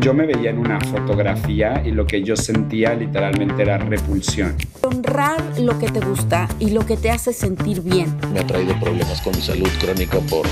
Yo 0.00 0.12
me 0.12 0.26
veía 0.26 0.50
en 0.50 0.58
una 0.58 0.80
fotografía 0.80 1.82
y 1.84 1.90
lo 1.90 2.06
que 2.06 2.22
yo 2.22 2.36
sentía 2.36 2.94
literalmente 2.94 3.62
era 3.62 3.78
repulsión. 3.78 4.56
Honrar 4.82 5.40
lo 5.58 5.78
que 5.78 5.88
te 5.88 6.00
gusta 6.00 6.48
y 6.58 6.70
lo 6.70 6.84
que 6.84 6.96
te 6.96 7.10
hace 7.10 7.32
sentir 7.32 7.82
bien. 7.82 8.16
Me 8.32 8.40
ha 8.40 8.46
traído 8.46 8.78
problemas 8.78 9.20
con 9.22 9.34
mi 9.34 9.42
salud 9.42 9.68
crónica 9.80 10.18
por 10.30 10.46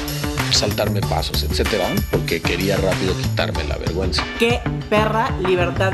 saltarme 0.50 1.00
pasos, 1.00 1.42
etcétera, 1.42 1.86
porque 2.10 2.40
quería 2.40 2.76
rápido 2.76 3.14
quitarme 3.16 3.64
la 3.64 3.76
vergüenza. 3.76 4.24
¡Qué 4.38 4.60
perra 4.88 5.30
libertad! 5.46 5.92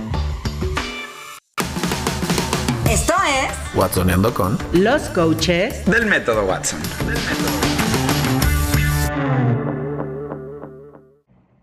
Esto 2.88 3.14
es 3.28 3.76
Watsoneando 3.76 4.34
con 4.34 4.58
Los 4.72 5.02
coaches 5.10 5.84
Del 5.86 6.06
método 6.06 6.44
Watson. 6.44 6.80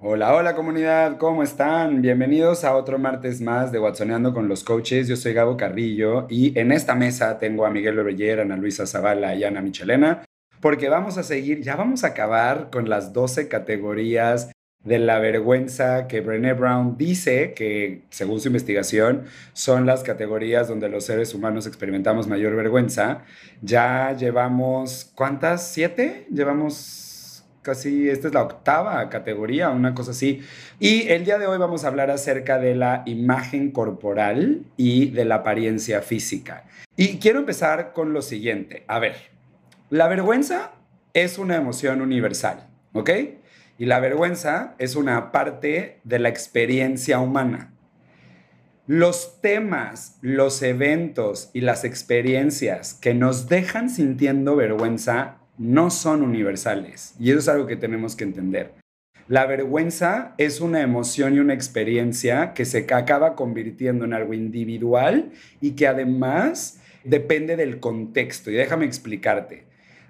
Hola, 0.10 0.34
hola 0.34 0.56
comunidad, 0.56 1.18
¿cómo 1.18 1.44
están? 1.44 2.02
Bienvenidos 2.02 2.64
a 2.64 2.78
otro 2.78 2.98
martes 2.98 3.42
más 3.42 3.74
de 3.74 3.80
Watsoneando 3.80 4.34
con 4.34 4.48
los 4.48 4.64
coaches. 4.64 5.10
Yo 5.10 5.18
soy 5.18 5.34
Gabo 5.34 5.58
Carrillo 5.58 6.28
y 6.30 6.58
en 6.58 6.72
esta 6.72 6.96
mesa 6.96 7.38
tengo 7.40 7.66
a 7.66 7.72
Miguel 7.72 8.00
Oreller, 8.00 8.40
Ana 8.40 8.56
Luisa 8.56 8.88
Zavala 8.88 9.36
y 9.36 9.44
Ana 9.44 9.60
Michelena, 9.60 10.24
porque 10.62 10.88
vamos 10.88 11.18
a 11.18 11.24
seguir, 11.24 11.62
ya 11.62 11.76
vamos 11.76 12.06
a 12.06 12.08
acabar 12.08 12.70
con 12.72 12.88
las 12.88 13.12
12 13.12 13.50
categorías 13.50 14.50
de 14.82 15.00
la 15.00 15.20
vergüenza 15.20 16.08
que 16.08 16.22
Brené 16.22 16.54
Brown 16.54 16.98
dice 16.98 17.54
que, 17.54 18.04
según 18.10 18.40
su 18.40 18.48
investigación, 18.48 19.26
son 19.52 19.86
las 19.86 20.04
categorías 20.04 20.70
donde 20.70 20.88
los 20.88 21.04
seres 21.04 21.34
humanos 21.34 21.68
experimentamos 21.68 22.28
mayor 22.28 22.56
vergüenza. 22.56 23.26
Ya 23.62 24.16
llevamos, 24.18 25.12
¿cuántas? 25.16 25.68
¿Siete? 25.68 26.28
Llevamos 26.32 27.07
casi, 27.68 28.10
esta 28.10 28.30
es 28.30 28.34
la 28.34 28.44
octava 28.44 29.10
categoría, 29.10 29.72
una 29.72 29.94
cosa 29.94 30.12
así. 30.12 30.42
Y 30.80 31.10
el 31.10 31.26
día 31.26 31.38
de 31.38 31.48
hoy 31.48 31.58
vamos 31.58 31.84
a 31.84 31.90
hablar 31.90 32.10
acerca 32.10 32.60
de 32.60 32.76
la 32.76 33.04
imagen 33.06 33.72
corporal 33.72 34.64
y 34.78 35.10
de 35.10 35.26
la 35.26 35.36
apariencia 35.36 36.02
física. 36.02 36.64
Y 36.96 37.18
quiero 37.20 37.40
empezar 37.40 37.92
con 37.92 38.14
lo 38.14 38.22
siguiente. 38.22 38.86
A 38.88 39.00
ver, 39.00 39.16
la 39.90 40.08
vergüenza 40.08 40.72
es 41.14 41.38
una 41.38 41.58
emoción 41.58 42.00
universal, 42.00 42.70
¿ok? 42.94 43.10
Y 43.78 43.86
la 43.86 44.00
vergüenza 44.00 44.76
es 44.80 44.96
una 44.96 45.34
parte 45.34 46.00
de 46.06 46.20
la 46.20 46.30
experiencia 46.30 47.20
humana. 47.20 47.74
Los 48.86 49.42
temas, 49.42 50.20
los 50.22 50.62
eventos 50.62 51.50
y 51.52 51.60
las 51.60 51.84
experiencias 51.84 52.94
que 52.94 53.14
nos 53.14 53.50
dejan 53.50 53.90
sintiendo 53.90 54.56
vergüenza 54.56 55.37
no 55.58 55.90
son 55.90 56.22
universales. 56.22 57.16
Y 57.20 57.32
eso 57.32 57.40
es 57.40 57.48
algo 57.48 57.68
que 57.68 57.76
tenemos 57.76 58.16
que 58.16 58.24
entender. 58.24 58.74
La 59.28 59.46
vergüenza 59.46 60.34
es 60.38 60.62
una 60.62 60.82
emoción 60.82 61.36
y 61.36 61.40
una 61.40 61.54
experiencia 61.54 62.54
que 62.54 62.66
se 62.66 62.88
acaba 62.90 63.36
convirtiendo 63.36 64.06
en 64.06 64.14
algo 64.14 64.34
individual 64.34 65.32
y 65.60 65.72
que 65.72 65.88
además 65.88 66.80
depende 67.04 67.56
del 67.56 67.80
contexto. 67.80 68.52
Y 68.52 68.56
déjame 68.56 68.86
explicarte 68.86 69.68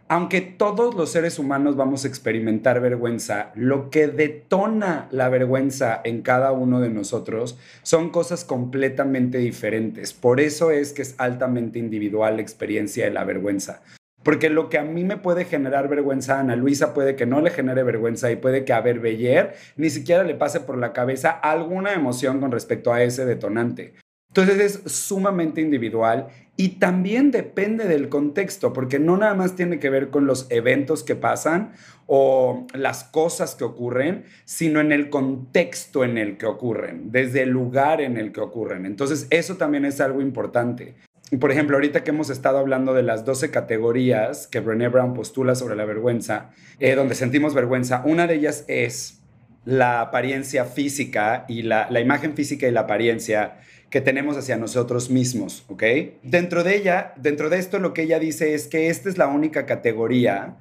aunque 0.09 0.39
todos 0.39 0.95
los 0.95 1.11
seres 1.11 1.37
humanos 1.37 1.75
vamos 1.75 2.05
a 2.05 2.07
experimentar 2.07 2.79
vergüenza, 2.79 3.51
lo 3.55 3.89
que 3.89 4.07
detona 4.07 5.09
la 5.11 5.27
vergüenza 5.27 5.99
en 6.03 6.21
cada 6.21 6.53
uno 6.53 6.79
de 6.79 6.89
nosotros 6.89 7.57
son 7.83 8.09
cosas 8.09 8.45
completamente 8.45 9.37
diferentes. 9.37 10.13
Por 10.13 10.39
eso 10.39 10.71
es 10.71 10.93
que 10.93 11.01
es 11.01 11.15
altamente 11.17 11.79
individual 11.79 12.37
la 12.37 12.41
experiencia 12.41 13.03
de 13.03 13.11
la 13.11 13.25
vergüenza. 13.25 13.81
Porque 14.27 14.49
lo 14.49 14.67
que 14.67 14.77
a 14.77 14.83
mí 14.83 15.05
me 15.05 15.15
puede 15.15 15.45
generar 15.45 15.87
vergüenza, 15.87 16.41
Ana 16.41 16.57
Luisa 16.57 16.93
puede 16.93 17.15
que 17.15 17.25
no 17.25 17.39
le 17.39 17.49
genere 17.49 17.83
vergüenza 17.83 18.29
y 18.29 18.35
puede 18.35 18.65
que 18.65 18.73
a 18.73 18.81
Berbeller 18.81 19.55
ni 19.77 19.89
siquiera 19.89 20.25
le 20.25 20.35
pase 20.35 20.59
por 20.59 20.77
la 20.77 20.91
cabeza 20.91 21.29
alguna 21.29 21.93
emoción 21.93 22.41
con 22.41 22.51
respecto 22.51 22.91
a 22.91 23.01
ese 23.01 23.23
detonante. 23.25 23.93
Entonces 24.27 24.59
es 24.59 24.91
sumamente 24.91 25.61
individual 25.61 26.27
y 26.57 26.79
también 26.79 27.31
depende 27.31 27.85
del 27.85 28.09
contexto, 28.09 28.73
porque 28.73 28.99
no 28.99 29.15
nada 29.15 29.33
más 29.33 29.55
tiene 29.55 29.79
que 29.79 29.89
ver 29.89 30.09
con 30.09 30.27
los 30.27 30.47
eventos 30.49 31.03
que 31.03 31.15
pasan 31.15 31.71
o 32.05 32.67
las 32.73 33.05
cosas 33.05 33.55
que 33.55 33.63
ocurren, 33.63 34.25
sino 34.43 34.81
en 34.81 34.91
el 34.91 35.09
contexto 35.09 36.03
en 36.03 36.17
el 36.17 36.35
que 36.35 36.47
ocurren, 36.47 37.13
desde 37.13 37.43
el 37.43 37.51
lugar 37.51 38.01
en 38.01 38.17
el 38.17 38.33
que 38.33 38.41
ocurren. 38.41 38.85
Entonces 38.85 39.25
eso 39.29 39.55
también 39.55 39.85
es 39.85 40.01
algo 40.01 40.19
importante. 40.19 40.95
Por 41.39 41.51
ejemplo, 41.51 41.75
ahorita 41.75 42.03
que 42.03 42.11
hemos 42.11 42.29
estado 42.29 42.57
hablando 42.57 42.93
de 42.93 43.03
las 43.03 43.25
12 43.25 43.51
categorías 43.51 44.47
que 44.47 44.61
Brené 44.61 44.87
Brown 44.87 45.13
postula 45.13 45.55
sobre 45.55 45.75
la 45.75 45.83
vergüenza, 45.83 46.51
eh, 46.79 46.95
donde 46.95 47.15
sentimos 47.15 47.53
vergüenza, 47.53 48.01
una 48.05 48.27
de 48.27 48.35
ellas 48.35 48.63
es 48.69 49.19
la 49.65 49.99
apariencia 49.99 50.63
física 50.63 51.43
y 51.49 51.63
la, 51.63 51.87
la 51.91 51.99
imagen 51.99 52.33
física 52.33 52.65
y 52.67 52.71
la 52.71 52.81
apariencia 52.81 53.57
que 53.89 53.99
tenemos 53.99 54.37
hacia 54.37 54.55
nosotros 54.55 55.09
mismos, 55.09 55.65
¿ok? 55.67 55.83
Dentro 56.23 56.63
de 56.63 56.77
ella, 56.77 57.13
dentro 57.17 57.49
de 57.49 57.59
esto 57.59 57.79
lo 57.79 57.93
que 57.93 58.03
ella 58.03 58.19
dice 58.19 58.53
es 58.53 58.67
que 58.67 58.87
esta 58.87 59.09
es 59.09 59.17
la 59.17 59.27
única 59.27 59.65
categoría 59.65 60.55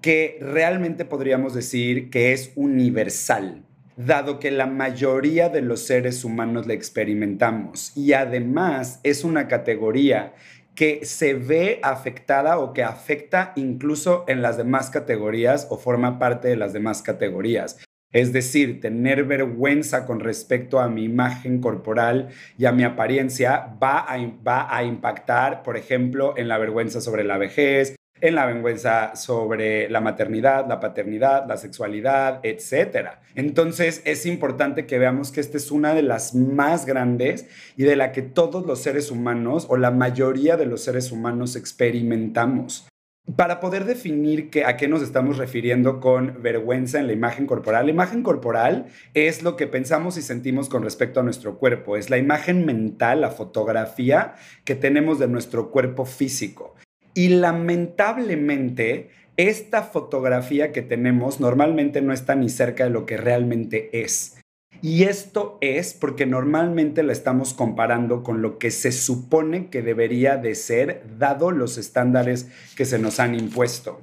que 0.00 0.38
realmente 0.40 1.04
podríamos 1.04 1.54
decir 1.54 2.10
que 2.10 2.32
es 2.32 2.52
universal, 2.56 3.64
dado 3.98 4.38
que 4.38 4.52
la 4.52 4.66
mayoría 4.66 5.48
de 5.48 5.60
los 5.60 5.80
seres 5.80 6.24
humanos 6.24 6.68
la 6.68 6.74
experimentamos 6.74 7.92
y 7.96 8.12
además 8.12 9.00
es 9.02 9.24
una 9.24 9.48
categoría 9.48 10.34
que 10.76 11.04
se 11.04 11.34
ve 11.34 11.80
afectada 11.82 12.60
o 12.60 12.72
que 12.72 12.84
afecta 12.84 13.52
incluso 13.56 14.24
en 14.28 14.40
las 14.40 14.56
demás 14.56 14.90
categorías 14.90 15.66
o 15.70 15.78
forma 15.78 16.20
parte 16.20 16.46
de 16.46 16.54
las 16.54 16.72
demás 16.72 17.02
categorías. 17.02 17.80
Es 18.12 18.32
decir, 18.32 18.80
tener 18.80 19.24
vergüenza 19.24 20.06
con 20.06 20.20
respecto 20.20 20.78
a 20.78 20.88
mi 20.88 21.02
imagen 21.02 21.60
corporal 21.60 22.28
y 22.56 22.66
a 22.66 22.72
mi 22.72 22.84
apariencia 22.84 23.74
va 23.82 23.98
a, 23.98 24.16
va 24.46 24.74
a 24.74 24.84
impactar, 24.84 25.64
por 25.64 25.76
ejemplo, 25.76 26.34
en 26.36 26.46
la 26.46 26.56
vergüenza 26.56 27.00
sobre 27.00 27.24
la 27.24 27.36
vejez, 27.36 27.96
en 28.20 28.34
la 28.34 28.46
vergüenza 28.46 29.14
sobre 29.16 29.88
la 29.88 30.00
maternidad, 30.00 30.66
la 30.68 30.80
paternidad, 30.80 31.46
la 31.46 31.56
sexualidad, 31.56 32.40
etc. 32.42 33.08
Entonces 33.34 34.02
es 34.04 34.26
importante 34.26 34.86
que 34.86 34.98
veamos 34.98 35.32
que 35.32 35.40
esta 35.40 35.56
es 35.56 35.70
una 35.70 35.94
de 35.94 36.02
las 36.02 36.34
más 36.34 36.86
grandes 36.86 37.46
y 37.76 37.84
de 37.84 37.96
la 37.96 38.12
que 38.12 38.22
todos 38.22 38.66
los 38.66 38.80
seres 38.80 39.10
humanos 39.10 39.66
o 39.68 39.76
la 39.76 39.90
mayoría 39.90 40.56
de 40.56 40.66
los 40.66 40.82
seres 40.82 41.12
humanos 41.12 41.56
experimentamos 41.56 42.88
para 43.36 43.60
poder 43.60 43.84
definir 43.84 44.50
a 44.64 44.76
qué 44.76 44.88
nos 44.88 45.02
estamos 45.02 45.36
refiriendo 45.36 46.00
con 46.00 46.42
vergüenza 46.42 46.98
en 46.98 47.06
la 47.06 47.12
imagen 47.12 47.46
corporal, 47.46 47.86
la 47.86 47.92
imagen 47.92 48.22
corporal 48.22 48.86
es 49.14 49.42
lo 49.42 49.56
que 49.56 49.66
pensamos 49.66 50.16
y 50.16 50.22
sentimos 50.22 50.68
con 50.68 50.82
respecto 50.82 51.20
a 51.20 51.22
nuestro 51.22 51.58
cuerpo, 51.58 51.96
es 51.96 52.10
la 52.10 52.18
imagen 52.18 52.64
mental, 52.64 53.20
la 53.20 53.30
fotografía 53.30 54.34
que 54.64 54.74
tenemos 54.74 55.18
de 55.18 55.28
nuestro 55.28 55.70
cuerpo 55.70 56.04
físico. 56.04 56.74
Y 57.18 57.30
lamentablemente, 57.30 59.10
esta 59.36 59.82
fotografía 59.82 60.70
que 60.70 60.82
tenemos 60.82 61.40
normalmente 61.40 62.00
no 62.00 62.12
está 62.12 62.36
ni 62.36 62.48
cerca 62.48 62.84
de 62.84 62.90
lo 62.90 63.06
que 63.06 63.16
realmente 63.16 63.90
es. 64.04 64.36
Y 64.82 65.02
esto 65.02 65.58
es 65.60 65.94
porque 65.94 66.26
normalmente 66.26 67.02
la 67.02 67.12
estamos 67.12 67.54
comparando 67.54 68.22
con 68.22 68.40
lo 68.40 68.58
que 68.58 68.70
se 68.70 68.92
supone 68.92 69.66
que 69.66 69.82
debería 69.82 70.36
de 70.36 70.54
ser 70.54 71.02
dado 71.18 71.50
los 71.50 71.76
estándares 71.76 72.52
que 72.76 72.84
se 72.84 73.00
nos 73.00 73.18
han 73.18 73.34
impuesto. 73.34 74.00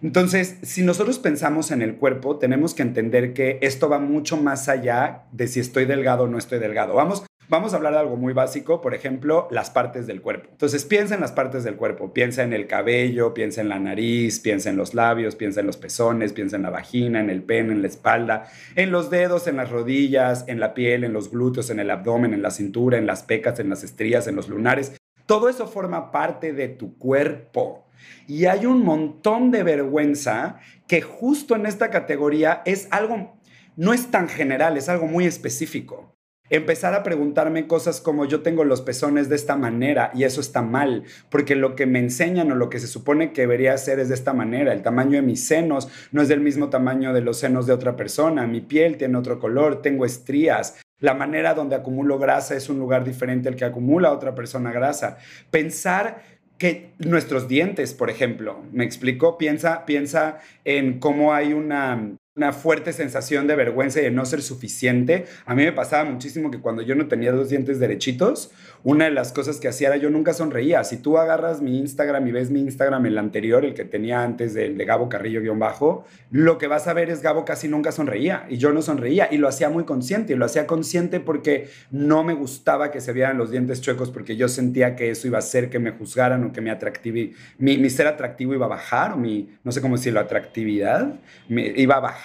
Entonces, 0.00 0.58
si 0.62 0.84
nosotros 0.84 1.18
pensamos 1.18 1.72
en 1.72 1.82
el 1.82 1.96
cuerpo, 1.96 2.38
tenemos 2.38 2.74
que 2.74 2.82
entender 2.82 3.34
que 3.34 3.58
esto 3.60 3.88
va 3.88 3.98
mucho 3.98 4.36
más 4.36 4.68
allá 4.68 5.24
de 5.32 5.48
si 5.48 5.58
estoy 5.58 5.84
delgado 5.84 6.24
o 6.24 6.28
no 6.28 6.38
estoy 6.38 6.60
delgado. 6.60 6.94
Vamos, 6.94 7.24
Vamos 7.52 7.74
a 7.74 7.76
hablar 7.76 7.92
de 7.92 7.98
algo 7.98 8.16
muy 8.16 8.32
básico, 8.32 8.80
por 8.80 8.94
ejemplo, 8.94 9.46
las 9.50 9.68
partes 9.68 10.06
del 10.06 10.22
cuerpo. 10.22 10.48
Entonces, 10.52 10.86
piensa 10.86 11.16
en 11.16 11.20
las 11.20 11.32
partes 11.32 11.64
del 11.64 11.76
cuerpo, 11.76 12.14
piensa 12.14 12.42
en 12.44 12.54
el 12.54 12.66
cabello, 12.66 13.34
piensa 13.34 13.60
en 13.60 13.68
la 13.68 13.78
nariz, 13.78 14.40
piensa 14.40 14.70
en 14.70 14.78
los 14.78 14.94
labios, 14.94 15.36
piensa 15.36 15.60
en 15.60 15.66
los 15.66 15.76
pezones, 15.76 16.32
piensa 16.32 16.56
en 16.56 16.62
la 16.62 16.70
vagina, 16.70 17.20
en 17.20 17.28
el 17.28 17.42
pene, 17.42 17.74
en 17.74 17.82
la 17.82 17.88
espalda, 17.88 18.50
en 18.74 18.90
los 18.90 19.10
dedos, 19.10 19.48
en 19.48 19.58
las 19.58 19.68
rodillas, 19.68 20.46
en 20.48 20.60
la 20.60 20.72
piel, 20.72 21.04
en 21.04 21.12
los 21.12 21.30
glúteos, 21.30 21.68
en 21.68 21.78
el 21.78 21.90
abdomen, 21.90 22.32
en 22.32 22.40
la 22.40 22.50
cintura, 22.50 22.96
en 22.96 23.06
las 23.06 23.22
pecas, 23.22 23.60
en 23.60 23.68
las 23.68 23.84
estrías, 23.84 24.26
en 24.28 24.36
los 24.36 24.48
lunares. 24.48 24.96
Todo 25.26 25.50
eso 25.50 25.66
forma 25.66 26.10
parte 26.10 26.54
de 26.54 26.68
tu 26.68 26.96
cuerpo. 26.96 27.84
Y 28.26 28.46
hay 28.46 28.64
un 28.64 28.82
montón 28.82 29.50
de 29.50 29.62
vergüenza 29.62 30.56
que 30.88 31.02
justo 31.02 31.54
en 31.54 31.66
esta 31.66 31.90
categoría 31.90 32.62
es 32.64 32.88
algo, 32.90 33.36
no 33.76 33.92
es 33.92 34.10
tan 34.10 34.30
general, 34.30 34.78
es 34.78 34.88
algo 34.88 35.06
muy 35.06 35.26
específico 35.26 36.11
empezar 36.52 36.92
a 36.92 37.02
preguntarme 37.02 37.66
cosas 37.66 38.02
como 38.02 38.26
yo 38.26 38.42
tengo 38.42 38.64
los 38.64 38.82
pezones 38.82 39.30
de 39.30 39.36
esta 39.36 39.56
manera 39.56 40.10
y 40.14 40.24
eso 40.24 40.42
está 40.42 40.60
mal, 40.60 41.04
porque 41.30 41.56
lo 41.56 41.74
que 41.74 41.86
me 41.86 41.98
enseñan 41.98 42.52
o 42.52 42.54
lo 42.54 42.68
que 42.68 42.78
se 42.78 42.86
supone 42.86 43.32
que 43.32 43.40
debería 43.40 43.76
ser 43.78 43.98
es 43.98 44.10
de 44.10 44.14
esta 44.14 44.34
manera. 44.34 44.74
El 44.74 44.82
tamaño 44.82 45.12
de 45.12 45.22
mis 45.22 45.46
senos 45.46 45.88
no 46.12 46.20
es 46.20 46.28
del 46.28 46.40
mismo 46.40 46.68
tamaño 46.68 47.14
de 47.14 47.22
los 47.22 47.38
senos 47.38 47.66
de 47.66 47.72
otra 47.72 47.96
persona, 47.96 48.46
mi 48.46 48.60
piel 48.60 48.98
tiene 48.98 49.16
otro 49.16 49.38
color, 49.38 49.80
tengo 49.80 50.04
estrías. 50.04 50.78
La 51.00 51.14
manera 51.14 51.54
donde 51.54 51.74
acumulo 51.74 52.18
grasa 52.18 52.54
es 52.54 52.68
un 52.68 52.78
lugar 52.78 53.02
diferente 53.02 53.48
al 53.48 53.56
que 53.56 53.64
acumula 53.64 54.12
otra 54.12 54.34
persona 54.34 54.72
grasa. 54.72 55.16
Pensar 55.50 56.22
que 56.58 56.92
nuestros 56.98 57.48
dientes, 57.48 57.94
por 57.94 58.10
ejemplo, 58.10 58.62
me 58.72 58.84
explicó, 58.84 59.38
piensa, 59.38 59.86
piensa 59.86 60.38
en 60.64 61.00
cómo 61.00 61.32
hay 61.32 61.54
una 61.54 62.18
una 62.34 62.54
fuerte 62.54 62.94
sensación 62.94 63.46
de 63.46 63.54
vergüenza 63.56 64.00
y 64.00 64.04
de 64.04 64.10
no 64.10 64.24
ser 64.24 64.40
suficiente. 64.40 65.26
A 65.44 65.54
mí 65.54 65.64
me 65.64 65.72
pasaba 65.72 66.08
muchísimo 66.08 66.50
que 66.50 66.60
cuando 66.60 66.80
yo 66.80 66.94
no 66.94 67.06
tenía 67.06 67.30
los 67.30 67.50
dientes 67.50 67.78
derechitos, 67.78 68.50
una 68.84 69.04
de 69.04 69.10
las 69.10 69.32
cosas 69.32 69.60
que 69.60 69.68
hacía 69.68 69.88
era 69.88 69.98
yo 69.98 70.08
nunca 70.08 70.32
sonreía. 70.32 70.82
Si 70.82 70.96
tú 70.96 71.18
agarras 71.18 71.60
mi 71.60 71.78
Instagram 71.78 72.26
y 72.26 72.32
ves 72.32 72.50
mi 72.50 72.60
Instagram, 72.60 73.04
el 73.04 73.18
anterior, 73.18 73.66
el 73.66 73.74
que 73.74 73.84
tenía 73.84 74.22
antes 74.22 74.54
del 74.54 74.78
de 74.78 74.84
Gabo 74.86 75.10
Carrillo-bajo, 75.10 76.06
lo 76.30 76.56
que 76.56 76.68
vas 76.68 76.88
a 76.88 76.94
ver 76.94 77.10
es 77.10 77.20
Gabo 77.20 77.44
casi 77.44 77.68
nunca 77.68 77.92
sonreía 77.92 78.46
y 78.48 78.56
yo 78.56 78.72
no 78.72 78.80
sonreía 78.80 79.28
y 79.30 79.36
lo 79.36 79.46
hacía 79.46 79.68
muy 79.68 79.84
consciente 79.84 80.32
y 80.32 80.36
lo 80.36 80.46
hacía 80.46 80.66
consciente 80.66 81.20
porque 81.20 81.68
no 81.90 82.24
me 82.24 82.32
gustaba 82.32 82.90
que 82.90 83.02
se 83.02 83.12
vieran 83.12 83.36
los 83.36 83.50
dientes 83.50 83.82
chuecos 83.82 84.10
porque 84.10 84.36
yo 84.36 84.48
sentía 84.48 84.96
que 84.96 85.10
eso 85.10 85.26
iba 85.26 85.36
a 85.36 85.40
hacer 85.40 85.68
que 85.68 85.78
me 85.78 85.90
juzgaran 85.90 86.42
o 86.44 86.52
que 86.52 86.62
mi, 86.62 87.76
mi 87.76 87.90
ser 87.90 88.06
atractivo 88.06 88.54
iba 88.54 88.64
a 88.64 88.70
bajar 88.70 89.12
o 89.12 89.16
mi, 89.18 89.50
no 89.64 89.70
sé 89.70 89.82
cómo 89.82 89.96
decirlo, 89.96 90.18
atractividad 90.18 91.20
me, 91.50 91.66
iba 91.76 91.96
a 91.96 92.00
bajar 92.00 92.21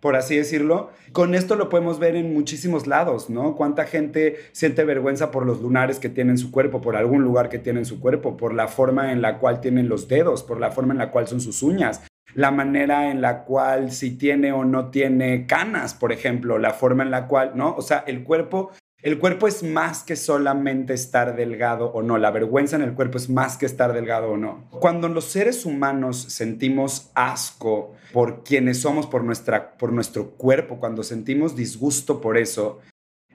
por 0.00 0.16
así 0.16 0.36
decirlo. 0.36 0.90
Con 1.12 1.34
esto 1.34 1.56
lo 1.56 1.68
podemos 1.68 1.98
ver 1.98 2.16
en 2.16 2.32
muchísimos 2.32 2.86
lados, 2.86 3.30
¿no? 3.30 3.56
Cuánta 3.56 3.84
gente 3.84 4.36
siente 4.52 4.84
vergüenza 4.84 5.30
por 5.30 5.46
los 5.46 5.60
lunares 5.60 5.98
que 5.98 6.08
tiene 6.08 6.32
en 6.32 6.38
su 6.38 6.50
cuerpo, 6.50 6.80
por 6.80 6.96
algún 6.96 7.22
lugar 7.22 7.48
que 7.48 7.58
tiene 7.58 7.80
en 7.80 7.86
su 7.86 8.00
cuerpo, 8.00 8.36
por 8.36 8.54
la 8.54 8.68
forma 8.68 9.12
en 9.12 9.22
la 9.22 9.38
cual 9.38 9.60
tienen 9.60 9.88
los 9.88 10.08
dedos, 10.08 10.42
por 10.42 10.60
la 10.60 10.70
forma 10.70 10.92
en 10.92 10.98
la 10.98 11.10
cual 11.10 11.26
son 11.26 11.40
sus 11.40 11.62
uñas, 11.62 12.02
la 12.34 12.50
manera 12.50 13.10
en 13.10 13.20
la 13.20 13.44
cual 13.44 13.90
si 13.90 14.16
tiene 14.16 14.52
o 14.52 14.64
no 14.64 14.90
tiene 14.90 15.46
canas, 15.46 15.94
por 15.94 16.12
ejemplo, 16.12 16.58
la 16.58 16.72
forma 16.74 17.02
en 17.02 17.10
la 17.10 17.26
cual, 17.26 17.52
¿no? 17.54 17.74
O 17.74 17.82
sea, 17.82 18.04
el 18.06 18.24
cuerpo 18.24 18.72
el 19.02 19.18
cuerpo 19.18 19.46
es 19.46 19.62
más 19.62 20.02
que 20.02 20.16
solamente 20.16 20.94
estar 20.94 21.36
delgado 21.36 21.92
o 21.92 22.02
no. 22.02 22.18
La 22.18 22.30
vergüenza 22.30 22.76
en 22.76 22.82
el 22.82 22.94
cuerpo 22.94 23.18
es 23.18 23.28
más 23.28 23.56
que 23.56 23.66
estar 23.66 23.92
delgado 23.92 24.30
o 24.30 24.36
no. 24.36 24.68
Cuando 24.70 25.08
los 25.08 25.26
seres 25.26 25.64
humanos 25.66 26.22
sentimos 26.28 27.10
asco 27.14 27.94
por 28.12 28.42
quienes 28.42 28.80
somos, 28.80 29.06
por, 29.06 29.22
nuestra, 29.22 29.76
por 29.76 29.92
nuestro 29.92 30.30
cuerpo, 30.30 30.80
cuando 30.80 31.02
sentimos 31.02 31.54
disgusto 31.54 32.20
por 32.20 32.38
eso, 32.38 32.80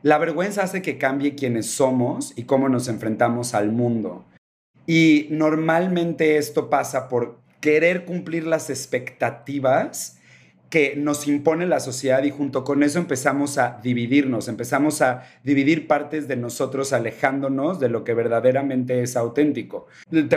la 0.01 0.17
vergüenza 0.17 0.63
hace 0.63 0.81
que 0.81 0.97
cambie 0.97 1.35
quienes 1.35 1.67
somos 1.67 2.33
y 2.35 2.43
cómo 2.43 2.67
nos 2.67 2.87
enfrentamos 2.87 3.53
al 3.53 3.71
mundo. 3.71 4.25
Y 4.87 5.27
normalmente 5.29 6.37
esto 6.37 6.69
pasa 6.69 7.07
por 7.07 7.39
querer 7.61 8.05
cumplir 8.05 8.47
las 8.47 8.71
expectativas 8.71 10.17
que 10.71 10.95
nos 10.95 11.27
impone 11.27 11.67
la 11.67 11.81
sociedad 11.81 12.23
y 12.23 12.31
junto 12.31 12.63
con 12.63 12.81
eso 12.81 12.97
empezamos 12.97 13.57
a 13.57 13.79
dividirnos, 13.83 14.47
empezamos 14.47 15.01
a 15.01 15.23
dividir 15.43 15.85
partes 15.85 16.29
de 16.29 16.37
nosotros 16.37 16.93
alejándonos 16.93 17.81
de 17.81 17.89
lo 17.89 18.05
que 18.05 18.13
verdaderamente 18.13 19.03
es 19.03 19.17
auténtico. 19.17 19.87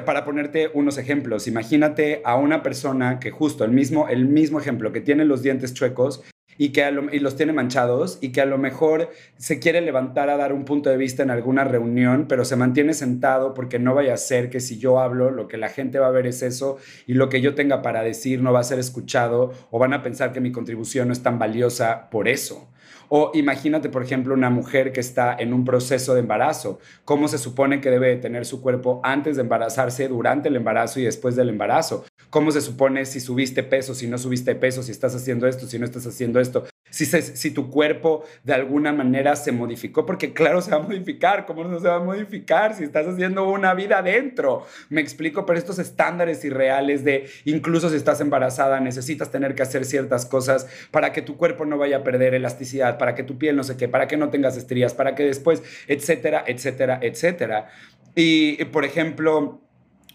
Para 0.04 0.24
ponerte 0.24 0.70
unos 0.74 0.98
ejemplos, 0.98 1.46
imagínate 1.46 2.20
a 2.24 2.34
una 2.34 2.64
persona 2.64 3.20
que 3.20 3.30
justo 3.30 3.64
el 3.64 3.70
mismo, 3.70 4.08
el 4.08 4.26
mismo 4.26 4.58
ejemplo, 4.58 4.92
que 4.92 5.00
tiene 5.00 5.24
los 5.24 5.40
dientes 5.40 5.72
chuecos 5.72 6.24
y 6.58 6.70
que 6.70 6.84
y 7.12 7.18
los 7.18 7.36
tiene 7.36 7.52
manchados 7.52 8.18
y 8.20 8.30
que 8.30 8.40
a 8.40 8.46
lo 8.46 8.58
mejor 8.58 9.10
se 9.36 9.58
quiere 9.58 9.80
levantar 9.80 10.30
a 10.30 10.36
dar 10.36 10.52
un 10.52 10.64
punto 10.64 10.90
de 10.90 10.96
vista 10.96 11.22
en 11.22 11.30
alguna 11.30 11.64
reunión, 11.64 12.26
pero 12.28 12.44
se 12.44 12.56
mantiene 12.56 12.94
sentado 12.94 13.54
porque 13.54 13.78
no 13.78 13.94
vaya 13.94 14.14
a 14.14 14.18
ser 14.18 14.50
que 14.50 14.60
si 14.60 14.78
yo 14.78 15.00
hablo, 15.00 15.30
lo 15.30 15.48
que 15.48 15.56
la 15.56 15.68
gente 15.68 15.98
va 15.98 16.08
a 16.08 16.12
ver 16.12 16.26
es 16.26 16.42
eso 16.42 16.78
y 17.06 17.14
lo 17.14 17.28
que 17.28 17.40
yo 17.40 17.54
tenga 17.54 17.82
para 17.82 18.02
decir 18.02 18.42
no 18.42 18.52
va 18.52 18.60
a 18.60 18.64
ser 18.64 18.78
escuchado 18.78 19.52
o 19.70 19.78
van 19.78 19.92
a 19.92 20.02
pensar 20.02 20.32
que 20.32 20.40
mi 20.40 20.52
contribución 20.52 21.08
no 21.08 21.12
es 21.12 21.22
tan 21.22 21.38
valiosa 21.38 22.10
por 22.10 22.28
eso. 22.28 22.68
O 23.08 23.30
imagínate, 23.34 23.88
por 23.88 24.02
ejemplo, 24.02 24.34
una 24.34 24.50
mujer 24.50 24.92
que 24.92 25.00
está 25.00 25.36
en 25.38 25.52
un 25.52 25.64
proceso 25.64 26.14
de 26.14 26.20
embarazo. 26.20 26.78
¿Cómo 27.04 27.28
se 27.28 27.38
supone 27.38 27.80
que 27.80 27.90
debe 27.90 28.16
tener 28.16 28.46
su 28.46 28.60
cuerpo 28.60 29.00
antes 29.04 29.36
de 29.36 29.42
embarazarse, 29.42 30.08
durante 30.08 30.48
el 30.48 30.56
embarazo 30.56 31.00
y 31.00 31.04
después 31.04 31.36
del 31.36 31.48
embarazo? 31.48 32.04
¿Cómo 32.30 32.50
se 32.50 32.60
supone 32.60 33.04
si 33.06 33.20
subiste 33.20 33.62
peso, 33.62 33.94
si 33.94 34.06
no 34.08 34.18
subiste 34.18 34.54
peso, 34.54 34.82
si 34.82 34.90
estás 34.90 35.14
haciendo 35.14 35.46
esto, 35.46 35.66
si 35.66 35.78
no 35.78 35.84
estás 35.84 36.06
haciendo 36.06 36.40
esto? 36.40 36.64
Si, 36.90 37.06
si 37.06 37.50
tu 37.50 37.70
cuerpo 37.70 38.24
de 38.44 38.54
alguna 38.54 38.92
manera 38.92 39.34
se 39.34 39.50
modificó, 39.50 40.06
porque 40.06 40.32
claro, 40.32 40.60
se 40.62 40.70
va 40.70 40.76
a 40.76 40.80
modificar. 40.80 41.46
¿Cómo 41.46 41.64
no 41.64 41.80
se 41.80 41.88
va 41.88 41.96
a 41.96 42.00
modificar 42.00 42.74
si 42.74 42.84
estás 42.84 43.06
haciendo 43.06 43.48
una 43.48 43.74
vida 43.74 43.98
adentro? 43.98 44.66
Me 44.90 45.00
explico, 45.00 45.44
pero 45.44 45.58
estos 45.58 45.78
estándares 45.78 46.44
irreales 46.44 47.04
de 47.04 47.28
incluso 47.44 47.90
si 47.90 47.96
estás 47.96 48.20
embarazada, 48.20 48.80
necesitas 48.80 49.30
tener 49.30 49.54
que 49.54 49.62
hacer 49.62 49.84
ciertas 49.84 50.26
cosas 50.26 50.68
para 50.90 51.12
que 51.12 51.22
tu 51.22 51.36
cuerpo 51.36 51.64
no 51.64 51.78
vaya 51.78 51.98
a 51.98 52.04
perder 52.04 52.34
elasticidad 52.34 52.73
para 52.98 53.14
que 53.14 53.22
tu 53.22 53.38
piel 53.38 53.56
no 53.56 53.64
sé 53.64 53.76
qué, 53.76 53.88
para 53.88 54.08
que 54.08 54.16
no 54.16 54.30
tengas 54.30 54.56
estrías, 54.56 54.94
para 54.94 55.14
que 55.14 55.24
después, 55.24 55.62
etcétera, 55.88 56.44
etcétera, 56.46 56.98
etcétera. 57.02 57.68
Y, 58.14 58.64
por 58.66 58.84
ejemplo, 58.84 59.60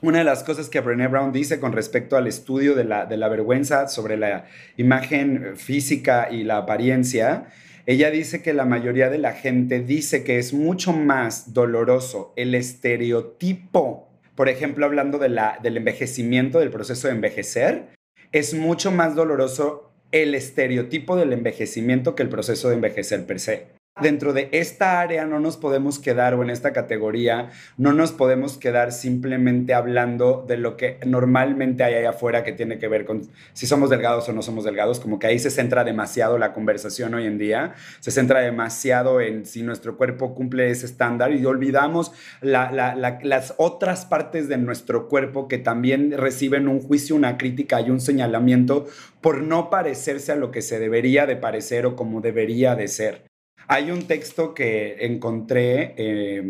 una 0.02 0.20
de 0.20 0.24
las 0.24 0.44
cosas 0.44 0.70
que 0.70 0.80
Brené 0.80 1.08
Brown 1.08 1.34
dice 1.34 1.60
con 1.60 1.74
respecto 1.74 2.16
al 2.16 2.28
estudio 2.28 2.76
de 2.76 2.86
la, 2.86 3.06
de 3.06 3.18
la 3.18 3.28
vergüenza 3.28 3.88
sobre 3.88 4.18
la 4.18 4.46
imagen 4.78 5.58
física 5.58 6.30
y 6.32 6.44
la 6.44 6.58
apariencia, 6.58 7.48
ella 7.86 8.12
dice 8.12 8.42
que 8.42 8.54
la 8.54 8.66
mayoría 8.66 9.10
de 9.10 9.18
la 9.18 9.34
gente 9.34 9.80
dice 9.80 10.24
que 10.24 10.38
es 10.38 10.54
mucho 10.54 10.94
más 10.94 11.54
doloroso 11.54 12.34
el 12.36 12.56
estereotipo, 12.56 14.10
por 14.36 14.48
ejemplo, 14.48 14.86
hablando 14.86 15.18
de 15.18 15.30
la, 15.30 15.60
del 15.62 15.76
envejecimiento, 15.76 16.60
del 16.60 16.70
proceso 16.70 17.08
de 17.08 17.16
envejecer, 17.16 17.90
es 18.32 18.54
mucho 18.54 18.92
más 18.92 19.16
doloroso 19.16 19.89
el 20.12 20.36
estereotipo 20.36 21.16
del 21.16 21.34
envejecimiento 21.34 22.16
que 22.16 22.24
el 22.24 22.30
proceso 22.30 22.70
de 22.70 22.76
envejecer 22.76 23.26
per 23.26 23.40
se 23.40 23.79
dentro 24.02 24.34
de 24.34 24.50
esta 24.52 25.00
área 25.00 25.26
no 25.26 25.40
nos 25.40 25.58
podemos 25.58 26.00
quedar 26.00 26.34
o 26.34 26.44
en 26.44 26.50
esta 26.50 26.74
categoría 26.74 27.50
no 27.78 27.94
nos 27.94 28.12
podemos 28.12 28.58
quedar 28.58 28.92
simplemente 28.92 29.74
hablando 29.74 30.46
de 30.48 30.58
lo 30.58 30.78
que 30.78 31.00
normalmente 31.06 31.84
hay 31.84 31.96
allá 31.96 32.12
afuera 32.12 32.44
que 32.44 32.52
tiene 32.52 32.78
que 32.78 32.88
ver 32.88 33.06
con 33.06 33.30
si 33.54 33.68
somos 33.68 33.90
delgados 33.90 34.28
o 34.30 34.34
no 34.34 34.42
somos 34.42 34.64
delgados, 34.64 35.00
como 35.00 35.20
que 35.20 35.28
ahí 35.28 35.40
se 35.40 35.52
centra 35.52 35.84
demasiado 35.84 36.38
la 36.38 36.54
conversación 36.54 37.14
hoy 37.14 37.26
en 37.26 37.38
día, 37.38 37.74
se 38.00 38.12
centra 38.12 38.42
demasiado 38.42 39.22
en 39.22 39.46
si 39.46 39.64
nuestro 39.64 39.98
cuerpo 39.98 40.36
cumple 40.36 40.70
ese 40.70 40.86
estándar 40.86 41.32
y 41.32 41.46
olvidamos 41.46 42.12
las 42.42 43.54
otras 43.58 44.06
partes 44.06 44.48
de 44.48 44.58
nuestro 44.58 45.08
cuerpo 45.08 45.48
que 45.48 45.58
también 45.58 46.12
reciben 46.18 46.68
un 46.68 46.82
juicio, 46.82 47.16
una 47.16 47.38
crítica 47.38 47.82
y 47.82 47.90
un 47.90 48.02
señalamiento 48.02 48.88
por 49.22 49.42
no 49.42 49.70
parecerse 49.70 50.32
a 50.32 50.36
lo 50.36 50.52
que 50.52 50.62
se 50.62 50.80
debería 50.80 51.26
de 51.26 51.36
parecer 51.36 51.86
o 51.86 51.96
como 51.96 52.22
debería 52.22 52.76
de 52.76 52.88
ser. 52.88 53.29
Hay 53.72 53.92
un 53.92 54.08
texto 54.08 54.56
que 54.56 55.06
encontré 55.06 55.94
eh, 55.96 56.44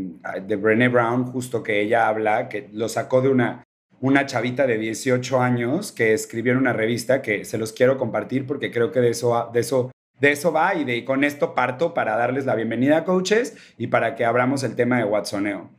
de 0.48 0.56
Brené 0.56 0.88
Brown, 0.88 1.26
justo 1.26 1.62
que 1.62 1.82
ella 1.82 2.08
habla, 2.08 2.48
que 2.48 2.70
lo 2.72 2.88
sacó 2.88 3.22
de 3.22 3.28
una, 3.28 3.66
una 4.00 4.26
chavita 4.26 4.66
de 4.66 4.78
18 4.78 5.42
años 5.42 5.92
que 5.92 6.14
escribió 6.14 6.54
en 6.54 6.60
una 6.60 6.72
revista 6.72 7.22
que 7.22 7.44
se 7.44 7.58
los 7.58 7.74
quiero 7.74 7.98
compartir 7.98 8.48
porque 8.48 8.72
creo 8.72 8.94
que 8.94 9.02
de 9.02 9.10
eso, 9.10 9.50
de 9.52 9.60
eso, 9.60 9.92
de 10.22 10.32
eso 10.32 10.54
va 10.54 10.76
y, 10.76 10.86
de, 10.86 11.04
con 11.04 11.26
esto 11.26 11.54
parto 11.54 11.94
para 11.94 12.16
darles 12.16 12.46
la 12.46 12.56
bienvenida 12.56 13.04
coaches 13.04 13.58
y 13.78 13.88
para 13.88 14.16
que 14.16 14.24
abramos 14.24 14.64
el 14.64 14.78
tema 14.78 15.00
de 15.00 15.04
Watsoneo. 15.04 15.70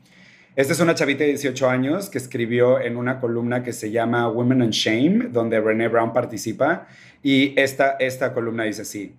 Esta 0.56 0.74
es 0.74 0.80
una 0.80 0.94
chavita 0.94 1.24
de 1.24 1.30
18 1.30 1.70
años 1.70 2.10
que 2.10 2.18
escribió 2.18 2.78
en 2.78 2.98
una 2.98 3.18
columna 3.18 3.62
que 3.62 3.72
se 3.72 3.90
llama 3.90 4.28
Women 4.28 4.60
and 4.60 4.72
Shame, 4.72 5.28
donde 5.30 5.58
Brené 5.58 5.88
Brown 5.88 6.12
participa. 6.12 6.86
Y 7.22 7.58
esta, 7.58 7.96
esta 7.98 8.34
columna 8.34 8.64
dice 8.64 8.82
así, 8.82 9.14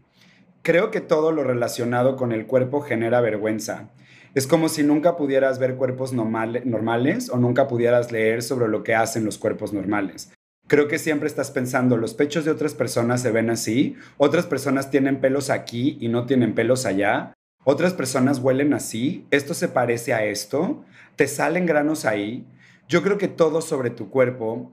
Creo 0.63 0.91
que 0.91 1.01
todo 1.01 1.31
lo 1.31 1.43
relacionado 1.43 2.15
con 2.15 2.31
el 2.31 2.45
cuerpo 2.45 2.81
genera 2.81 3.19
vergüenza. 3.19 3.89
Es 4.35 4.45
como 4.45 4.69
si 4.69 4.83
nunca 4.83 5.17
pudieras 5.17 5.57
ver 5.57 5.75
cuerpos 5.75 6.13
normales 6.13 7.29
o 7.31 7.37
nunca 7.37 7.67
pudieras 7.67 8.11
leer 8.11 8.43
sobre 8.43 8.67
lo 8.67 8.83
que 8.83 8.93
hacen 8.93 9.25
los 9.25 9.39
cuerpos 9.39 9.73
normales. 9.73 10.31
Creo 10.67 10.87
que 10.87 10.99
siempre 10.99 11.27
estás 11.27 11.49
pensando, 11.49 11.97
los 11.97 12.13
pechos 12.13 12.45
de 12.45 12.51
otras 12.51 12.75
personas 12.75 13.23
se 13.23 13.31
ven 13.31 13.49
así, 13.49 13.97
otras 14.17 14.45
personas 14.45 14.91
tienen 14.91 15.19
pelos 15.19 15.49
aquí 15.49 15.97
y 15.99 16.09
no 16.09 16.27
tienen 16.27 16.53
pelos 16.53 16.85
allá, 16.85 17.33
otras 17.63 17.93
personas 17.93 18.37
huelen 18.37 18.73
así, 18.73 19.25
esto 19.31 19.55
se 19.55 19.67
parece 19.67 20.13
a 20.13 20.23
esto, 20.23 20.85
te 21.15 21.27
salen 21.27 21.65
granos 21.65 22.05
ahí. 22.05 22.45
Yo 22.87 23.01
creo 23.01 23.17
que 23.17 23.27
todo 23.27 23.61
sobre 23.61 23.89
tu 23.89 24.09
cuerpo 24.09 24.71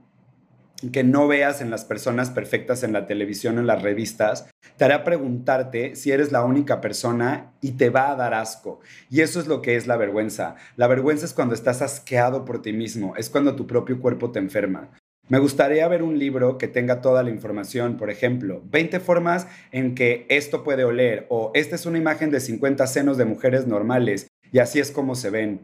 que 0.93 1.03
no 1.03 1.27
veas 1.27 1.61
en 1.61 1.71
las 1.71 1.85
personas 1.85 2.31
perfectas 2.31 2.83
en 2.83 2.93
la 2.93 3.07
televisión 3.07 3.59
en 3.59 3.67
las 3.67 3.83
revistas, 3.83 4.49
te 4.77 4.85
hará 4.85 5.03
preguntarte 5.03 5.97
si 5.97 6.13
eres 6.13 6.31
la 6.31 6.45
única 6.45 6.81
persona 6.81 7.53
y 7.61 7.73
te 7.73 7.91
va 7.91 8.11
a 8.11 8.17
dar 8.17 8.35
asco. 8.35 8.81
Y 9.11 9.23
eso 9.23 9.41
es 9.41 9.49
lo 9.49 9.61
que 9.61 9.77
es 9.77 9.87
la 9.87 9.97
vergüenza. 9.97 10.55
La 10.77 10.87
vergüenza 10.87 11.27
es 11.27 11.35
cuando 11.35 11.55
estás 11.55 11.83
asqueado 11.83 12.45
por 12.45 12.63
ti 12.63 12.73
mismo, 12.73 13.15
es 13.17 13.29
cuando 13.29 13.57
tu 13.57 13.67
propio 13.67 14.01
cuerpo 14.01 14.31
te 14.31 14.39
enferma. 14.39 14.91
Me 15.29 15.39
gustaría 15.39 15.87
ver 15.89 16.03
un 16.03 16.19
libro 16.19 16.57
que 16.57 16.69
tenga 16.69 17.03
toda 17.03 17.23
la 17.23 17.31
información, 17.31 17.99
por 17.99 18.09
ejemplo, 18.09 18.63
20 18.71 18.99
formas 19.01 19.47
en 19.73 19.95
que 19.95 20.25
esto 20.31 20.65
puede 20.65 20.85
oler 20.85 21.27
o 21.29 21.51
esta 21.55 21.75
es 21.75 21.85
una 21.85 21.99
imagen 21.99 22.31
de 22.31 22.41
50 22.41 22.87
senos 22.87 23.19
de 23.19 23.27
mujeres 23.27 23.67
normales 23.67 24.29
y 24.53 24.61
así 24.61 24.81
es 24.81 24.91
como 24.91 25.17
se 25.17 25.29
ven. 25.29 25.61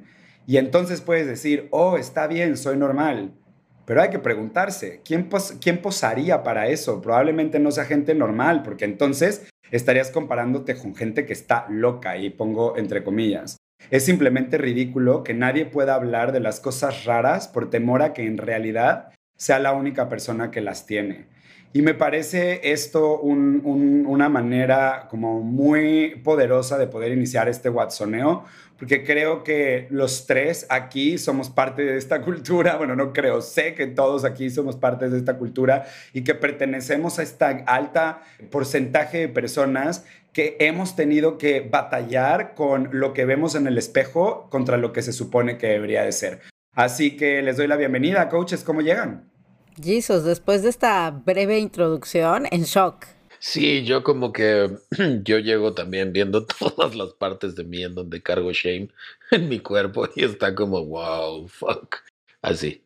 Y 0.46 0.58
entonces 0.58 1.00
puedes 1.00 1.26
decir, 1.26 1.68
oh, 1.70 1.96
está 1.96 2.26
bien, 2.26 2.58
soy 2.58 2.76
normal. 2.76 3.32
Pero 3.86 4.00
hay 4.00 4.10
que 4.10 4.18
preguntarse, 4.18 5.00
¿quién, 5.04 5.28
¿quién 5.60 5.82
posaría 5.82 6.42
para 6.42 6.68
eso? 6.68 7.02
Probablemente 7.02 7.58
no 7.58 7.70
sea 7.70 7.84
gente 7.84 8.14
normal, 8.14 8.62
porque 8.62 8.84
entonces 8.84 9.46
estarías 9.70 10.10
comparándote 10.10 10.76
con 10.76 10.94
gente 10.94 11.26
que 11.26 11.32
está 11.32 11.66
loca, 11.68 12.16
y 12.16 12.30
pongo 12.30 12.76
entre 12.76 13.04
comillas. 13.04 13.58
Es 13.90 14.04
simplemente 14.04 14.56
ridículo 14.56 15.22
que 15.22 15.34
nadie 15.34 15.66
pueda 15.66 15.94
hablar 15.94 16.32
de 16.32 16.40
las 16.40 16.60
cosas 16.60 17.04
raras 17.04 17.48
por 17.48 17.68
temor 17.70 18.02
a 18.02 18.12
que 18.12 18.26
en 18.26 18.38
realidad 18.38 19.12
sea 19.36 19.58
la 19.58 19.72
única 19.72 20.08
persona 20.08 20.50
que 20.50 20.60
las 20.60 20.86
tiene. 20.86 21.26
Y 21.76 21.82
me 21.82 21.92
parece 21.92 22.60
esto 22.70 23.18
una 23.18 24.28
manera 24.28 25.08
como 25.10 25.40
muy 25.40 26.14
poderosa 26.22 26.78
de 26.78 26.86
poder 26.86 27.10
iniciar 27.10 27.48
este 27.48 27.68
Watsoneo, 27.68 28.44
porque 28.78 29.02
creo 29.02 29.42
que 29.42 29.88
los 29.90 30.28
tres 30.28 30.66
aquí 30.68 31.18
somos 31.18 31.50
parte 31.50 31.82
de 31.82 31.98
esta 31.98 32.22
cultura, 32.22 32.76
bueno, 32.78 32.94
no 32.94 33.12
creo, 33.12 33.42
sé 33.42 33.74
que 33.74 33.88
todos 33.88 34.24
aquí 34.24 34.50
somos 34.50 34.76
parte 34.76 35.10
de 35.10 35.18
esta 35.18 35.36
cultura 35.36 35.84
y 36.12 36.22
que 36.22 36.36
pertenecemos 36.36 37.18
a 37.18 37.24
esta 37.24 37.48
alta 37.66 38.22
porcentaje 38.52 39.18
de 39.18 39.28
personas 39.28 40.04
que 40.32 40.56
hemos 40.60 40.94
tenido 40.94 41.38
que 41.38 41.60
batallar 41.60 42.54
con 42.54 42.90
lo 42.92 43.12
que 43.12 43.24
vemos 43.24 43.56
en 43.56 43.66
el 43.66 43.78
espejo 43.78 44.48
contra 44.48 44.76
lo 44.76 44.92
que 44.92 45.02
se 45.02 45.12
supone 45.12 45.58
que 45.58 45.66
debería 45.66 46.04
de 46.04 46.12
ser. 46.12 46.38
Así 46.72 47.16
que 47.16 47.42
les 47.42 47.56
doy 47.56 47.66
la 47.66 47.76
bienvenida, 47.76 48.28
coaches, 48.28 48.62
¿cómo 48.62 48.80
llegan? 48.80 49.33
Jesus, 49.82 50.24
después 50.24 50.62
de 50.62 50.70
esta 50.70 51.10
breve 51.10 51.58
introducción, 51.58 52.46
en 52.50 52.62
shock. 52.64 53.06
Sí, 53.38 53.84
yo 53.84 54.02
como 54.02 54.32
que 54.32 54.70
yo 55.22 55.38
llego 55.38 55.74
también 55.74 56.12
viendo 56.12 56.46
todas 56.58 56.94
las 56.94 57.12
partes 57.12 57.54
de 57.54 57.64
mí 57.64 57.82
en 57.82 57.94
donde 57.94 58.22
cargo 58.22 58.52
shame 58.52 58.88
en 59.30 59.48
mi 59.48 59.60
cuerpo 59.60 60.08
y 60.16 60.24
está 60.24 60.54
como, 60.54 60.84
wow, 60.84 61.46
fuck. 61.48 61.96
Así. 62.40 62.82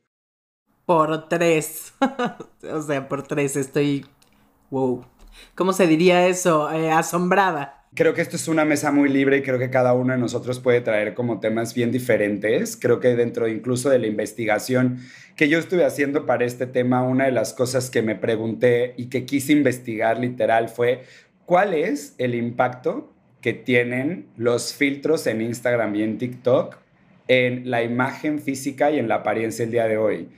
Por 0.85 1.29
tres. 1.29 1.95
o 2.73 2.83
sea, 2.83 3.09
por 3.09 3.23
tres 3.23 3.55
estoy, 3.57 4.07
wow. 4.71 5.05
¿Cómo 5.55 5.73
se 5.73 5.87
diría 5.87 6.27
eso? 6.27 6.71
Eh, 6.73 6.91
asombrada. 6.91 7.78
Creo 7.95 8.13
que 8.13 8.21
esto 8.21 8.37
es 8.37 8.49
una 8.49 8.65
mesa 8.65 8.93
muy 8.93 9.09
libre 9.09 9.39
y 9.39 9.43
creo 9.43 9.59
que 9.59 9.71
cada 9.71 9.95
uno 9.95 10.13
de 10.13 10.19
nosotros 10.19 10.61
puede 10.61 10.83
traer 10.83 11.15
como 11.15 11.41
temas 11.41 11.75
bien 11.75 11.91
diferentes. 11.91 12.77
Creo 12.77 13.01
que 13.01 13.17
dentro 13.17 13.49
incluso 13.49 13.89
de 13.89 13.99
la 13.99 14.07
investigación 14.07 14.99
que 15.37 15.49
yo 15.49 15.59
estuve 15.59 15.85
haciendo 15.85 16.27
para 16.27 16.45
este 16.45 16.67
tema, 16.67 17.03
una 17.03 17.25
de 17.25 17.33
las 17.33 17.55
cosas 17.55 17.91
que 17.91 18.03
me 18.03 18.15
pregunté 18.15 18.93
y 18.97 19.07
que 19.07 19.25
quise 19.25 19.53
investigar 19.53 20.19
literal 20.19 20.69
fue 20.69 21.05
cuál 21.47 21.73
es 21.73 22.15
el 22.19 22.35
impacto 22.35 23.13
que 23.41 23.55
tienen 23.55 24.27
los 24.37 24.75
filtros 24.75 25.27
en 25.27 25.41
Instagram 25.41 25.95
y 25.97 26.03
en 26.03 26.19
TikTok 26.19 26.77
en 27.29 27.71
la 27.71 27.83
imagen 27.83 28.41
física 28.41 28.91
y 28.91 28.99
en 28.99 29.09
la 29.09 29.17
apariencia 29.17 29.65
el 29.65 29.71
día 29.71 29.87
de 29.87 29.99
hoy. 29.99 30.29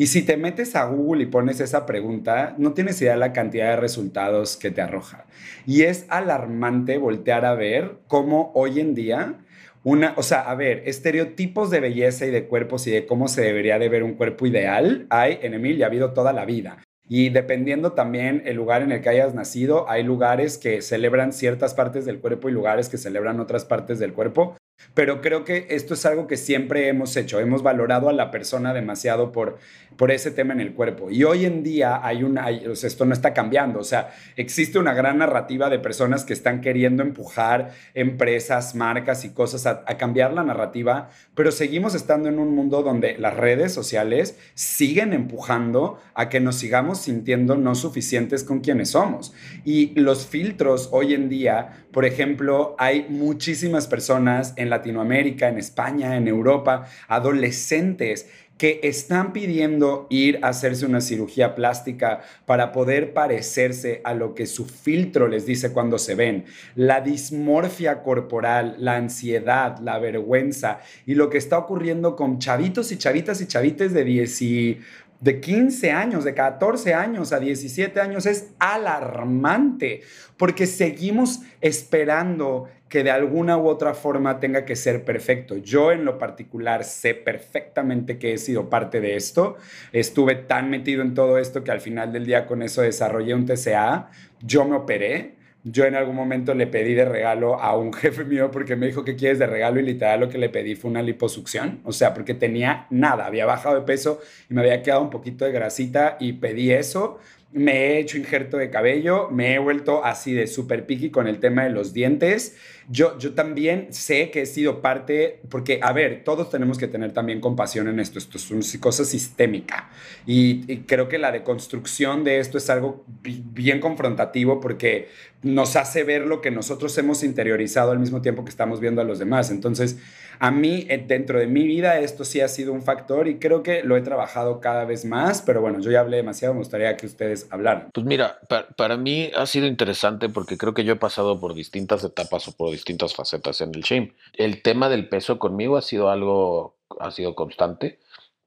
Y 0.00 0.06
si 0.06 0.22
te 0.22 0.36
metes 0.36 0.76
a 0.76 0.84
Google 0.84 1.24
y 1.24 1.26
pones 1.26 1.58
esa 1.58 1.84
pregunta, 1.84 2.54
no 2.56 2.72
tienes 2.72 3.02
idea 3.02 3.14
de 3.14 3.18
la 3.18 3.32
cantidad 3.32 3.70
de 3.70 3.76
resultados 3.76 4.56
que 4.56 4.70
te 4.70 4.80
arroja. 4.80 5.26
Y 5.66 5.82
es 5.82 6.06
alarmante 6.08 6.98
voltear 6.98 7.44
a 7.44 7.54
ver 7.54 7.98
cómo 8.06 8.52
hoy 8.54 8.78
en 8.78 8.94
día 8.94 9.40
una, 9.82 10.14
o 10.16 10.22
sea, 10.22 10.42
a 10.42 10.54
ver, 10.54 10.84
estereotipos 10.86 11.70
de 11.70 11.80
belleza 11.80 12.26
y 12.26 12.30
de 12.30 12.46
cuerpos 12.46 12.86
y 12.86 12.92
de 12.92 13.06
cómo 13.06 13.26
se 13.26 13.42
debería 13.42 13.80
de 13.80 13.88
ver 13.88 14.04
un 14.04 14.14
cuerpo 14.14 14.46
ideal 14.46 15.06
hay 15.10 15.40
en 15.42 15.54
Emil 15.54 15.82
ha 15.82 15.86
habido 15.86 16.12
toda 16.12 16.32
la 16.32 16.44
vida. 16.44 16.78
Y 17.08 17.30
dependiendo 17.30 17.92
también 17.94 18.42
el 18.44 18.54
lugar 18.54 18.82
en 18.82 18.92
el 18.92 19.00
que 19.00 19.08
hayas 19.08 19.34
nacido, 19.34 19.90
hay 19.90 20.04
lugares 20.04 20.58
que 20.58 20.80
celebran 20.80 21.32
ciertas 21.32 21.74
partes 21.74 22.04
del 22.04 22.20
cuerpo 22.20 22.48
y 22.48 22.52
lugares 22.52 22.88
que 22.88 22.98
celebran 22.98 23.40
otras 23.40 23.64
partes 23.64 23.98
del 23.98 24.12
cuerpo. 24.12 24.56
Pero 24.94 25.20
creo 25.20 25.44
que 25.44 25.66
esto 25.70 25.94
es 25.94 26.04
algo 26.06 26.26
que 26.26 26.36
siempre 26.36 26.88
hemos 26.88 27.16
hecho. 27.16 27.40
Hemos 27.40 27.62
valorado 27.62 28.08
a 28.08 28.12
la 28.12 28.30
persona 28.30 28.74
demasiado 28.74 29.32
por, 29.32 29.58
por 29.96 30.10
ese 30.10 30.30
tema 30.30 30.54
en 30.54 30.60
el 30.60 30.74
cuerpo. 30.74 31.10
Y 31.10 31.24
hoy 31.24 31.44
en 31.44 31.62
día 31.62 32.00
hay 32.02 32.22
una, 32.22 32.50
esto 32.50 33.04
no 33.04 33.12
está 33.12 33.34
cambiando. 33.34 33.80
O 33.80 33.84
sea, 33.84 34.10
existe 34.36 34.78
una 34.78 34.94
gran 34.94 35.18
narrativa 35.18 35.68
de 35.70 35.78
personas 35.78 36.24
que 36.24 36.32
están 36.32 36.60
queriendo 36.60 37.02
empujar 37.02 37.72
empresas, 37.94 38.74
marcas 38.74 39.24
y 39.24 39.30
cosas 39.30 39.66
a, 39.66 39.84
a 39.86 39.96
cambiar 39.96 40.32
la 40.32 40.44
narrativa, 40.44 41.10
pero 41.34 41.52
seguimos 41.52 41.94
estando 41.94 42.28
en 42.28 42.38
un 42.38 42.54
mundo 42.54 42.82
donde 42.82 43.18
las 43.18 43.36
redes 43.36 43.72
sociales 43.72 44.38
siguen 44.54 45.12
empujando 45.12 46.00
a 46.14 46.28
que 46.28 46.40
nos 46.40 46.56
sigamos 46.56 47.00
sintiendo 47.00 47.56
no 47.56 47.74
suficientes 47.74 48.44
con 48.44 48.60
quienes 48.60 48.90
somos. 48.90 49.32
Y 49.64 49.98
los 49.98 50.26
filtros 50.26 50.88
hoy 50.92 51.14
en 51.14 51.28
día, 51.28 51.86
por 51.92 52.04
ejemplo, 52.04 52.76
hay 52.78 53.06
muchísimas 53.08 53.86
personas 53.86 54.54
en 54.56 54.67
Latinoamérica, 54.70 55.48
en 55.48 55.58
España, 55.58 56.16
en 56.16 56.28
Europa, 56.28 56.86
adolescentes 57.08 58.26
que 58.58 58.80
están 58.82 59.32
pidiendo 59.32 60.08
ir 60.10 60.40
a 60.42 60.48
hacerse 60.48 60.84
una 60.84 61.00
cirugía 61.00 61.54
plástica 61.54 62.22
para 62.44 62.72
poder 62.72 63.14
parecerse 63.14 64.00
a 64.04 64.14
lo 64.14 64.34
que 64.34 64.46
su 64.46 64.66
filtro 64.66 65.28
les 65.28 65.46
dice 65.46 65.72
cuando 65.72 65.96
se 65.96 66.16
ven. 66.16 66.44
La 66.74 67.00
dismorfia 67.00 68.02
corporal, 68.02 68.74
la 68.78 68.96
ansiedad, 68.96 69.78
la 69.78 70.00
vergüenza 70.00 70.80
y 71.06 71.14
lo 71.14 71.30
que 71.30 71.38
está 71.38 71.56
ocurriendo 71.56 72.16
con 72.16 72.40
chavitos 72.40 72.90
y 72.90 72.98
chavitas 72.98 73.40
y 73.40 73.46
chavites 73.46 73.92
de 73.92 74.04
10 74.04 74.42
y 74.42 74.80
de 75.20 75.40
15 75.40 75.90
años, 75.90 76.24
de 76.24 76.34
14 76.34 76.94
años 76.94 77.32
a 77.32 77.40
17 77.40 78.00
años 78.00 78.26
es 78.26 78.50
alarmante 78.58 80.02
porque 80.36 80.66
seguimos 80.66 81.40
esperando 81.60 82.68
que 82.88 83.04
de 83.04 83.10
alguna 83.10 83.56
u 83.58 83.68
otra 83.68 83.94
forma 83.94 84.40
tenga 84.40 84.64
que 84.64 84.76
ser 84.76 85.04
perfecto. 85.04 85.56
Yo 85.56 85.92
en 85.92 86.04
lo 86.04 86.18
particular 86.18 86.84
sé 86.84 87.14
perfectamente 87.14 88.18
que 88.18 88.32
he 88.32 88.38
sido 88.38 88.70
parte 88.70 89.00
de 89.00 89.16
esto. 89.16 89.56
Estuve 89.92 90.34
tan 90.34 90.70
metido 90.70 91.02
en 91.02 91.14
todo 91.14 91.38
esto 91.38 91.64
que 91.64 91.70
al 91.70 91.80
final 91.80 92.12
del 92.12 92.26
día 92.26 92.46
con 92.46 92.62
eso 92.62 92.82
desarrollé 92.82 93.34
un 93.34 93.46
TCA. 93.46 94.10
Yo 94.40 94.64
me 94.64 94.76
operé 94.76 95.38
yo 95.64 95.84
en 95.84 95.96
algún 95.96 96.14
momento 96.14 96.54
le 96.54 96.66
pedí 96.66 96.94
de 96.94 97.04
regalo 97.04 97.60
a 97.60 97.76
un 97.76 97.92
jefe 97.94 98.24
mío 98.24 98.50
porque 98.50 98.76
me 98.76 98.86
dijo 98.86 99.04
que 99.04 99.16
quieres 99.16 99.38
de 99.38 99.46
regalo 99.46 99.80
y 99.80 99.82
literal 99.82 100.20
lo 100.20 100.28
que 100.28 100.38
le 100.38 100.48
pedí 100.48 100.74
fue 100.74 100.90
una 100.90 101.02
liposucción, 101.02 101.80
o 101.84 101.92
sea, 101.92 102.14
porque 102.14 102.34
tenía 102.34 102.86
nada, 102.90 103.26
había 103.26 103.46
bajado 103.46 103.74
de 103.74 103.82
peso 103.82 104.20
y 104.48 104.54
me 104.54 104.60
había 104.60 104.82
quedado 104.82 105.02
un 105.02 105.10
poquito 105.10 105.44
de 105.44 105.52
grasita 105.52 106.16
y 106.20 106.34
pedí 106.34 106.70
eso 106.70 107.18
me 107.50 107.72
he 107.72 107.98
hecho 108.00 108.18
injerto 108.18 108.58
de 108.58 108.68
cabello, 108.68 109.30
me 109.30 109.54
he 109.54 109.58
vuelto 109.58 110.04
así 110.04 110.34
de 110.34 110.46
super 110.46 110.84
piqui 110.84 111.10
con 111.10 111.26
el 111.26 111.40
tema 111.40 111.64
de 111.64 111.70
los 111.70 111.94
dientes. 111.94 112.56
Yo, 112.90 113.18
yo 113.18 113.32
también 113.34 113.88
sé 113.90 114.30
que 114.30 114.42
he 114.42 114.46
sido 114.46 114.82
parte, 114.82 115.40
porque, 115.48 115.80
a 115.82 115.92
ver, 115.92 116.24
todos 116.24 116.50
tenemos 116.50 116.76
que 116.76 116.88
tener 116.88 117.12
también 117.12 117.40
compasión 117.40 117.88
en 117.88 118.00
esto, 118.00 118.18
esto 118.18 118.36
es 118.36 118.50
una 118.50 118.62
cosa 118.80 119.04
sistémica. 119.04 119.88
Y, 120.26 120.70
y 120.70 120.78
creo 120.80 121.08
que 121.08 121.18
la 121.18 121.32
deconstrucción 121.32 122.22
de 122.22 122.38
esto 122.38 122.58
es 122.58 122.68
algo 122.68 123.04
bien 123.22 123.80
confrontativo 123.80 124.60
porque 124.60 125.08
nos 125.42 125.76
hace 125.76 126.04
ver 126.04 126.26
lo 126.26 126.40
que 126.40 126.50
nosotros 126.50 126.96
hemos 126.98 127.22
interiorizado 127.22 127.92
al 127.92 127.98
mismo 127.98 128.20
tiempo 128.20 128.44
que 128.44 128.50
estamos 128.50 128.80
viendo 128.80 129.00
a 129.00 129.04
los 129.04 129.18
demás. 129.18 129.50
Entonces, 129.50 129.96
a 130.40 130.50
mí, 130.50 130.86
eh, 130.88 131.04
dentro 131.06 131.38
de 131.38 131.46
mi 131.46 131.66
vida, 131.66 131.98
esto 131.98 132.24
sí 132.24 132.40
ha 132.40 132.48
sido 132.48 132.72
un 132.72 132.82
factor 132.82 133.28
y 133.28 133.38
creo 133.38 133.62
que 133.62 133.82
lo 133.82 133.96
he 133.96 134.02
trabajado 134.02 134.60
cada 134.60 134.84
vez 134.84 135.04
más, 135.04 135.42
pero 135.42 135.60
bueno, 135.60 135.80
yo 135.80 135.90
ya 135.90 136.00
hablé 136.00 136.18
demasiado, 136.18 136.54
me 136.54 136.60
gustaría 136.60 136.96
que 136.96 137.06
ustedes 137.06 137.48
hablaran. 137.50 137.90
Pues 137.92 138.06
mira, 138.06 138.38
para, 138.76 138.96
mí 138.96 139.30
ha 139.36 139.46
sido 139.46 139.66
interesante 139.66 140.28
porque 140.28 140.56
creo 140.56 140.74
que 140.74 140.84
yo 140.84 140.94
he 140.94 140.96
pasado 140.96 141.40
por 141.40 141.54
distintas 141.54 142.04
etapas 142.04 142.48
o 142.48 142.52
por 142.56 142.70
distintas 142.70 143.14
facetas 143.14 143.60
en 143.60 143.74
el 143.74 143.82
shame. 143.82 144.14
El 144.34 144.62
tema 144.62 144.88
del 144.88 145.08
peso 145.08 145.38
conmigo 145.38 145.76
ha 145.76 145.82
sido 145.82 146.10
algo, 146.10 146.76
ha 147.00 147.10
sido 147.10 147.34
constante, 147.34 147.98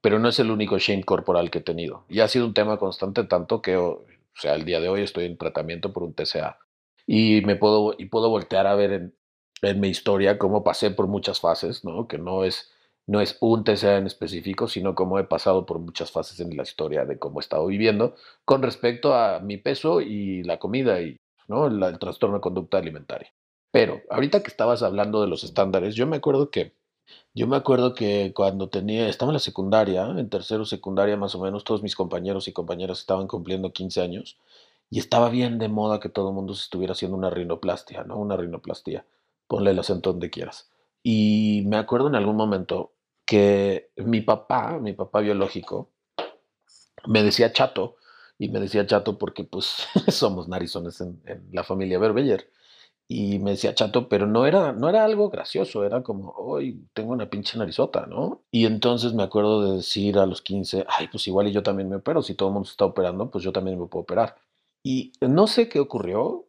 pero 0.02 0.20
no 0.20 0.30
es 0.30 0.40
el 0.40 0.52
único 0.52 0.80
shame 0.80 1.04
corporal 1.04 1.52
que 1.52 1.60
he 1.60 1.64
tenido. 1.64 2.06
Y 2.10 2.22
ha 2.22 2.28
sido 2.28 2.46
un 2.46 2.54
tema 2.54 2.78
constante 2.78 3.24
tanto 3.26 3.62
que, 3.62 3.78
o 3.78 4.06
sea, 4.36 4.56
el 4.56 4.66
día 4.66 4.80
de 4.80 4.90
hoy 4.90 5.02
estoy 5.02 5.26
en 5.26 5.38
tratamiento 5.38 5.94
por 5.94 6.04
un 6.04 6.14
TCA 6.14 6.58
y 7.06 7.42
me 7.46 7.56
puedo, 7.56 7.96
y 7.98 8.06
puedo 8.06 8.30
voltear 8.30 8.68
a 8.68 8.76
ver 8.76 8.92
en, 8.94 9.16
en 9.62 9.80
mi 9.80 9.90
historia 9.90 10.38
cómo 10.38 10.64
pasé 10.64 10.92
por 10.92 11.08
muchas 11.08 11.40
fases, 11.40 11.84
¿no? 11.86 12.08
Que 12.08 12.18
no 12.18 12.44
es, 12.44 12.72
no 13.08 13.22
es 13.22 13.38
un 13.42 13.64
TCA 13.64 13.98
en 13.98 14.08
específico, 14.08 14.68
sino 14.68 14.96
cómo 14.96 15.20
he 15.20 15.24
pasado 15.24 15.66
por 15.66 15.80
muchas 15.80 16.12
fases 16.12 16.40
en 16.40 16.56
la 16.58 16.64
historia 16.64 17.06
de 17.06 17.20
cómo 17.20 17.40
he 17.40 17.42
estado 17.42 17.66
viviendo 17.68 18.16
con 18.46 18.62
respecto 18.62 19.14
a 19.14 19.40
mi 19.40 19.58
peso 19.58 20.02
y 20.02 20.44
la 20.44 20.60
comida 20.60 21.02
y 21.02 21.18
¿no? 21.48 21.68
el 21.68 22.00
trastorno 22.00 22.38
de 22.38 22.42
conducta 22.42 22.78
alimentaria. 22.78 23.32
Pero 23.72 24.02
ahorita 24.10 24.44
que 24.44 24.50
estabas 24.50 24.84
hablando 24.84 25.22
de 25.22 25.28
los 25.28 25.44
estándares, 25.44 25.96
yo 25.96 26.08
me 26.08 26.18
acuerdo 26.18 26.50
que 26.52 26.74
yo 27.34 27.48
me 27.48 27.58
acuerdo 27.58 27.94
que 27.94 28.32
cuando 28.34 28.70
tenía, 28.70 29.08
estaba 29.10 29.32
en 29.32 29.36
la 29.36 29.40
secundaria, 29.40 30.06
en 30.06 30.30
tercero 30.30 30.66
secundaria 30.66 31.18
más 31.18 31.36
o 31.36 31.42
menos, 31.42 31.64
todos 31.64 31.84
mis 31.84 31.96
compañeros 31.96 32.48
y 32.48 32.54
compañeras 32.54 33.00
estaban 33.00 33.28
cumpliendo 33.28 33.74
15 33.74 34.02
años 34.02 34.38
y 34.90 35.00
estaba 35.00 35.30
bien 35.30 35.58
de 35.60 35.68
moda 35.68 36.00
que 36.00 36.10
todo 36.10 36.30
el 36.30 36.36
mundo 36.36 36.54
se 36.54 36.64
estuviera 36.64 36.94
haciendo 36.94 37.18
una 37.18 37.30
rinoplastia, 37.30 38.04
¿no? 38.04 38.18
Una 38.18 38.38
rinoplastia 38.38 39.06
ponle 39.52 39.72
el 39.72 39.80
acento 39.80 40.14
donde 40.14 40.30
quieras. 40.30 40.72
Y 41.04 41.64
me 41.66 41.76
acuerdo 41.76 42.08
en 42.08 42.16
algún 42.16 42.38
momento 42.38 42.94
que 43.26 43.92
mi 43.98 44.22
papá, 44.22 44.80
mi 44.80 44.94
papá 44.94 45.20
biológico, 45.20 45.92
me 47.06 47.22
decía 47.22 47.52
chato, 47.52 47.98
y 48.40 48.48
me 48.48 48.62
decía 48.62 48.88
chato 48.88 49.18
porque 49.18 49.44
pues 49.44 49.88
somos 50.08 50.48
narizones 50.48 51.02
en, 51.02 51.22
la 51.52 51.66
familia 51.66 52.00
Berbeller. 52.00 52.50
Y 53.10 53.40
me 53.40 53.52
decía 53.52 53.76
chato, 53.76 54.08
pero 54.08 54.26
no 54.26 54.46
era, 54.46 54.72
no 54.72 54.88
era 54.88 55.04
algo 55.04 55.30
gracioso, 55.30 55.84
era 55.84 56.02
como, 56.02 56.32
hoy 56.32 56.88
tengo 56.94 57.12
una 57.12 57.30
pinche 57.30 57.58
narizota, 57.58 58.06
¿no? 58.06 58.44
Y 58.52 58.66
entonces 58.66 59.14
me 59.14 59.24
acuerdo 59.24 59.70
de 59.70 59.78
decir 59.78 60.18
a 60.18 60.26
los 60.26 60.42
15, 60.42 60.86
ay, 60.88 61.10
pues 61.12 61.28
igual 61.28 61.50
y 61.50 61.52
yo 61.52 61.62
también 61.62 61.90
me 61.90 61.98
opero, 61.98 62.22
si 62.22 62.36
todo 62.36 62.48
el 62.48 62.54
mundo 62.54 62.70
está 62.70 62.86
operando, 62.86 63.30
pues 63.30 63.44
yo 63.44 63.52
también 63.52 63.78
me 63.78 63.88
puedo 63.88 64.04
operar. 64.04 64.38
Y 64.82 65.12
no 65.20 65.48
sé 65.48 65.68
qué 65.68 65.82
ocurrió, 65.82 66.46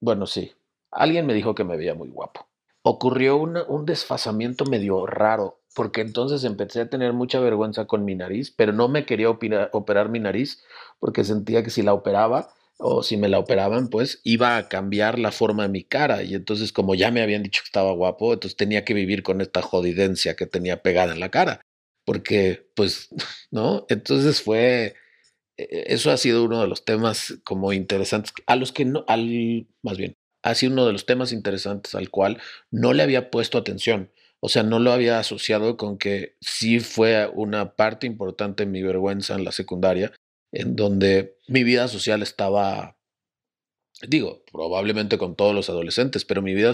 bueno, 0.00 0.26
sí, 0.26 0.52
alguien 0.90 1.26
me 1.26 1.34
dijo 1.34 1.54
que 1.54 1.64
me 1.64 1.76
veía 1.76 1.94
muy 1.94 2.08
guapo. 2.08 2.48
ocurrió 2.82 3.36
un 3.36 3.84
desfasamiento 3.84 4.64
medio 4.64 5.06
raro, 5.06 5.60
porque 5.74 6.00
entonces 6.00 6.44
empecé 6.44 6.80
a 6.82 6.88
tener 6.88 7.12
mucha 7.12 7.40
vergüenza 7.40 7.86
con 7.86 8.04
mi 8.04 8.14
nariz, 8.14 8.50
pero 8.50 8.72
no 8.72 8.88
me 8.88 9.04
quería 9.04 9.28
operar 9.28 10.08
mi 10.08 10.20
nariz 10.20 10.62
porque 10.98 11.24
sentía 11.24 11.62
que 11.62 11.70
si 11.70 11.82
la 11.82 11.92
operaba 11.94 12.48
o 12.78 13.02
si 13.02 13.16
me 13.16 13.28
la 13.28 13.38
operaban, 13.38 13.88
pues 13.88 14.20
iba 14.24 14.56
a 14.56 14.68
cambiar 14.68 15.18
la 15.18 15.32
forma 15.32 15.64
de 15.64 15.68
mi 15.70 15.84
cara. 15.84 16.22
Y 16.22 16.34
entonces, 16.34 16.72
como 16.72 16.94
ya 16.94 17.10
me 17.10 17.22
habían 17.22 17.42
dicho 17.42 17.62
que 17.62 17.68
estaba 17.68 17.92
guapo, 17.92 18.34
entonces 18.34 18.56
tenía 18.56 18.84
que 18.84 18.94
vivir 18.94 19.22
con 19.22 19.40
esta 19.40 19.62
jodidencia 19.62 20.36
que 20.36 20.46
tenía 20.46 20.82
pegada 20.82 21.12
en 21.12 21.20
la 21.20 21.30
cara. 21.30 21.60
Porque, 22.04 22.68
pues, 22.74 23.08
¿no? 23.50 23.86
Entonces 23.88 24.42
fue, 24.42 24.94
e-, 25.56 25.84
eso 25.88 26.10
ha 26.10 26.16
sido 26.16 26.44
uno 26.44 26.60
de 26.62 26.68
los 26.68 26.84
temas 26.84 27.38
como 27.44 27.72
interesantes, 27.72 28.32
a 28.46 28.56
los 28.56 28.72
que 28.72 28.84
no, 28.84 29.04
al, 29.08 29.66
más 29.82 29.96
bien, 29.98 30.16
ha 30.42 30.54
sido 30.54 30.72
uno 30.72 30.86
de 30.86 30.92
los 30.92 31.06
temas 31.06 31.32
interesantes 31.32 31.94
al 31.94 32.10
cual 32.10 32.40
no 32.70 32.92
le 32.92 33.02
había 33.02 33.30
puesto 33.30 33.58
atención. 33.58 34.10
O 34.40 34.48
sea, 34.48 34.62
no 34.62 34.78
lo 34.78 34.92
había 34.92 35.18
asociado 35.18 35.76
con 35.76 35.98
que 35.98 36.36
sí 36.40 36.80
fue 36.80 37.28
una 37.34 37.74
parte 37.74 38.06
importante 38.06 38.64
de 38.64 38.70
mi 38.70 38.82
vergüenza 38.82 39.34
en 39.34 39.44
la 39.44 39.52
secundaria, 39.52 40.12
en 40.52 40.76
donde 40.76 41.36
mi 41.48 41.64
vida 41.64 41.88
social 41.88 42.22
estaba, 42.22 42.96
digo, 44.06 44.44
probablemente 44.52 45.18
con 45.18 45.36
todos 45.36 45.54
los 45.54 45.70
adolescentes, 45.70 46.24
pero 46.24 46.42
mi 46.42 46.54
vida, 46.54 46.72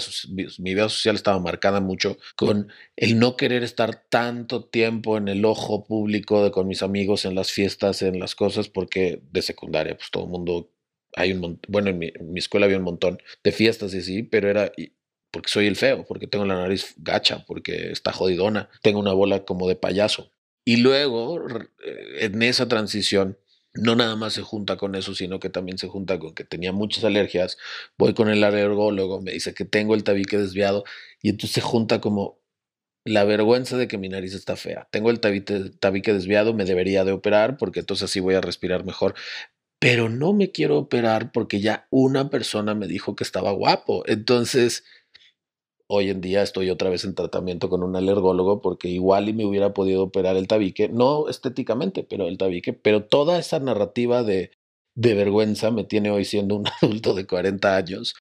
mi 0.59 0.75
vida 0.75 0.89
social 0.89 1.15
estaba 1.15 1.39
marcada 1.39 1.81
mucho 1.81 2.19
con 2.37 2.71
el 2.97 3.19
no 3.19 3.37
querer 3.37 3.63
estar 3.63 4.05
tanto 4.09 4.65
tiempo 4.65 5.17
en 5.17 5.29
el 5.29 5.45
ojo 5.45 5.85
público 5.85 6.45
de 6.45 6.51
con 6.51 6.67
mis 6.67 6.83
amigos 6.83 7.25
en 7.25 7.35
las 7.35 7.53
fiestas, 7.53 8.03
en 8.03 8.19
las 8.19 8.35
cosas, 8.35 8.69
porque 8.69 9.23
de 9.31 9.43
secundaria, 9.43 9.97
pues 9.97 10.11
todo 10.11 10.25
el 10.25 10.31
mundo, 10.31 10.71
hay 11.15 11.33
un 11.33 11.61
bueno, 11.69 11.91
en 11.91 11.99
mi, 11.99 12.39
escuela 12.39 12.67
había 12.67 12.79
un 12.79 12.85
montón 12.85 13.19
de 13.45 13.53
fiestas 13.53 13.95
y 13.95 13.99
así, 13.99 14.23
pero 14.23 14.49
era 14.49 14.73
porque 15.31 15.49
soy 15.49 15.67
el 15.67 15.77
feo, 15.77 16.05
porque 16.05 16.27
tengo 16.27 16.45
la 16.45 16.57
nariz 16.57 16.95
gacha, 16.99 17.45
porque 17.47 17.91
está 17.91 18.13
jodidona, 18.13 18.69
tengo 18.83 19.01
una 19.01 19.13
bola 19.13 19.45
como 19.45 19.69
de 19.69 19.77
payaso. 19.77 20.31
Y 20.65 20.77
luego, 20.77 21.45
en 22.21 22.43
esa 22.43 22.69
transición, 22.69 23.39
no 23.75 23.97
nada 23.97 24.17
más 24.17 24.35
se 24.35 24.43
junta 24.43 24.77
con 24.77 24.95
eso, 24.95 25.15
sino 25.15 25.41
que 25.41 25.49
también 25.49 25.79
se 25.79 25.89
junta 25.89 26.19
con 26.19 26.35
que 26.35 26.45
tenía 26.45 26.73
muchas 26.73 27.05
alergias. 27.05 27.59
Voy 27.99 28.15
con 28.15 28.29
el 28.29 28.45
alergólogo, 28.45 29.23
me 29.23 29.33
dice 29.33 29.55
que 29.55 29.65
tengo 29.65 29.95
el 29.95 30.05
tabique 30.05 30.37
desviado 30.39 30.85
y 31.23 31.31
entonces 31.31 31.55
se 31.55 31.61
junta 31.63 32.01
como 32.01 32.39
la 33.05 33.25
vergüenza 33.25 33.77
de 33.77 33.89
que 33.89 33.99
mi 33.99 34.09
nariz 34.09 34.35
está 34.35 34.57
fea. 34.57 34.89
Tengo 34.91 35.11
el 35.11 35.21
tabique, 35.21 35.71
tabique 35.81 36.13
desviado, 36.13 36.55
me 36.55 36.65
debería 36.65 37.05
de 37.05 37.13
operar 37.13 37.57
porque 37.57 37.81
entonces 37.81 38.05
así 38.05 38.21
voy 38.21 38.35
a 38.35 38.41
respirar 38.41 38.85
mejor. 38.85 39.15
Pero 39.83 40.09
no 40.09 40.33
me 40.33 40.53
quiero 40.53 40.79
operar 40.79 41.33
porque 41.33 41.61
ya 41.61 41.89
una 41.91 42.31
persona 42.31 42.73
me 42.73 42.87
dijo 42.87 43.17
que 43.17 43.25
estaba 43.25 43.51
guapo. 43.51 44.05
Entonces, 44.07 44.85
Hoy 45.95 46.09
en 46.09 46.23
día 46.23 46.43
estoy 46.43 46.71
otra 46.71 46.89
vez 46.89 47.05
en 47.05 47.15
tratamiento 47.15 47.69
con 47.69 47.83
un 47.83 47.97
alergólogo 47.97 48.63
porque 48.63 48.89
igual 48.89 49.29
y 49.29 49.35
me 49.35 49.45
hubiera 49.45 49.75
podido 49.75 50.05
operar 50.05 50.37
el 50.37 50.49
tabique, 50.49 50.89
no 50.89 51.29
estéticamente, 51.29 52.03
pero 52.03 52.29
el 52.29 52.39
tabique, 52.39 52.73
pero 52.73 53.05
toda 53.05 53.39
esa 53.39 53.59
narrativa 53.59 54.23
de, 54.23 54.53
de 54.95 55.15
vergüenza 55.15 55.71
me 55.71 55.85
tiene 55.85 56.11
hoy 56.11 56.25
siendo 56.25 56.57
un 56.57 56.65
adulto 56.81 57.13
de 57.13 57.27
40 57.27 57.77
años 57.77 58.15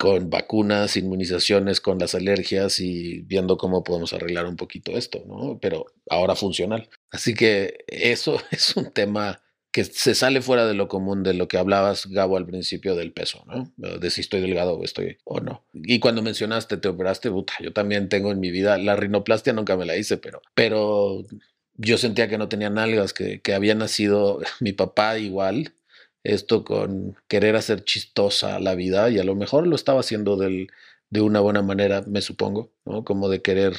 con 0.00 0.30
vacunas, 0.30 0.96
inmunizaciones, 0.96 1.80
con 1.80 2.00
las 2.00 2.16
alergias 2.16 2.80
y 2.80 3.20
viendo 3.20 3.56
cómo 3.56 3.84
podemos 3.84 4.12
arreglar 4.12 4.46
un 4.46 4.56
poquito 4.56 4.98
esto, 4.98 5.22
¿no? 5.28 5.60
Pero 5.60 5.86
ahora 6.10 6.34
funcional. 6.34 6.90
Así 7.12 7.34
que 7.34 7.84
eso 7.86 8.40
es 8.50 8.76
un 8.76 8.90
tema 8.90 9.40
que 9.72 9.84
se 9.84 10.14
sale 10.14 10.42
fuera 10.42 10.66
de 10.66 10.74
lo 10.74 10.86
común 10.86 11.22
de 11.22 11.32
lo 11.32 11.48
que 11.48 11.56
hablabas, 11.56 12.06
Gabo, 12.06 12.36
al 12.36 12.46
principio 12.46 12.94
del 12.94 13.12
peso, 13.12 13.42
¿no? 13.46 13.72
De 13.76 14.10
si 14.10 14.20
estoy 14.20 14.42
delgado 14.42 14.74
o 14.74 14.84
estoy 14.84 15.16
o 15.24 15.40
no. 15.40 15.64
Y 15.72 15.98
cuando 15.98 16.22
mencionaste, 16.22 16.76
te 16.76 16.88
operaste, 16.88 17.30
puta, 17.30 17.54
yo 17.60 17.72
también 17.72 18.10
tengo 18.10 18.30
en 18.30 18.38
mi 18.38 18.50
vida, 18.50 18.76
la 18.76 18.96
rinoplastia 18.96 19.54
nunca 19.54 19.76
me 19.76 19.86
la 19.86 19.96
hice, 19.96 20.18
pero, 20.18 20.42
pero 20.54 21.24
yo 21.76 21.96
sentía 21.96 22.28
que 22.28 22.36
no 22.36 22.50
tenía 22.50 22.68
nalgas, 22.68 23.14
que, 23.14 23.40
que 23.40 23.54
había 23.54 23.74
nacido 23.74 24.40
mi 24.60 24.72
papá 24.72 25.18
igual, 25.18 25.72
esto 26.22 26.64
con 26.64 27.16
querer 27.26 27.56
hacer 27.56 27.82
chistosa 27.82 28.60
la 28.60 28.74
vida 28.74 29.10
y 29.10 29.18
a 29.18 29.24
lo 29.24 29.34
mejor 29.34 29.66
lo 29.66 29.74
estaba 29.74 30.00
haciendo 30.00 30.36
del, 30.36 30.68
de 31.08 31.20
una 31.22 31.40
buena 31.40 31.62
manera, 31.62 32.02
me 32.06 32.20
supongo, 32.20 32.70
¿no? 32.84 33.04
Como 33.04 33.28
de 33.28 33.42
querer 33.42 33.74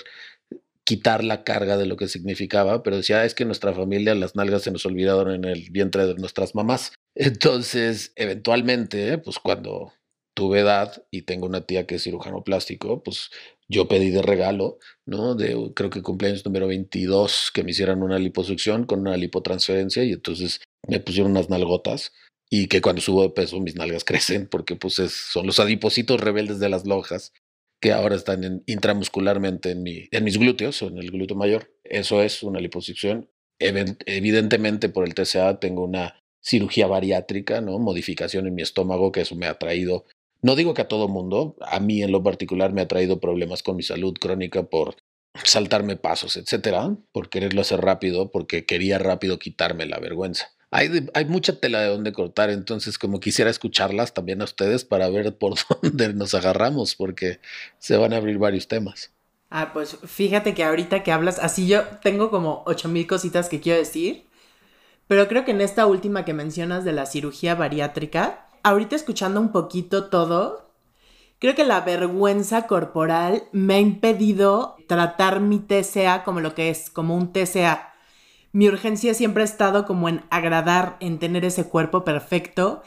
quitar 0.85 1.23
la 1.23 1.43
carga 1.43 1.77
de 1.77 1.85
lo 1.85 1.95
que 1.95 2.07
significaba, 2.07 2.83
pero 2.83 2.97
decía, 2.97 3.21
ah, 3.21 3.25
es 3.25 3.35
que 3.35 3.45
nuestra 3.45 3.73
familia, 3.73 4.15
las 4.15 4.35
nalgas 4.35 4.63
se 4.63 4.71
nos 4.71 4.85
olvidaron 4.85 5.33
en 5.33 5.45
el 5.45 5.69
vientre 5.71 6.05
de 6.05 6.15
nuestras 6.15 6.55
mamás. 6.55 6.93
Entonces, 7.15 8.11
eventualmente, 8.15 9.17
pues 9.17 9.39
cuando 9.39 9.93
tuve 10.35 10.61
edad 10.61 11.03
y 11.11 11.23
tengo 11.23 11.45
una 11.45 11.61
tía 11.61 11.85
que 11.85 11.95
es 11.95 12.03
cirujano 12.03 12.43
plástico, 12.43 13.03
pues 13.03 13.29
yo 13.69 13.87
pedí 13.87 14.09
de 14.09 14.21
regalo, 14.21 14.79
¿no? 15.05 15.35
De 15.35 15.71
creo 15.75 15.89
que 15.89 16.01
cumpleaños 16.01 16.45
número 16.45 16.67
22 16.67 17.51
que 17.53 17.63
me 17.63 17.71
hicieran 17.71 18.03
una 18.03 18.19
liposucción 18.19 18.85
con 18.85 19.01
una 19.01 19.15
lipotransferencia 19.15 20.03
y 20.03 20.13
entonces 20.13 20.61
me 20.87 20.99
pusieron 20.99 21.31
unas 21.31 21.49
nalgotas 21.49 22.13
y 22.49 22.67
que 22.67 22.81
cuando 22.81 23.01
subo 23.01 23.23
de 23.23 23.29
peso 23.29 23.59
mis 23.59 23.75
nalgas 23.75 24.03
crecen 24.05 24.47
porque 24.47 24.75
pues 24.75 24.95
son 24.95 25.45
los 25.45 25.59
adipositos 25.59 26.19
rebeldes 26.19 26.59
de 26.59 26.69
las 26.69 26.85
lonjas 26.85 27.31
que 27.83 27.91
ahora 27.91 28.15
están 28.15 28.63
intramuscularmente 28.65 29.71
en, 29.71 29.83
mi, 29.83 30.07
en 30.09 30.23
mis 30.23 30.37
glúteos 30.37 30.81
o 30.81 30.87
en 30.87 30.99
el 30.99 31.11
glúteo 31.11 31.35
mayor. 31.35 31.69
Eso 31.83 32.23
es 32.23 32.41
una 32.41 32.61
liposucción. 32.61 33.29
Evidentemente 33.59 34.87
por 34.87 35.05
el 35.05 35.13
TCA 35.13 35.59
tengo 35.59 35.83
una 35.83 36.23
cirugía 36.41 36.87
bariátrica, 36.87 37.59
¿no? 37.59 37.79
Modificación 37.79 38.47
en 38.47 38.55
mi 38.55 38.61
estómago, 38.61 39.11
que 39.11 39.19
eso 39.19 39.35
me 39.35 39.47
ha 39.47 39.59
traído, 39.59 40.05
no 40.41 40.55
digo 40.55 40.73
que 40.73 40.83
a 40.83 40.87
todo 40.87 41.09
mundo, 41.09 41.57
a 41.59 41.81
mí 41.81 42.01
en 42.01 42.13
lo 42.13 42.23
particular 42.23 42.71
me 42.71 42.79
ha 42.79 42.87
traído 42.87 43.19
problemas 43.19 43.63
con 43.63 43.75
mi 43.75 43.83
salud 43.83 44.13
crónica 44.17 44.63
por 44.63 44.95
saltarme 45.43 45.97
pasos, 45.97 46.37
etcétera, 46.37 46.95
por 47.11 47.27
quererlo 47.27 47.59
hacer 47.59 47.81
rápido, 47.81 48.31
porque 48.31 48.65
quería 48.65 48.97
rápido 48.97 49.39
quitarme 49.39 49.85
la 49.85 49.99
vergüenza 49.99 50.52
hay, 50.73 51.25
mucha 51.25 51.59
tela 51.59 51.81
de 51.81 51.89
donde 51.89 52.13
cortar, 52.13 52.49
entonces 52.49 52.97
como 52.97 53.19
quisiera 53.19 53.51
escucharlas 53.51 54.13
también 54.13 54.41
a 54.41 54.45
ustedes 54.45 54.83
para 54.83 55.07
ver 55.09 55.37
por 55.37 55.53
dónde 55.81 56.13
nos 56.13 56.33
agarramos, 56.33 56.95
porque 56.95 57.39
se 57.77 57.95
van 57.95 58.13
a 58.13 58.17
abrir 58.17 58.39
varios 58.39 58.67
temas. 58.67 59.11
Ah, 59.51 59.69
pues 59.71 59.97
fíjate 60.03 60.55
que 60.55 60.63
ahorita 60.63 61.03
que 61.03 61.11
hablas, 61.11 61.37
así 61.37 61.67
yo 61.67 61.83
tengo 62.01 62.31
como 62.31 62.63
ocho 62.65 62.89
mil 62.89 63.05
cositas 63.05 63.49
que 63.49 63.61
quiero 63.61 63.77
decir, 63.77 64.25
pero 65.07 65.27
creo 65.27 65.45
que 65.45 65.51
en 65.51 65.61
esta 65.61 65.85
última 65.85 66.25
que 66.25 66.33
mencionas 66.33 66.83
de 66.83 66.93
la 66.93 67.05
cirugía 67.05 67.53
bariátrica, 67.53 68.47
ahorita 68.63 68.95
escuchando 68.95 69.39
un 69.39 69.51
poquito 69.51 70.05
todo, 70.05 70.71
creo 71.37 71.53
que 71.53 71.65
la 71.65 71.81
vergüenza 71.81 72.65
corporal 72.65 73.43
me 73.51 73.75
ha 73.75 73.79
impedido 73.79 74.75
tratar 74.87 75.39
mi 75.39 75.59
TCA 75.59 76.23
como 76.23 76.39
lo 76.39 76.55
que 76.55 76.71
es, 76.71 76.89
como 76.89 77.15
un 77.15 77.31
TCA 77.31 77.92
mi 78.53 78.67
urgencia 78.67 79.13
siempre 79.15 79.41
ha 79.41 79.45
estado 79.45 79.85
como 79.85 80.07
en 80.07 80.23
agradar, 80.29 80.95
en 80.99 81.17
tener 81.17 81.43
ese 81.43 81.67
cuerpo 81.67 82.05
perfecto, 82.05 82.83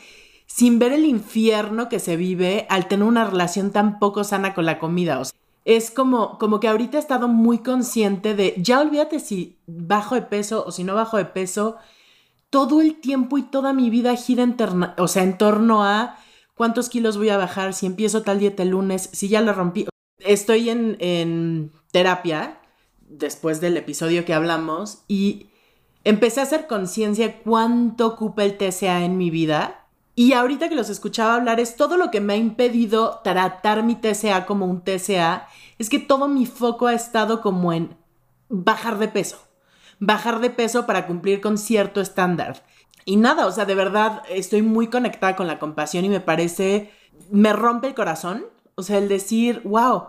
sin 0.46 0.79
ver 0.79 0.92
el 0.92 1.05
infierno 1.05 1.88
que 1.88 1.98
se 1.98 2.16
vive 2.16 2.66
al 2.70 2.87
tener 2.87 3.07
una 3.07 3.24
relación 3.24 3.72
tan 3.72 3.98
poco 3.98 4.22
sana 4.22 4.55
con 4.55 4.64
la 4.64 4.79
comida. 4.79 5.20
Es 5.64 5.90
como, 5.90 6.38
como 6.38 6.61
que 6.61 6.68
ahorita 6.68 6.96
he 6.96 7.00
estado 7.00 7.26
muy 7.26 7.59
consciente 7.59 8.37
de, 8.37 8.55
ya 8.57 8.81
olvídate 8.81 9.18
si 9.18 9.59
bajo 9.66 10.14
de 10.14 10.22
peso 10.22 10.64
o 10.64 10.70
si 10.70 10.85
no 10.85 10.94
bajo 10.94 11.16
de 11.16 11.24
peso, 11.24 11.76
todo 12.48 12.81
el 12.81 13.00
tiempo 13.00 13.37
y 13.37 13.42
toda 13.42 13.72
mi 13.72 13.90
vida 13.90 14.14
gira 14.14 14.44
en 14.44 14.57
torno 14.57 15.85
a 15.85 16.16
cuántos 16.55 16.88
kilos 16.88 17.18
voy 17.18 17.31
a 17.31 17.37
bajar, 17.37 17.74
si 17.74 17.87
empiezo 17.87 18.22
tal 18.22 18.38
dieta 18.38 18.62
el 18.62 18.68
lunes, 18.68 19.11
si 19.12 19.29
ya 19.29 19.40
lo 19.40 19.52
rompí. 19.52 19.88
Estoy 20.20 20.70
en, 20.70 20.96
en 21.00 21.72
terapia 21.90 22.61
después 23.00 23.61
del 23.61 23.76
episodio 23.76 24.24
que 24.24 24.33
hablamos 24.33 25.02
y 25.09 25.48
empecé 26.07 26.38
a 26.38 26.45
hacer 26.45 26.69
conciencia 26.69 27.40
cuánto 27.42 28.07
ocupa 28.07 28.45
el 28.45 28.57
TCA 28.57 29.03
en 29.05 29.19
mi 29.19 29.29
vida. 29.29 29.87
Y 30.14 30.35
ahorita 30.35 30.69
que 30.69 30.77
los 30.77 30.88
escuchaba 30.88 31.35
hablar 31.35 31.59
es 31.59 31.75
todo 31.75 31.97
lo 31.97 32.12
que 32.12 32.21
me 32.21 32.35
ha 32.35 32.37
impedido 32.37 33.21
tratar 33.25 33.83
mi 33.83 33.97
TCA 33.97 34.47
como 34.47 34.66
un 34.66 34.83
TCA, 34.83 35.49
es 35.79 35.90
que 35.90 35.99
todo 35.99 36.29
mi 36.29 36.47
foco 36.47 36.87
ha 36.87 36.95
estado 36.95 37.40
como 37.40 37.73
en 37.73 37.97
bajar 38.49 38.99
de 38.99 39.09
peso. 39.09 39.37
Bajar 39.99 40.38
de 40.38 40.51
peso 40.51 40.87
para 40.87 41.09
cumplir 41.09 41.40
con 41.40 41.59
cierto 41.59 42.01
estándar. 42.01 42.62
Y 43.05 43.16
nada, 43.16 43.45
o 43.47 43.51
sea, 43.51 43.64
de 43.64 43.75
verdad 43.75 44.23
estoy 44.31 44.62
muy 44.62 44.87
conectada 44.87 45.35
con 45.35 45.49
la 45.49 45.59
compasión 45.59 46.05
y 46.05 46.09
me 46.09 46.21
parece, 46.21 46.92
me 47.33 47.53
rompe 47.53 47.88
el 47.88 47.95
corazón. 47.95 48.47
O 48.77 48.85
sea, 48.85 48.99
el 48.99 49.09
decir, 49.09 49.61
wow, 49.64 50.05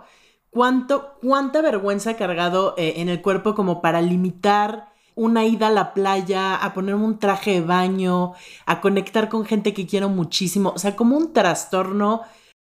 cuánto, 0.52 1.16
cuánta 1.24 1.64
vergüenza 1.64 2.12
he 2.12 2.16
cargado 2.18 2.76
eh, 2.78 2.94
en 2.98 3.10
el 3.10 3.24
cuerpo 3.24 3.56
como 3.56 3.82
para 3.82 4.00
limitar 4.00 4.96
una 5.18 5.46
ida 5.46 5.68
a 5.68 5.72
la 5.72 5.94
playa, 5.94 6.56
a 6.56 6.74
ponerme 6.74 7.04
un 7.04 7.20
traje 7.20 7.54
de 7.54 7.62
baño, 7.62 8.34
a 8.66 8.80
conectar 8.80 9.28
con 9.28 9.46
gente 9.46 9.74
que 9.74 9.88
quiero 9.88 10.10
muchísimo. 10.10 10.72
O 10.76 10.80
sea, 10.80 10.96
como 10.96 11.18
un 11.18 11.34
trastorno, 11.34 12.22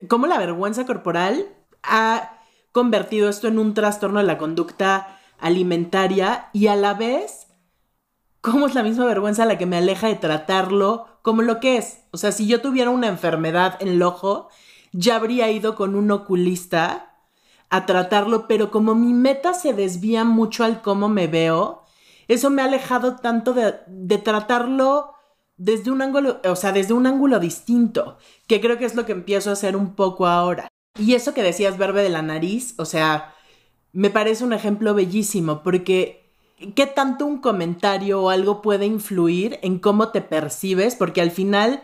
como 0.09 0.27
la 0.27 0.39
vergüenza 0.39 0.87
corporal 0.87 1.47
ha 1.83 2.39
convertido 2.71 3.29
esto 3.29 3.49
en 3.49 3.59
un 3.59 3.75
trastorno 3.75 4.21
de 4.21 4.27
la 4.27 4.39
conducta 4.39 5.19
alimentaria 5.39 6.51
y 6.53 6.67
a 6.67 6.77
la 6.77 6.95
vez, 6.95 7.49
como 8.43 8.67
es 8.67 8.75
la 8.75 8.83
misma 8.83 9.07
vergüenza 9.07 9.47
la 9.47 9.59
que 9.59 9.67
me 9.67 9.79
aleja 9.79 10.09
de 10.09 10.15
tratarlo 10.15 11.07
como 11.23 11.43
lo 11.43 11.59
que 11.59 11.79
es. 11.79 12.05
O 12.11 12.19
sea, 12.19 12.33
si 12.33 12.47
yo 12.47 12.61
tuviera 12.61 12.91
una 12.91 13.09
enfermedad 13.09 13.77
en 13.81 13.89
el 13.89 14.03
ojo, 14.03 14.49
ya 14.93 15.17
habría 15.17 15.51
ido 15.51 15.75
con 15.75 15.95
un 15.95 16.11
oculista 16.11 17.17
a 17.71 17.87
tratarlo, 17.87 18.47
pero 18.47 18.71
como 18.71 18.95
mi 18.95 19.15
meta 19.15 19.55
se 19.55 19.73
desvía 19.73 20.25
mucho 20.25 20.65
al 20.65 20.83
cómo 20.83 21.09
me 21.09 21.27
veo, 21.27 21.82
eso 22.33 22.51
me 22.51 22.63
ha 22.63 22.67
alejado 22.67 23.17
tanto 23.17 23.55
de, 23.55 24.19
tratarlo 24.19 25.13
desde 25.57 25.91
un 25.91 26.03
ángulo, 26.03 26.41
o 26.45 26.57
sea, 26.57 26.73
desde 26.73 26.95
un 26.95 27.07
ángulo 27.07 27.39
distinto, 27.39 28.19
que 28.47 28.61
creo 28.61 28.79
que 28.79 28.85
es 28.85 28.95
lo 28.95 29.07
que 29.07 29.13
empiezo 29.13 29.51
a 29.51 29.55
hacer 29.55 29.77
un 29.77 29.95
poco 29.95 30.27
ahora. 30.27 30.69
Y 30.99 31.15
eso 31.15 31.35
que 31.35 31.43
decías, 31.43 31.79
verbe 31.79 32.03
de 32.03 32.11
la 32.11 32.23
nariz, 32.23 32.75
o 32.79 32.85
sea, 32.85 33.35
me 33.93 34.11
parece 34.11 34.45
un 34.45 34.53
ejemplo 34.53 34.95
bellísimo, 34.95 35.63
porque 35.63 36.33
¿qué 36.75 36.87
tanto 36.87 37.27
un 37.27 37.39
comentario 37.39 38.23
o 38.23 38.31
algo 38.31 38.63
puede 38.63 38.87
influir 38.87 39.59
en 39.63 39.79
cómo 39.79 40.09
te 40.09 40.21
percibes? 40.21 40.97
Porque 40.97 41.21
al 41.21 41.31
final, 41.31 41.83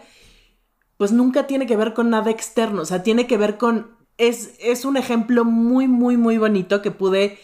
pues 0.96 1.12
nunca 1.12 1.46
tiene 1.46 1.66
que 1.66 1.76
ver 1.76 1.94
con 1.94 2.10
nada 2.10 2.30
externo, 2.30 2.82
o 2.82 2.86
sea, 2.86 3.02
tiene 3.02 3.26
que 3.26 3.36
ver 3.36 3.58
con... 3.58 3.96
Es, 4.16 4.56
es 4.58 4.84
un 4.84 4.96
ejemplo 4.96 5.44
muy, 5.44 5.86
muy, 5.86 6.16
muy 6.16 6.38
bonito 6.38 6.82
que 6.82 6.90
pude 6.90 7.38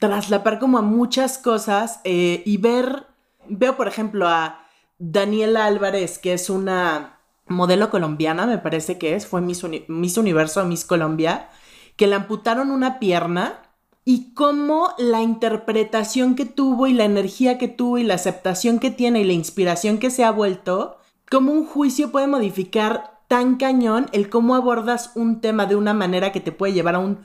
traslapar 0.00 0.58
como 0.58 0.78
a 0.78 0.82
muchas 0.82 1.38
cosas 1.38 2.00
eh, 2.02 2.42
y 2.44 2.56
ver, 2.56 3.06
veo 3.48 3.76
por 3.76 3.86
ejemplo 3.86 4.26
a 4.26 4.66
Daniela 4.98 5.66
Álvarez, 5.66 6.18
que 6.18 6.32
es 6.32 6.50
una 6.50 7.20
modelo 7.46 7.90
colombiana, 7.90 8.46
me 8.46 8.58
parece 8.58 8.98
que 8.98 9.14
es, 9.14 9.26
fue 9.26 9.40
Miss, 9.40 9.64
Miss 9.88 10.16
Universo, 10.16 10.64
Miss 10.64 10.84
Colombia, 10.84 11.48
que 11.96 12.06
le 12.06 12.16
amputaron 12.16 12.70
una 12.70 12.98
pierna 12.98 13.62
y 14.04 14.32
cómo 14.34 14.94
la 14.98 15.20
interpretación 15.20 16.34
que 16.34 16.46
tuvo 16.46 16.86
y 16.86 16.94
la 16.94 17.04
energía 17.04 17.58
que 17.58 17.68
tuvo 17.68 17.98
y 17.98 18.04
la 18.04 18.14
aceptación 18.14 18.78
que 18.78 18.90
tiene 18.90 19.20
y 19.20 19.24
la 19.24 19.34
inspiración 19.34 19.98
que 19.98 20.10
se 20.10 20.24
ha 20.24 20.30
vuelto, 20.30 20.96
cómo 21.30 21.52
un 21.52 21.66
juicio 21.66 22.10
puede 22.10 22.26
modificar 22.26 23.20
tan 23.28 23.56
cañón 23.56 24.06
el 24.12 24.30
cómo 24.30 24.54
abordas 24.54 25.12
un 25.14 25.40
tema 25.40 25.66
de 25.66 25.76
una 25.76 25.92
manera 25.92 26.32
que 26.32 26.40
te 26.40 26.52
puede 26.52 26.72
llevar 26.72 26.94
a 26.94 27.00
un 27.00 27.20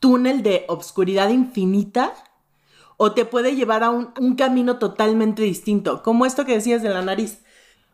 túnel 0.00 0.42
de 0.42 0.64
obscuridad 0.68 1.28
infinita 1.30 2.12
o 2.96 3.12
te 3.12 3.24
puede 3.24 3.54
llevar 3.54 3.82
a 3.84 3.90
un, 3.90 4.34
camino 4.36 4.78
totalmente 4.78 5.42
distinto, 5.42 6.02
como 6.02 6.26
esto 6.26 6.44
que 6.44 6.54
decías 6.54 6.82
de 6.82 6.90
la 6.90 7.02
nariz. 7.02 7.42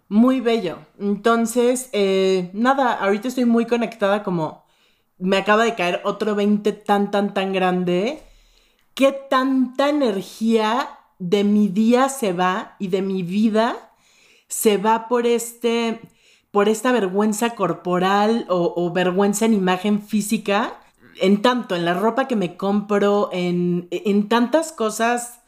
Muy 0.08 0.40
bello. 0.40 0.78
Entonces, 0.98 1.90
eh, 1.92 2.50
nada, 2.52 2.94
ahorita 2.94 3.28
estoy 3.28 3.44
muy 3.44 3.66
conectada 3.66 4.22
como 4.22 4.64
me 5.18 5.36
acaba 5.36 5.64
de 5.64 5.74
caer 5.74 6.00
otro 6.04 6.34
20 6.34 6.72
tan, 6.72 7.10
tan, 7.10 7.34
tan 7.34 7.52
grande. 7.52 8.22
¿Qué 8.94 9.12
tanta 9.12 9.88
energía 9.88 10.88
de 11.18 11.44
mi 11.44 11.68
día 11.68 12.08
se 12.08 12.32
va 12.32 12.76
y 12.78 12.88
de 12.88 13.02
mi 13.02 13.22
vida 13.22 13.76
se 14.48 14.76
va 14.76 15.08
por 15.08 15.26
este, 15.26 16.00
por 16.50 16.68
esta 16.68 16.92
vergüenza 16.92 17.54
corporal 17.54 18.46
o, 18.48 18.92
vergüenza 18.92 19.44
en 19.44 19.54
imagen 19.54 20.02
física? 20.02 20.80
En 21.20 21.42
tanto, 21.42 21.76
en 21.76 21.84
la 21.84 21.94
ropa 21.94 22.28
que 22.28 22.36
me 22.36 22.56
compro, 22.56 23.30
en, 23.32 23.88
en 23.90 24.28
tantas 24.28 24.72
cosas 24.72 25.40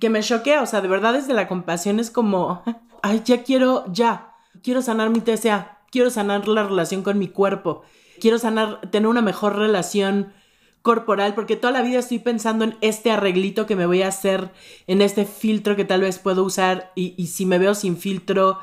que 0.00 0.10
me 0.10 0.22
choquea. 0.22 0.62
O 0.62 0.66
sea, 0.66 0.80
de 0.80 0.88
verdad 0.88 1.14
desde 1.14 1.34
la 1.34 1.48
compasión 1.48 1.98
es 1.98 2.10
como, 2.10 2.62
ay, 3.02 3.22
ya 3.24 3.42
quiero, 3.42 3.84
ya, 3.92 4.34
quiero 4.62 4.82
sanar 4.82 5.10
mi 5.10 5.20
TSA, 5.20 5.78
quiero 5.90 6.10
sanar 6.10 6.46
la 6.48 6.64
relación 6.64 7.02
con 7.02 7.18
mi 7.18 7.28
cuerpo 7.28 7.82
quiero 8.22 8.38
sanar, 8.38 8.80
tener 8.92 9.08
una 9.08 9.20
mejor 9.20 9.56
relación 9.56 10.32
corporal, 10.80 11.34
porque 11.34 11.56
toda 11.56 11.72
la 11.72 11.82
vida 11.82 11.98
estoy 11.98 12.20
pensando 12.20 12.64
en 12.64 12.76
este 12.80 13.10
arreglito 13.10 13.66
que 13.66 13.74
me 13.74 13.84
voy 13.84 14.02
a 14.02 14.08
hacer, 14.08 14.52
en 14.86 15.02
este 15.02 15.24
filtro 15.24 15.74
que 15.74 15.84
tal 15.84 16.02
vez 16.02 16.20
puedo 16.20 16.44
usar, 16.44 16.92
y, 16.94 17.26
si 17.26 17.46
me 17.46 17.58
veo 17.58 17.74
sin 17.74 17.96
filtro, 17.96 18.60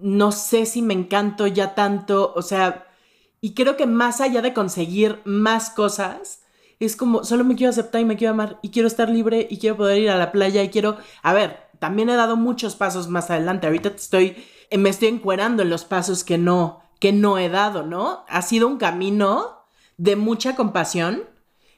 no 0.00 0.32
sé 0.32 0.66
si 0.66 0.82
me 0.82 0.92
encanto 0.92 1.46
ya 1.46 1.76
tanto, 1.76 2.32
o 2.34 2.42
sea, 2.42 2.88
y 3.40 3.54
creo 3.54 3.76
que 3.76 3.86
más 3.86 4.20
allá 4.20 4.42
de 4.42 4.54
conseguir 4.54 5.20
más 5.24 5.70
cosas, 5.70 6.42
es 6.78 6.96
como, 6.96 7.24
solo 7.24 7.44
me 7.44 7.56
quiero 7.56 7.70
aceptar 7.70 8.00
y 8.00 8.04
me 8.04 8.16
quiero 8.16 8.32
amar, 8.32 8.58
y 8.62 8.70
quiero 8.70 8.88
estar 8.88 9.08
libre, 9.08 9.46
y 9.50 9.58
quiero 9.58 9.76
poder 9.76 9.98
ir 9.98 10.10
a 10.10 10.16
la 10.16 10.32
playa, 10.32 10.62
y 10.62 10.70
quiero, 10.70 10.96
a 11.22 11.32
ver, 11.32 11.68
también 11.78 12.08
he 12.08 12.16
dado 12.16 12.36
muchos 12.36 12.76
pasos 12.76 13.08
más 13.08 13.30
adelante, 13.30 13.66
ahorita 13.66 13.90
estoy, 13.90 14.36
me 14.76 14.88
estoy 14.88 15.08
encuerando 15.08 15.62
en 15.62 15.70
los 15.70 15.84
pasos 15.84 16.24
que 16.24 16.38
no, 16.38 16.82
que 17.00 17.12
no 17.12 17.38
he 17.38 17.48
dado, 17.48 17.84
¿no? 17.84 18.24
Ha 18.28 18.42
sido 18.42 18.68
un 18.68 18.76
camino 18.76 19.64
de 19.96 20.16
mucha 20.16 20.54
compasión. 20.54 21.24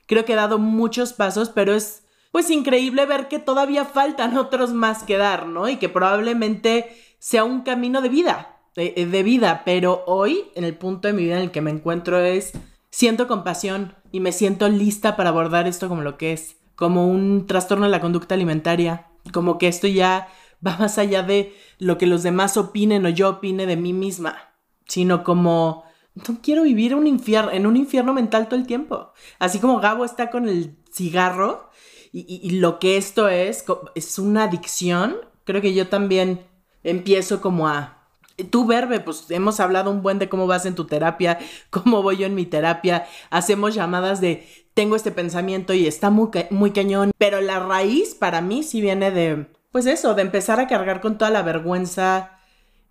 Creo 0.07 0.25
que 0.25 0.35
he 0.35 0.37
dado 0.37 0.59
muchos 0.59 1.13
pasos, 1.13 1.49
pero 1.49 1.75
es 1.75 2.03
pues 2.33 2.51
increíble 2.51 3.07
ver 3.07 3.29
que 3.29 3.39
todavía 3.39 3.85
faltan 3.85 4.37
otros 4.37 4.73
más 4.73 5.05
que 5.05 5.17
dar, 5.17 5.47
¿no? 5.47 5.69
Y 5.69 5.77
que 5.77 5.89
probablemente 5.89 6.97
sea 7.19 7.45
un 7.45 7.63
camino 7.63 8.01
de 8.01 8.09
vida, 8.09 8.57
de, 8.75 9.07
de, 9.11 9.23
vida, 9.23 9.63
pero 9.65 10.03
hoy, 10.07 10.45
en 10.55 10.65
el 10.65 10.75
punto 10.75 11.09
de 11.09 11.15
mi 11.15 11.25
vida 11.25 11.37
en 11.37 11.43
el 11.43 11.51
que 11.51 11.61
me 11.61 11.71
encuentro 11.71 12.19
es, 12.19 12.53
siento 12.91 13.29
compasión 13.29 13.95
y 14.11 14.21
me 14.21 14.33
siento 14.33 14.69
lista 14.69 15.17
para 15.17 15.31
abordar 15.31 15.67
esto 15.67 15.89
como 15.89 16.03
lo 16.03 16.17
que 16.19 16.33
es, 16.33 16.57
como 16.75 17.07
un 17.09 17.47
trastorno 17.47 17.85
de 17.85 17.91
la 17.91 18.01
conducta 18.01 18.35
alimentaria, 18.35 19.09
como 19.33 19.59
que 19.59 19.69
esto 19.69 19.87
ya 19.87 20.29
va 20.67 20.77
más 20.79 20.99
allá 20.99 21.23
de 21.23 21.55
lo 21.79 21.99
que 21.99 22.07
los 22.07 22.23
demás 22.23 22.57
opinen 22.57 23.05
o 23.07 23.09
yo 23.09 23.29
opine 23.29 23.67
de 23.67 23.77
mí 23.77 23.93
misma 23.93 24.53
sino 24.93 25.25
como 25.25 25.85
no 26.15 26.39
quiero 26.43 26.65
vivir 26.65 26.95
un 26.95 27.07
infierno, 27.07 27.51
en 27.51 27.67
un 27.67 27.77
infierno 27.77 28.13
mental 28.13 28.47
todo 28.47 28.61
el 28.61 28.67
tiempo. 28.67 29.13
Así 29.39 29.59
como 29.59 29.81
Gabo 29.81 30.05
está 30.05 30.31
con 30.31 30.49
el 30.49 30.77
cigarro 30.93 31.71
y, 32.13 32.59
lo 32.59 32.79
que 32.79 32.99
esto 32.99 33.31
es, 33.31 33.65
es 33.95 34.19
una 34.19 34.45
adicción, 34.45 35.17
creo 35.45 35.63
que 35.63 35.73
yo 35.73 35.89
también 35.89 36.47
empiezo 36.83 37.41
como 37.41 37.69
a... 37.69 38.02
Tú, 38.51 38.67
Verbe, 38.67 39.01
pues 39.01 39.31
hemos 39.31 39.61
hablado 39.61 39.91
un 39.91 40.03
buen 40.03 40.19
de 40.19 40.29
cómo 40.29 40.47
vas 40.47 40.67
en 40.67 40.75
tu 40.75 40.87
terapia, 40.87 41.39
cómo 41.71 42.03
voy 42.03 42.19
yo 42.19 42.27
en 42.27 42.35
mi 42.35 42.47
terapia, 42.47 43.07
hacemos 43.31 43.75
llamadas 43.75 44.21
de 44.21 44.47
tengo 44.75 44.97
este 44.97 45.11
pensamiento 45.11 45.75
y 45.75 45.87
está 45.87 46.11
muy, 46.11 46.31
muy 46.51 46.71
cañón, 46.71 47.13
pero 47.19 47.41
la 47.41 47.59
raíz 47.59 48.15
para 48.15 48.41
mí 48.41 48.63
sí 48.63 48.81
viene 48.81 49.11
de, 49.11 49.47
pues 49.71 49.87
eso, 49.87 50.15
de 50.15 50.23
empezar 50.23 50.61
a 50.61 50.67
cargar 50.67 51.01
con 51.01 51.19
toda 51.19 51.31
la 51.31 51.43
vergüenza, 51.43 52.39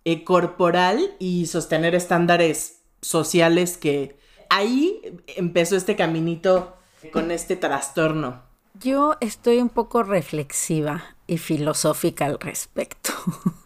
eh, 0.04 0.24
corporal 0.24 1.14
y 1.20 1.46
sostener 1.46 1.94
estándares 1.94 2.82
sociales 3.00 3.76
que 3.76 4.18
ahí 4.50 5.00
empezó 5.36 5.76
este 5.76 5.94
caminito 5.94 6.76
con 7.12 7.30
este 7.30 7.54
trastorno. 7.54 8.42
Yo 8.74 9.16
estoy 9.20 9.58
un 9.58 9.68
poco 9.68 10.02
reflexiva 10.02 11.16
y 11.28 11.38
filosófica 11.38 12.26
al 12.26 12.40
respecto. 12.40 13.12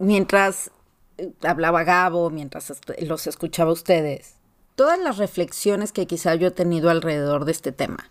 mientras 0.00 0.72
eh, 1.18 1.32
hablaba 1.42 1.84
Gabo, 1.84 2.30
mientras 2.30 2.72
los 3.02 3.26
escuchaba 3.28 3.70
a 3.70 3.74
ustedes, 3.74 4.34
todas 4.74 4.98
las 4.98 5.18
reflexiones 5.18 5.92
que 5.92 6.06
quizá 6.06 6.34
yo 6.34 6.48
he 6.48 6.52
tenido 6.52 6.90
alrededor 6.90 7.44
de 7.44 7.52
este 7.52 7.70
tema. 7.70 8.10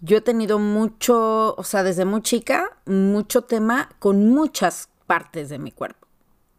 Yo 0.00 0.18
he 0.18 0.20
tenido 0.20 0.58
mucho, 0.58 1.54
o 1.54 1.64
sea, 1.64 1.82
desde 1.82 2.04
muy 2.04 2.20
chica, 2.20 2.76
mucho 2.84 3.42
tema 3.42 3.88
con 3.98 4.28
muchas 4.28 4.90
partes 5.06 5.48
de 5.48 5.58
mi 5.58 5.70
cuerpo. 5.72 6.06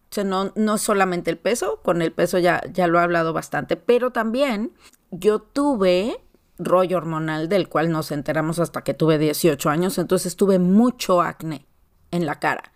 O 0.10 0.14
sea, 0.14 0.24
no, 0.24 0.54
no 0.56 0.78
solamente 0.78 1.30
el 1.30 1.38
peso, 1.38 1.82
con 1.84 2.02
el 2.02 2.14
peso 2.14 2.40
ya, 2.40 2.64
ya 2.72 2.88
lo 2.88 3.00
he 3.00 3.04
hablado 3.04 3.34
bastante, 3.34 3.76
pero 3.76 4.12
también 4.12 4.72
yo 5.12 5.40
tuve 5.40 6.20
rollo 6.58 6.98
hormonal 6.98 7.50
del 7.50 7.70
cual 7.70 7.92
nos 7.92 8.12
enteramos 8.12 8.60
hasta 8.60 8.84
que 8.84 8.94
tuve 8.94 9.20
18 9.20 9.70
años, 9.70 9.98
entonces 9.98 10.36
tuve 10.36 10.58
mucho 10.58 11.22
acné 11.22 11.68
en 12.12 12.26
la 12.26 12.40
cara. 12.40 12.72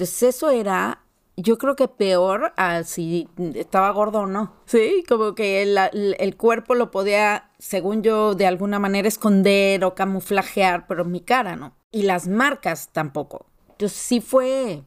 Entonces 0.00 0.34
eso 0.34 0.48
era, 0.48 1.02
yo 1.36 1.58
creo 1.58 1.76
que 1.76 1.86
peor 1.86 2.54
a 2.56 2.84
si 2.84 3.28
estaba 3.54 3.90
gordo 3.90 4.20
o 4.20 4.26
no. 4.26 4.54
Sí, 4.64 5.04
como 5.06 5.34
que 5.34 5.60
el, 5.60 6.36
cuerpo 6.38 6.74
lo 6.74 6.90
podía, 6.90 7.50
según 7.58 8.02
yo, 8.02 8.34
de 8.34 8.46
alguna 8.46 8.78
manera 8.78 9.08
esconder 9.08 9.84
o 9.84 9.94
camuflajear, 9.94 10.86
pero 10.86 11.04
mi 11.04 11.20
cara 11.20 11.54
no. 11.54 11.76
Y 11.92 12.04
las 12.04 12.28
marcas 12.28 12.88
tampoco. 12.92 13.44
Entonces 13.72 13.98
sí 13.98 14.22
fue 14.22 14.84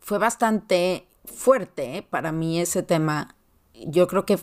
fue 0.00 0.18
bastante 0.18 1.08
fuerte 1.24 1.96
¿eh? 1.96 2.02
para 2.02 2.30
mí 2.30 2.60
ese 2.60 2.82
tema. 2.82 3.36
Yo 3.72 4.06
creo 4.06 4.26
que 4.26 4.38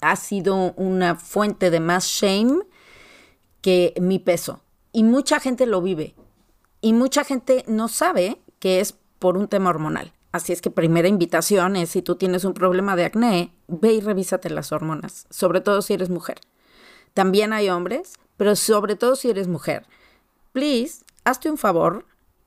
ha 0.00 0.16
sido 0.16 0.72
una 0.76 1.16
fuente 1.16 1.68
de 1.70 1.80
más 1.80 2.06
shame 2.06 2.60
que 3.60 3.92
mi 4.00 4.18
peso. 4.18 4.62
Y 4.90 5.04
mucha 5.04 5.38
gente 5.38 5.66
lo 5.66 5.82
vive. 5.82 6.14
Y 6.80 6.94
mucha 6.94 7.24
gente 7.24 7.62
no 7.68 7.88
sabe 7.88 8.40
es 8.66 8.94
por 9.18 9.36
un 9.36 9.48
tema 9.48 9.70
hormonal. 9.70 10.12
Así 10.32 10.52
es 10.52 10.60
que 10.60 10.70
primera 10.70 11.08
invitación 11.08 11.76
es 11.76 11.90
si 11.90 12.02
tú 12.02 12.16
tienes 12.16 12.44
un 12.44 12.52
problema 12.52 12.94
de 12.94 13.06
acné, 13.06 13.52
ve 13.68 13.94
y 13.94 14.00
revísate 14.00 14.50
las 14.50 14.70
hormonas, 14.70 15.26
sobre 15.30 15.60
todo 15.60 15.80
si 15.80 15.94
eres 15.94 16.10
mujer. 16.10 16.38
También 17.14 17.54
hay 17.54 17.70
hombres, 17.70 18.12
pero 18.36 18.54
sobre 18.56 18.96
todo 18.96 19.16
si 19.16 19.30
eres 19.30 19.48
mujer. 19.48 19.86
Please, 20.52 21.04
hazte 21.24 21.50
un 21.50 21.56
favor. 21.56 22.04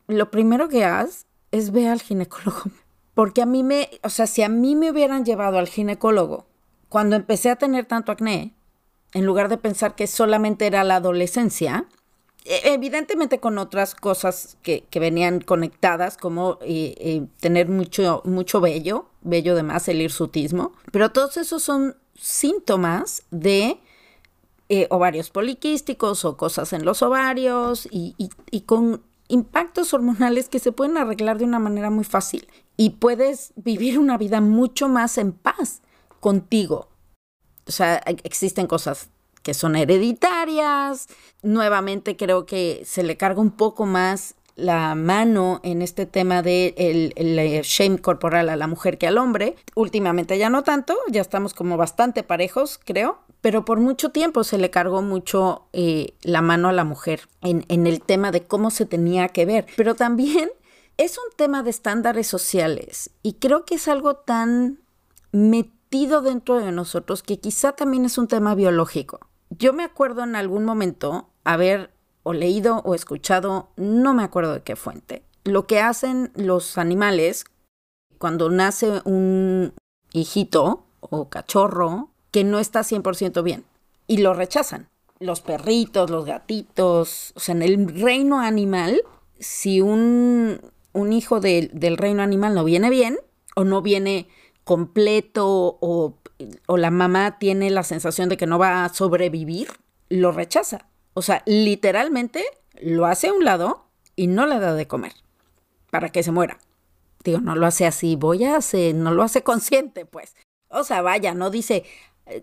Lo 0.08 0.30
primero 0.30 0.70
que 0.70 0.86
haz 0.86 1.26
es 1.52 1.72
ve 1.72 1.88
al 1.88 2.02
ginecólogo. 2.02 2.64
Porque 3.16 3.42
a 3.42 3.46
mí 3.46 3.64
me, 3.64 3.90
o 4.04 4.10
sea, 4.10 4.28
si 4.28 4.44
a 4.44 4.50
mí 4.50 4.76
me 4.76 4.92
hubieran 4.92 5.26
llevado 5.26 5.58
al 5.58 5.68
ginecólogo 5.68 6.46
cuando 6.88 7.16
empecé 7.16 7.50
a 7.50 7.56
tener 7.56 7.86
tanto 7.86 8.12
acné, 8.12 8.54
en 9.14 9.26
lugar 9.26 9.50
de 9.50 9.58
pensar 9.58 9.96
que 9.96 10.08
solamente 10.08 10.68
era 10.68 10.84
la 10.84 10.98
adolescencia, 10.98 11.86
evidentemente 12.50 13.40
con 13.40 13.58
otras 13.58 13.94
cosas 13.94 14.58
que, 14.64 14.88
venían 14.94 15.40
conectadas, 15.40 16.18
como 16.18 16.58
eh, 16.62 16.96
eh, 16.98 17.28
tener 17.40 17.70
mucho, 17.70 18.22
mucho 18.26 18.60
vello, 18.60 19.06
vello 19.22 19.56
de 19.56 19.64
más, 19.64 19.88
el 19.88 20.02
hirsutismo, 20.02 20.74
pero 20.92 21.12
todos 21.12 21.38
esos 21.38 21.62
son 21.62 21.96
síntomas 22.16 23.24
de 23.30 23.80
eh, 24.68 24.88
ovarios 24.90 25.30
poliquísticos 25.30 26.26
o 26.26 26.38
cosas 26.38 26.74
en 26.74 26.86
los 26.86 27.02
ovarios 27.04 27.88
y, 27.92 28.16
y 28.18 28.62
con 28.62 29.04
impactos 29.28 29.94
hormonales 29.94 30.50
que 30.50 30.60
se 30.60 30.72
pueden 30.72 30.98
arreglar 30.98 31.38
de 31.38 31.46
una 31.46 31.60
manera 31.60 31.92
muy 31.92 32.04
fácil 32.04 32.48
y 32.76 32.92
puedes 32.92 33.54
vivir 33.56 34.00
una 34.00 34.18
vida 34.18 34.42
mucho 34.42 34.90
más 34.90 35.18
en 35.20 35.34
paz 35.34 35.82
contigo. 36.20 36.90
O 37.68 37.72
sea, 37.72 37.98
existen 38.24 38.66
cosas 38.66 39.10
que 39.44 39.54
son 39.54 39.76
hereditarias. 39.76 41.08
Nuevamente 41.42 42.18
creo 42.18 42.46
que 42.46 42.82
se 42.86 43.04
le 43.04 43.18
carga 43.18 43.42
un 43.42 43.52
poco 43.52 43.86
más 43.86 44.36
la 44.60 44.94
mano 44.94 45.62
en 45.64 45.82
este 45.82 46.06
tema 46.06 46.42
de 46.42 46.74
el, 46.78 47.62
shame 47.64 48.00
corporal 48.00 48.50
a 48.50 48.56
la 48.56 48.68
mujer 48.68 48.98
que 48.98 49.08
al 49.08 49.18
hombre. 49.18 49.56
Últimamente 49.76 50.38
ya 50.38 50.50
no 50.50 50.64
tanto, 50.64 50.98
ya 51.10 51.22
estamos 51.22 51.54
como 51.54 51.78
bastante 51.78 52.24
parejos, 52.24 52.80
creo, 52.84 53.20
pero 53.42 53.66
por 53.66 53.80
mucho 53.80 54.10
tiempo 54.10 54.44
se 54.44 54.58
le 54.58 54.70
cargó 54.70 55.02
mucho 55.02 55.68
eh, 55.74 56.14
la 56.22 56.42
mano 56.42 56.70
a 56.70 56.74
la 56.74 56.84
mujer 56.84 57.22
en, 57.42 57.66
en 57.70 57.88
el 57.88 58.02
tema 58.02 58.32
de 58.32 58.44
cómo 58.44 58.70
se 58.70 58.86
tenía 58.86 59.30
que 59.30 59.46
ver. 59.46 59.66
Pero 59.76 59.96
también 59.96 60.50
es 60.98 61.18
un 61.18 61.36
tema 61.36 61.64
de 61.64 61.70
estándares 61.70 62.28
sociales 62.28 63.12
y 63.24 63.34
creo 63.34 63.66
que 63.66 63.76
es 63.76 63.88
algo 63.88 64.16
tan 64.16 64.80
metido 65.32 66.22
dentro 66.22 66.60
de 66.60 66.72
nosotros 66.72 67.24
que 67.24 67.40
quizá 67.40 67.72
también 67.72 68.06
es 68.06 68.18
un 68.18 68.28
tema 68.28 68.56
biológico. 68.56 69.29
Yo 69.50 69.74
me 69.74 69.84
acuerdo 69.84 70.24
en 70.24 70.36
algún 70.36 70.66
momento 70.66 71.30
haber 71.44 71.92
o 72.24 72.34
leído 72.34 72.82
o 72.86 72.96
escuchado, 72.96 73.70
no 73.76 74.14
me 74.14 74.24
acuerdo 74.24 74.54
de 74.54 74.62
qué 74.62 74.76
fuente, 74.76 75.24
lo 75.44 75.66
que 75.66 75.80
hacen 75.80 76.32
los 76.36 76.78
animales 76.78 77.46
cuando 78.18 78.50
nace 78.50 79.02
un 79.06 79.74
hijito 80.14 80.86
o 81.00 81.30
cachorro 81.30 82.10
que 82.32 82.44
no 82.44 82.60
está 82.60 82.82
100% 82.82 83.42
bien 83.44 83.66
y 84.08 84.18
lo 84.18 84.34
rechazan. 84.34 84.90
Los 85.20 85.42
perritos, 85.42 86.10
los 86.10 86.26
gatitos, 86.26 87.34
o 87.36 87.40
sea, 87.40 87.56
en 87.56 87.62
el 87.62 87.88
reino 88.02 88.40
animal, 88.40 89.02
si 89.40 89.82
un, 89.82 90.62
un 90.94 91.14
hijo 91.14 91.40
del 91.40 91.98
reino 91.98 92.22
animal 92.22 92.54
no 92.54 92.64
viene 92.64 92.90
bien 92.90 93.18
o 93.56 93.64
no 93.64 93.82
viene 93.82 94.28
completo 94.64 95.78
o, 95.82 96.16
o 96.68 96.78
la 96.78 96.92
mamá 96.92 97.38
tiene 97.40 97.70
la 97.70 97.84
sensación 97.84 98.30
de 98.30 98.38
que 98.38 98.48
no 98.48 98.60
va 98.60 98.86
a 98.86 98.94
sobrevivir, 98.94 99.70
lo 100.10 100.32
rechaza. 100.32 100.88
O 101.14 101.22
sea, 101.22 101.44
literalmente 101.46 102.44
lo 102.82 103.06
hace 103.06 103.28
a 103.28 103.34
un 103.34 103.44
lado 103.44 103.86
y 104.16 104.28
no 104.28 104.46
le 104.46 104.60
da 104.60 104.74
de 104.74 104.88
comer 104.88 105.14
para 105.90 106.10
que 106.10 106.24
se 106.24 106.32
muera. 106.32 106.60
Digo, 107.24 107.40
no 107.40 107.56
lo 107.56 107.66
hace 107.66 107.86
así, 107.86 108.16
voy 108.16 108.46
a 108.46 108.56
hacer, 108.56 108.96
no 108.96 109.12
lo 109.12 109.24
hace 109.24 109.44
consciente, 109.44 110.06
pues. 110.06 110.36
O 110.70 110.84
sea, 110.84 111.02
vaya, 111.02 111.34
no 111.34 111.50
dice, 111.50 111.84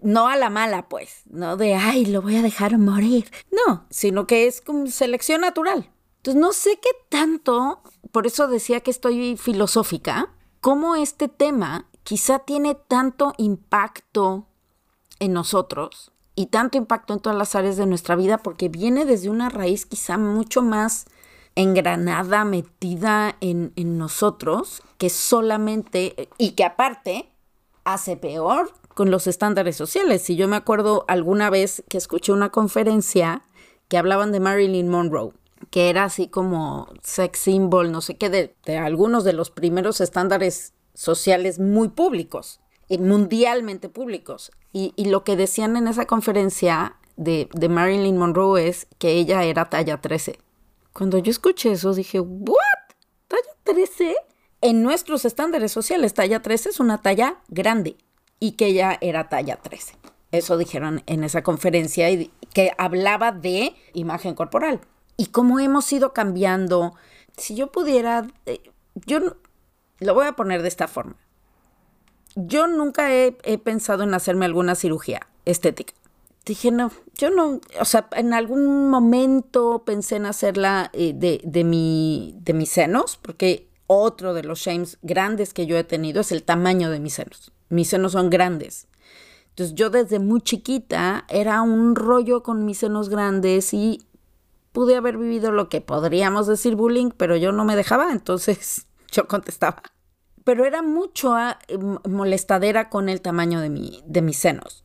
no 0.03 0.29
a 0.29 0.37
la 0.37 0.51
mala, 0.51 0.89
pues, 0.89 1.23
no 1.27 1.57
de, 1.57 1.75
ay, 1.75 2.07
lo 2.07 2.23
voy 2.23 2.37
a 2.37 2.43
dejar 2.43 2.77
morir. 2.79 3.31
No, 3.51 3.87
sino 3.91 4.27
que 4.27 4.47
es 4.47 4.61
como 4.61 4.87
selección 4.89 5.41
natural. 5.41 5.91
Entonces, 6.19 6.41
no 6.41 6.53
sé 6.53 6.79
qué 6.83 6.91
tanto, 7.09 7.83
por 8.11 8.27
eso 8.27 8.49
decía 8.49 8.81
que 8.81 8.91
estoy 8.91 9.37
filosófica, 9.37 10.35
cómo 10.61 10.97
este 10.97 11.29
tema 11.29 11.89
quizá 12.07 12.39
tiene 12.39 12.77
tanto 12.77 13.35
impacto 13.37 14.47
en 15.19 15.33
nosotros 15.33 16.13
y 16.37 16.47
tanto 16.47 16.79
impacto 16.79 17.15
en 17.15 17.19
todas 17.19 17.37
las 17.37 17.57
áreas 17.57 17.77
de 17.77 17.85
nuestra 17.85 18.15
vida 18.15 18.39
porque 18.39 18.69
viene 18.69 19.05
desde 19.05 19.29
una 19.29 19.49
raíz 19.49 19.87
quizá 19.87 20.17
mucho 20.17 20.63
más 20.63 21.07
engranada, 21.57 22.45
metida 22.45 23.35
en, 23.41 23.73
en 23.75 23.99
nosotros, 23.99 24.85
que 24.99 25.11
solamente, 25.11 26.29
y 26.39 26.53
que 26.53 26.63
aparte 26.63 27.33
hace 27.83 28.17
peor 28.17 28.73
con 28.95 29.11
los 29.11 29.27
estándares 29.27 29.75
sociales. 29.75 30.23
Si 30.23 30.37
yo 30.37 30.47
me 30.47 30.55
acuerdo 30.55 31.05
alguna 31.09 31.51
vez 31.51 31.83
que 31.89 31.99
escuché 31.99 32.31
una 32.31 32.51
conferencia 32.51 33.43
que 33.89 33.99
hablaban 33.99 34.31
de 34.31 34.39
Marilyn 34.39 34.89
Monroe, 34.89 35.33
que 35.71 35.91
era 35.91 36.05
así 36.05 36.29
como 36.29 36.89
sex 37.03 37.37
symbol, 37.41 37.91
no 37.91 38.01
sé 38.01 38.17
qué, 38.17 38.31
de, 38.31 38.55
de 38.65 38.77
algunos 38.77 39.25
de 39.25 39.33
los 39.33 39.51
primeros 39.51 40.01
estándares 40.01 40.73
sociales 40.97 41.61
muy 41.61 41.89
públicos 41.91 42.61
mundialmente 42.99 43.89
públicos. 43.89 44.53
Y, 44.73 44.93
lo 45.07 45.25
que 45.25 45.37
decían 45.37 45.77
en 45.77 45.89
esa 45.89 46.07
conferencia 46.07 46.97
de, 47.17 47.49
de, 47.55 47.69
Marilyn 47.69 48.19
Monroe 48.19 48.69
es 48.69 48.87
que 48.99 49.13
ella 49.13 49.43
era 49.45 49.71
talla 49.71 50.01
13. 50.01 50.39
Cuando 50.93 51.19
yo 51.19 51.31
escuché 51.31 51.73
eso 51.73 51.95
dije, 51.95 52.21
¿what? 52.21 52.59
¿Talla 53.27 53.41
13? 53.65 54.15
En 54.61 54.83
nuestros 54.83 55.25
estándares 55.25 55.73
sociales, 55.73 56.15
talla 56.15 56.43
13 56.43 56.71
es 56.71 56.81
una 56.81 57.01
talla 57.01 57.41
grande 57.49 57.97
y 58.39 58.53
que 58.53 58.67
ella 58.67 58.99
era 59.01 59.29
talla 59.29 59.57
13. 59.57 59.95
Eso 60.31 60.59
dijeron 60.59 61.03
en 61.07 61.25
esa 61.25 61.43
conferencia 61.43 62.11
y 62.11 62.31
que 62.53 62.73
hablaba 62.77 63.33
de 63.33 63.75
imagen 63.95 64.35
corporal 64.35 64.81
y 65.17 65.27
cómo 65.27 65.59
hemos 65.59 65.91
ido 65.93 66.13
cambiando. 66.13 66.95
Si 67.39 67.55
yo 67.55 67.73
pudiera, 67.73 68.27
eh, 68.45 68.61
yo 69.07 69.37
lo 70.01 70.15
voy 70.15 70.27
a 70.27 70.33
poner 70.33 70.63
de 70.63 70.69
esta 70.69 70.89
forma 70.89 71.17
yo 72.37 72.67
nunca 72.69 73.13
he, 73.15 73.33
pensado 73.59 74.05
en 74.05 74.15
hacerme 74.15 74.45
alguna 74.45 74.75
cirugía 74.75 75.27
estética. 75.47 75.95
Dije, 76.45 76.71
no, 76.71 76.93
yo 77.17 77.31
no, 77.31 77.61
o 77.81 77.85
sea, 77.85 78.09
en 78.13 78.33
algún 78.33 78.89
momento 78.89 79.83
pensé 79.85 80.17
en 80.17 80.27
hacerla 80.27 80.91
eh, 80.93 81.13
de, 81.13 81.41
de, 81.43 81.65
mi, 81.65 82.37
de 82.41 82.53
mis 82.53 82.71
senos, 82.71 83.19
porque 83.21 83.69
otro 83.89 84.33
de 84.33 84.45
los 84.45 84.61
shames 84.61 84.99
grandes 85.03 85.53
que 85.53 85.67
yo 85.67 85.77
he 85.77 85.83
tenido 85.83 86.21
es 86.21 86.31
el 86.31 86.45
tamaño 86.45 86.91
de 86.91 87.01
mis 87.01 87.15
senos. 87.15 87.53
Mis 87.69 87.89
senos 87.89 88.13
son 88.13 88.31
grandes. 88.31 88.87
Entonces 89.49 89.75
yo 89.75 89.91
desde 89.91 90.21
muy 90.21 90.41
chiquita 90.41 91.25
era 91.29 91.63
un 91.63 91.97
rollo 91.97 92.43
con 92.43 92.65
mis 92.65 92.79
senos 92.79 93.09
grandes 93.09 93.73
y 93.75 94.07
pude 94.71 94.95
haber 94.95 95.17
vivido 95.17 95.51
lo 95.51 95.69
que 95.69 95.81
podríamos 95.81 96.47
decir 96.47 96.77
bullying, 96.77 97.11
pero 97.17 97.37
yo 97.37 97.51
no 97.51 97.65
me 97.65 97.75
dejaba, 97.75 98.13
entonces 98.13 98.87
yo 99.13 99.27
contestaba 99.27 99.83
pero 100.47 100.65
era 100.65 100.81
mucho 100.81 101.35
ah, 101.35 101.59
molestadera 102.09 102.89
con 102.89 103.09
el 103.09 103.21
tamaño 103.21 103.61
de, 103.61 103.69
mi, 103.69 104.01
de 104.07 104.23
mis 104.23 104.37
senos. 104.39 104.85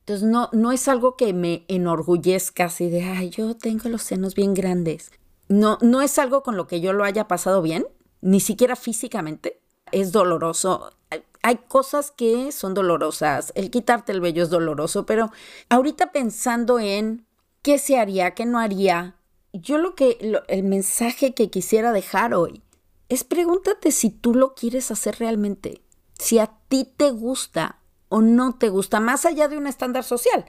Entonces 0.00 0.28
no, 0.28 0.48
no 0.52 0.72
es 0.72 0.88
algo 0.88 1.16
que 1.16 1.32
me 1.32 1.64
enorgullezca 1.68 2.64
así 2.64 2.90
de, 2.90 3.04
ay, 3.04 3.30
yo 3.30 3.56
tengo 3.56 3.88
los 3.88 4.02
senos 4.02 4.34
bien 4.34 4.52
grandes. 4.52 5.12
No, 5.46 5.78
no 5.82 6.02
es 6.02 6.18
algo 6.18 6.42
con 6.42 6.56
lo 6.56 6.66
que 6.66 6.80
yo 6.80 6.92
lo 6.92 7.04
haya 7.04 7.28
pasado 7.28 7.62
bien, 7.62 7.86
ni 8.22 8.40
siquiera 8.40 8.74
físicamente. 8.74 9.60
Es 9.92 10.10
doloroso. 10.10 10.94
Hay 11.42 11.58
cosas 11.68 12.10
que 12.10 12.50
son 12.50 12.74
dolorosas. 12.74 13.52
El 13.54 13.70
quitarte 13.70 14.10
el 14.10 14.20
vello 14.20 14.42
es 14.42 14.50
doloroso, 14.50 15.06
pero 15.06 15.30
ahorita 15.68 16.10
pensando 16.10 16.80
en 16.80 17.24
qué 17.62 17.78
se 17.78 18.00
haría, 18.00 18.32
qué 18.32 18.46
no 18.46 18.58
haría, 18.58 19.14
yo 19.52 19.78
lo 19.78 19.94
que, 19.94 20.42
el 20.48 20.62
mensaje 20.64 21.34
que 21.34 21.50
quisiera 21.50 21.92
dejar 21.92 22.34
hoy 22.34 22.64
es 23.10 23.24
pregúntate 23.24 23.90
si 23.90 24.08
tú 24.08 24.34
lo 24.34 24.54
quieres 24.54 24.90
hacer 24.90 25.16
realmente, 25.18 25.82
si 26.18 26.38
a 26.38 26.46
ti 26.68 26.90
te 26.96 27.10
gusta 27.10 27.80
o 28.08 28.22
no 28.22 28.56
te 28.56 28.68
gusta, 28.68 29.00
más 29.00 29.26
allá 29.26 29.48
de 29.48 29.58
un 29.58 29.66
estándar 29.66 30.04
social. 30.04 30.46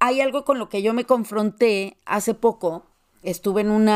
Hay 0.00 0.20
algo 0.20 0.44
con 0.44 0.58
lo 0.58 0.68
que 0.68 0.82
yo 0.82 0.92
me 0.92 1.04
confronté 1.04 1.98
hace 2.04 2.34
poco. 2.34 2.86
Estuve 3.22 3.60
en 3.60 3.70
un 3.70 3.88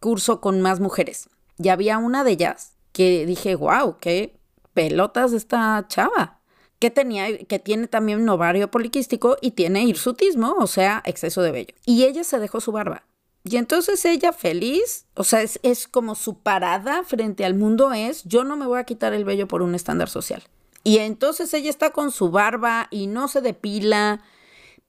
curso 0.00 0.40
con 0.40 0.60
más 0.60 0.80
mujeres 0.80 1.28
y 1.56 1.68
había 1.68 1.98
una 1.98 2.24
de 2.24 2.32
ellas 2.32 2.74
que 2.92 3.24
dije, 3.24 3.54
wow, 3.54 3.98
qué 4.00 4.36
pelotas 4.72 5.32
esta 5.32 5.84
chava. 5.88 6.40
Que 6.80 6.90
tenía, 6.90 7.38
que 7.38 7.58
tiene 7.60 7.86
también 7.86 8.20
un 8.20 8.28
ovario 8.28 8.70
poliquístico 8.70 9.36
y 9.40 9.52
tiene 9.52 9.84
hirsutismo, 9.84 10.56
o 10.58 10.66
sea, 10.66 11.02
exceso 11.06 11.40
de 11.40 11.52
vello. 11.52 11.74
Y 11.86 12.04
ella 12.04 12.24
se 12.24 12.40
dejó 12.40 12.60
su 12.60 12.72
barba. 12.72 13.04
Y 13.46 13.58
entonces 13.58 14.02
ella 14.06 14.32
feliz, 14.32 15.06
o 15.14 15.22
sea, 15.22 15.42
es, 15.42 15.86
como 15.86 16.14
su 16.14 16.38
parada 16.38 17.04
frente 17.04 17.44
al 17.44 17.54
mundo 17.54 17.92
es, 17.92 18.24
yo 18.24 18.42
no 18.42 18.56
me 18.56 18.66
voy 18.66 18.78
a 18.78 18.84
quitar 18.84 19.12
el 19.12 19.26
vello 19.26 19.46
por 19.46 19.60
un 19.60 19.74
estándar 19.74 20.08
social. 20.08 20.42
Y 20.82 20.98
entonces 20.98 21.52
ella 21.52 21.68
está 21.68 21.90
con 21.90 22.10
su 22.10 22.30
barba 22.30 22.88
y 22.90 23.06
no 23.06 23.28
se 23.28 23.42
depila, 23.42 24.22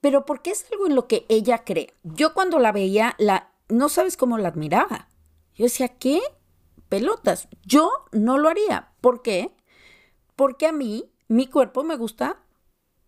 pero 0.00 0.24
porque 0.24 0.52
es 0.52 0.64
algo 0.72 0.86
en 0.86 0.94
lo 0.94 1.06
que 1.06 1.26
ella 1.28 1.64
cree. 1.64 1.92
Yo 2.02 2.32
cuando 2.32 2.58
la 2.58 2.72
veía, 2.72 3.14
la, 3.18 3.52
no 3.68 3.90
sabes 3.90 4.16
cómo 4.16 4.38
la 4.38 4.48
admiraba. 4.48 5.08
Yo 5.54 5.64
decía, 5.64 5.88
¿qué? 5.88 6.22
Pelotas. 6.88 7.48
Yo 7.62 7.90
no 8.12 8.38
lo 8.38 8.48
haría. 8.48 8.92
¿Por 9.02 9.20
qué? 9.20 9.54
Porque 10.34 10.66
a 10.66 10.72
mí, 10.72 11.10
mi 11.28 11.46
cuerpo 11.46 11.84
me 11.84 11.96
gusta 11.96 12.42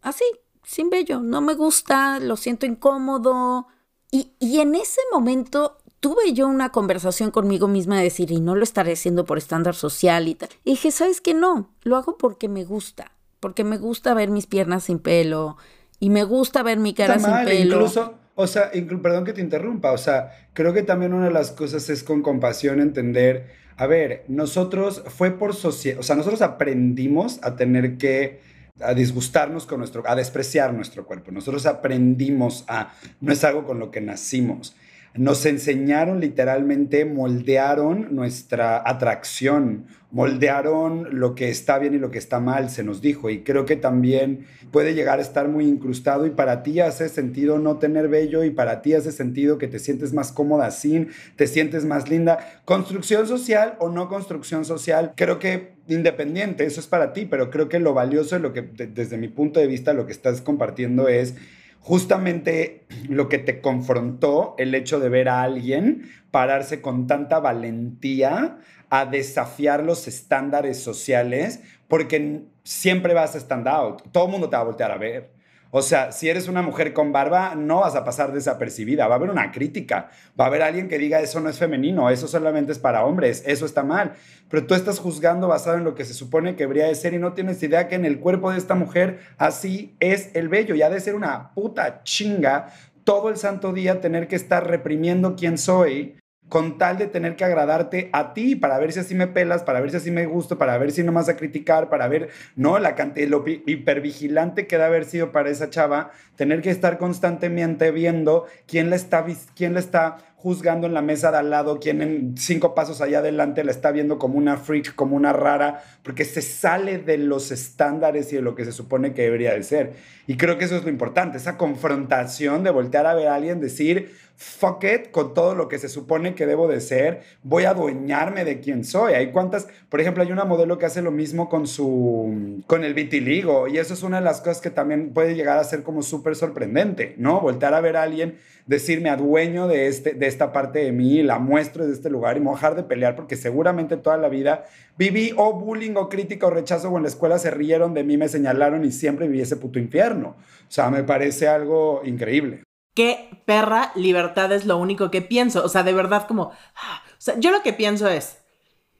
así, 0.02 0.24
sin 0.62 0.90
vello. 0.90 1.20
No 1.20 1.40
me 1.40 1.54
gusta, 1.54 2.20
lo 2.20 2.36
siento 2.36 2.66
incómodo 2.66 3.66
y, 4.10 4.60
en 4.60 4.74
ese 4.74 5.00
momento 5.12 5.78
tuve 6.00 6.32
yo 6.32 6.46
una 6.48 6.70
conversación 6.70 7.30
conmigo 7.30 7.68
misma 7.68 7.98
de 7.98 8.04
decir, 8.04 8.30
y 8.30 8.40
no 8.40 8.54
lo 8.54 8.62
estaré 8.62 8.92
haciendo 8.92 9.24
por 9.24 9.38
estándar 9.38 9.74
social 9.74 10.28
y 10.28 10.34
tal. 10.34 10.48
Y 10.64 10.70
dije, 10.70 10.90
¿sabes 10.90 11.20
qué? 11.20 11.34
No, 11.34 11.70
lo 11.82 11.96
hago 11.96 12.16
porque 12.16 12.48
me 12.48 12.64
gusta, 12.64 13.12
porque 13.40 13.64
me 13.64 13.78
gusta 13.78 14.14
ver 14.14 14.30
mis 14.30 14.46
piernas 14.46 14.84
sin 14.84 14.98
pelo 14.98 15.56
y 16.00 16.10
me 16.10 16.24
gusta 16.24 16.62
ver 16.62 16.78
mi 16.78 16.94
cara 16.94 17.18
sin 17.18 17.34
pelo. 17.44 17.74
Incluso, 17.76 18.14
o 18.34 18.46
sea, 18.46 18.70
perdón 19.02 19.24
que 19.24 19.32
te 19.32 19.40
interrumpa, 19.40 19.92
o 19.92 19.98
sea, 19.98 20.30
creo 20.54 20.72
que 20.72 20.82
también 20.82 21.12
una 21.12 21.26
de 21.26 21.32
las 21.32 21.50
cosas 21.50 21.90
es 21.90 22.02
con 22.02 22.22
compasión 22.22 22.80
entender, 22.80 23.48
a 23.76 23.86
ver, 23.86 24.24
nosotros 24.28 25.02
fue 25.08 25.32
por 25.32 25.54
sociedad, 25.54 25.98
o 26.00 26.02
sea, 26.02 26.16
nosotros 26.16 26.40
aprendimos 26.42 27.40
a 27.42 27.56
tener 27.56 27.98
que 27.98 28.40
a 28.80 28.94
disgustarnos 28.94 29.66
con 29.66 29.78
nuestro, 29.78 30.02
a 30.06 30.14
despreciar 30.14 30.72
nuestro 30.72 31.04
cuerpo. 31.06 31.30
Nosotros 31.30 31.66
aprendimos 31.66 32.64
a, 32.68 32.94
no 33.20 33.32
es 33.32 33.44
algo 33.44 33.64
con 33.64 33.78
lo 33.78 33.90
que 33.90 34.00
nacimos. 34.00 34.74
Nos 35.18 35.44
enseñaron 35.46 36.20
literalmente, 36.20 37.04
moldearon 37.04 38.14
nuestra 38.14 38.88
atracción, 38.88 39.86
moldearon 40.12 41.18
lo 41.18 41.34
que 41.34 41.48
está 41.48 41.80
bien 41.80 41.94
y 41.94 41.98
lo 41.98 42.12
que 42.12 42.18
está 42.18 42.38
mal, 42.38 42.70
se 42.70 42.84
nos 42.84 43.02
dijo. 43.02 43.28
Y 43.28 43.42
creo 43.42 43.64
que 43.64 43.74
también 43.74 44.46
puede 44.70 44.94
llegar 44.94 45.18
a 45.18 45.22
estar 45.22 45.48
muy 45.48 45.66
incrustado 45.66 46.24
y 46.24 46.30
para 46.30 46.62
ti 46.62 46.78
hace 46.78 47.08
sentido 47.08 47.58
no 47.58 47.78
tener 47.78 48.06
vello 48.06 48.44
y 48.44 48.50
para 48.50 48.80
ti 48.80 48.94
hace 48.94 49.10
sentido 49.10 49.58
que 49.58 49.66
te 49.66 49.80
sientes 49.80 50.12
más 50.12 50.30
cómoda 50.30 50.70
sin, 50.70 51.08
te 51.34 51.48
sientes 51.48 51.84
más 51.84 52.08
linda. 52.08 52.62
Construcción 52.64 53.26
social 53.26 53.74
o 53.80 53.88
no 53.88 54.08
construcción 54.08 54.64
social, 54.64 55.14
creo 55.16 55.40
que 55.40 55.78
independiente, 55.88 56.64
eso 56.64 56.78
es 56.78 56.86
para 56.86 57.12
ti, 57.12 57.24
pero 57.24 57.50
creo 57.50 57.68
que 57.68 57.80
lo 57.80 57.92
valioso 57.92 58.38
lo 58.38 58.52
que 58.52 58.62
desde 58.62 59.18
mi 59.18 59.26
punto 59.26 59.58
de 59.58 59.66
vista 59.66 59.94
lo 59.94 60.06
que 60.06 60.12
estás 60.12 60.42
compartiendo 60.42 61.08
es 61.08 61.34
justamente 61.80 62.86
lo 63.08 63.28
que 63.28 63.38
te 63.38 63.60
confrontó 63.60 64.54
el 64.58 64.74
hecho 64.74 65.00
de 65.00 65.08
ver 65.08 65.28
a 65.28 65.42
alguien 65.42 66.10
pararse 66.30 66.82
con 66.82 67.06
tanta 67.06 67.40
valentía 67.40 68.58
a 68.90 69.06
desafiar 69.06 69.82
los 69.84 70.08
estándares 70.08 70.78
sociales, 70.82 71.62
porque 71.88 72.42
siempre 72.64 73.14
vas 73.14 73.34
a 73.34 73.38
stand 73.38 73.68
out, 73.68 74.02
todo 74.12 74.26
el 74.26 74.30
mundo 74.32 74.48
te 74.48 74.56
va 74.56 74.62
a 74.62 74.66
voltear 74.66 74.90
a 74.90 74.98
ver. 74.98 75.37
O 75.70 75.82
sea, 75.82 76.12
si 76.12 76.30
eres 76.30 76.48
una 76.48 76.62
mujer 76.62 76.94
con 76.94 77.12
barba, 77.12 77.54
no 77.54 77.80
vas 77.80 77.94
a 77.94 78.04
pasar 78.04 78.32
desapercibida, 78.32 79.06
va 79.06 79.14
a 79.14 79.18
haber 79.18 79.28
una 79.28 79.52
crítica, 79.52 80.08
va 80.38 80.44
a 80.44 80.48
haber 80.48 80.62
alguien 80.62 80.88
que 80.88 80.98
diga 80.98 81.20
eso 81.20 81.40
no 81.40 81.50
es 81.50 81.58
femenino, 81.58 82.08
eso 82.08 82.26
solamente 82.26 82.72
es 82.72 82.78
para 82.78 83.04
hombres, 83.04 83.42
eso 83.46 83.66
está 83.66 83.82
mal, 83.82 84.14
pero 84.48 84.66
tú 84.66 84.74
estás 84.74 84.98
juzgando 84.98 85.46
basado 85.46 85.76
en 85.76 85.84
lo 85.84 85.94
que 85.94 86.06
se 86.06 86.14
supone 86.14 86.56
que 86.56 86.64
debería 86.64 86.86
de 86.86 86.94
ser 86.94 87.12
y 87.12 87.18
no 87.18 87.34
tienes 87.34 87.62
idea 87.62 87.86
que 87.86 87.96
en 87.96 88.06
el 88.06 88.18
cuerpo 88.18 88.50
de 88.50 88.56
esta 88.56 88.74
mujer 88.74 89.20
así 89.36 89.94
es 90.00 90.30
el 90.34 90.48
vello, 90.48 90.74
ya 90.74 90.88
de 90.88 91.00
ser 91.00 91.14
una 91.14 91.52
puta 91.52 92.02
chinga 92.02 92.72
todo 93.04 93.28
el 93.28 93.36
santo 93.36 93.72
día 93.72 94.00
tener 94.00 94.26
que 94.26 94.36
estar 94.36 94.66
reprimiendo 94.66 95.36
quién 95.36 95.58
soy 95.58 96.18
con 96.48 96.78
tal 96.78 96.98
de 96.98 97.06
tener 97.06 97.36
que 97.36 97.44
agradarte 97.44 98.08
a 98.12 98.32
ti 98.34 98.56
para 98.56 98.78
ver 98.78 98.92
si 98.92 99.00
así 99.00 99.14
me 99.14 99.26
pelas, 99.26 99.62
para 99.62 99.80
ver 99.80 99.90
si 99.90 99.98
así 99.98 100.10
me 100.10 100.26
gusto, 100.26 100.58
para 100.58 100.76
ver 100.78 100.92
si 100.92 101.02
no 101.02 101.12
más 101.12 101.28
a 101.28 101.36
criticar, 101.36 101.88
para 101.88 102.08
ver, 102.08 102.30
¿no? 102.56 102.78
La 102.78 102.94
cantidad, 102.94 103.28
lo 103.28 103.44
hipervigilante 103.46 104.66
que 104.66 104.76
debe 104.76 104.86
haber 104.86 105.04
sido 105.04 105.32
para 105.32 105.50
esa 105.50 105.70
chava, 105.70 106.10
tener 106.36 106.62
que 106.62 106.70
estar 106.70 106.98
constantemente 106.98 107.90
viendo 107.90 108.46
quién 108.66 108.90
le 108.90 108.96
está, 108.96 109.24
quién 109.54 109.74
le 109.74 109.80
está 109.80 110.18
juzgando 110.38 110.86
en 110.86 110.94
la 110.94 111.02
mesa 111.02 111.32
de 111.32 111.38
al 111.38 111.50
lado, 111.50 111.80
quién 111.80 112.00
en 112.00 112.38
cinco 112.38 112.72
pasos 112.72 113.00
allá 113.00 113.18
adelante 113.18 113.64
la 113.64 113.72
está 113.72 113.90
viendo 113.90 114.20
como 114.20 114.38
una 114.38 114.56
freak, 114.56 114.94
como 114.94 115.16
una 115.16 115.32
rara, 115.32 115.82
porque 116.04 116.24
se 116.24 116.42
sale 116.42 116.98
de 116.98 117.18
los 117.18 117.50
estándares 117.50 118.32
y 118.32 118.36
de 118.36 118.42
lo 118.42 118.54
que 118.54 118.64
se 118.64 118.70
supone 118.70 119.12
que 119.14 119.22
debería 119.22 119.52
de 119.52 119.64
ser. 119.64 119.94
Y 120.28 120.36
creo 120.36 120.56
que 120.56 120.66
eso 120.66 120.76
es 120.76 120.84
lo 120.84 120.90
importante, 120.90 121.38
esa 121.38 121.56
confrontación 121.56 122.62
de 122.62 122.70
voltear 122.70 123.06
a 123.06 123.14
ver 123.14 123.26
a 123.26 123.34
alguien, 123.34 123.60
decir, 123.60 124.14
fuck 124.38 124.84
it 124.84 125.10
con 125.10 125.34
todo 125.34 125.56
lo 125.56 125.68
que 125.68 125.80
se 125.80 125.88
supone 125.88 126.36
que 126.36 126.46
debo 126.46 126.68
de 126.68 126.80
ser, 126.80 127.22
voy 127.42 127.64
a 127.64 127.70
adueñarme 127.70 128.44
de 128.44 128.60
quién 128.60 128.84
soy. 128.84 129.14
Hay 129.14 129.32
cuántas, 129.32 129.66
por 129.88 130.00
ejemplo, 130.00 130.22
hay 130.22 130.30
una 130.30 130.44
modelo 130.44 130.78
que 130.78 130.86
hace 130.86 131.02
lo 131.02 131.10
mismo 131.10 131.48
con 131.48 131.66
su, 131.66 132.62
con 132.68 132.84
el 132.84 132.94
vitiligo 132.94 133.66
y 133.66 133.78
eso 133.78 133.94
es 133.94 134.04
una 134.04 134.18
de 134.18 134.24
las 134.24 134.40
cosas 134.40 134.60
que 134.60 134.70
también 134.70 135.12
puede 135.12 135.34
llegar 135.34 135.58
a 135.58 135.64
ser 135.64 135.82
como 135.82 136.02
súper 136.02 136.36
sorprendente, 136.36 137.16
¿no? 137.18 137.40
Voltar 137.40 137.74
a 137.74 137.80
ver 137.80 137.96
a 137.96 138.02
alguien, 138.02 138.38
decirme 138.66 139.10
adueño 139.10 139.66
de, 139.66 139.88
este, 139.88 140.12
de 140.12 140.28
esta 140.28 140.52
parte 140.52 140.84
de 140.84 140.92
mí, 140.92 141.20
la 141.24 141.40
muestro 141.40 141.84
de 141.84 141.92
este 141.92 142.08
lugar 142.08 142.36
y 142.36 142.40
mojar 142.40 142.76
de 142.76 142.84
pelear 142.84 143.16
porque 143.16 143.34
seguramente 143.34 143.96
toda 143.96 144.18
la 144.18 144.28
vida 144.28 144.66
viví 144.96 145.32
o 145.36 145.52
bullying 145.52 145.96
o 145.96 146.08
crítica 146.08 146.46
o 146.46 146.50
rechazo 146.50 146.90
o 146.90 146.96
en 146.96 147.02
la 147.02 147.08
escuela 147.08 147.40
se 147.40 147.50
rieron 147.50 147.92
de 147.92 148.04
mí, 148.04 148.16
me 148.16 148.28
señalaron 148.28 148.84
y 148.84 148.92
siempre 148.92 149.26
viví 149.26 149.40
ese 149.40 149.56
puto 149.56 149.80
infierno. 149.80 150.36
O 150.38 150.70
sea, 150.70 150.90
me 150.90 151.02
parece 151.02 151.48
algo 151.48 152.02
increíble 152.04 152.67
qué 152.98 153.40
perra 153.44 153.92
libertad 153.94 154.50
es 154.50 154.66
lo 154.66 154.76
único 154.76 155.08
que 155.12 155.22
pienso. 155.22 155.64
O 155.64 155.68
sea, 155.68 155.84
de 155.84 155.92
verdad 155.92 156.26
como... 156.26 156.50
Ah, 156.74 157.00
o 157.06 157.20
sea, 157.20 157.38
yo 157.38 157.52
lo 157.52 157.62
que 157.62 157.72
pienso 157.72 158.08
es, 158.08 158.38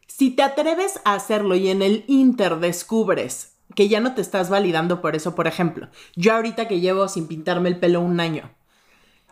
si 0.06 0.30
te 0.30 0.44
atreves 0.44 1.00
a 1.04 1.14
hacerlo 1.14 1.56
y 1.56 1.68
en 1.68 1.82
el 1.82 2.04
Inter 2.06 2.60
descubres 2.60 3.56
que 3.74 3.88
ya 3.88 3.98
no 3.98 4.14
te 4.14 4.20
estás 4.20 4.50
validando 4.50 5.00
por 5.00 5.16
eso, 5.16 5.34
por 5.34 5.48
ejemplo, 5.48 5.88
yo 6.14 6.32
ahorita 6.32 6.68
que 6.68 6.78
llevo 6.78 7.08
sin 7.08 7.26
pintarme 7.26 7.70
el 7.70 7.80
pelo 7.80 8.00
un 8.00 8.20
año, 8.20 8.54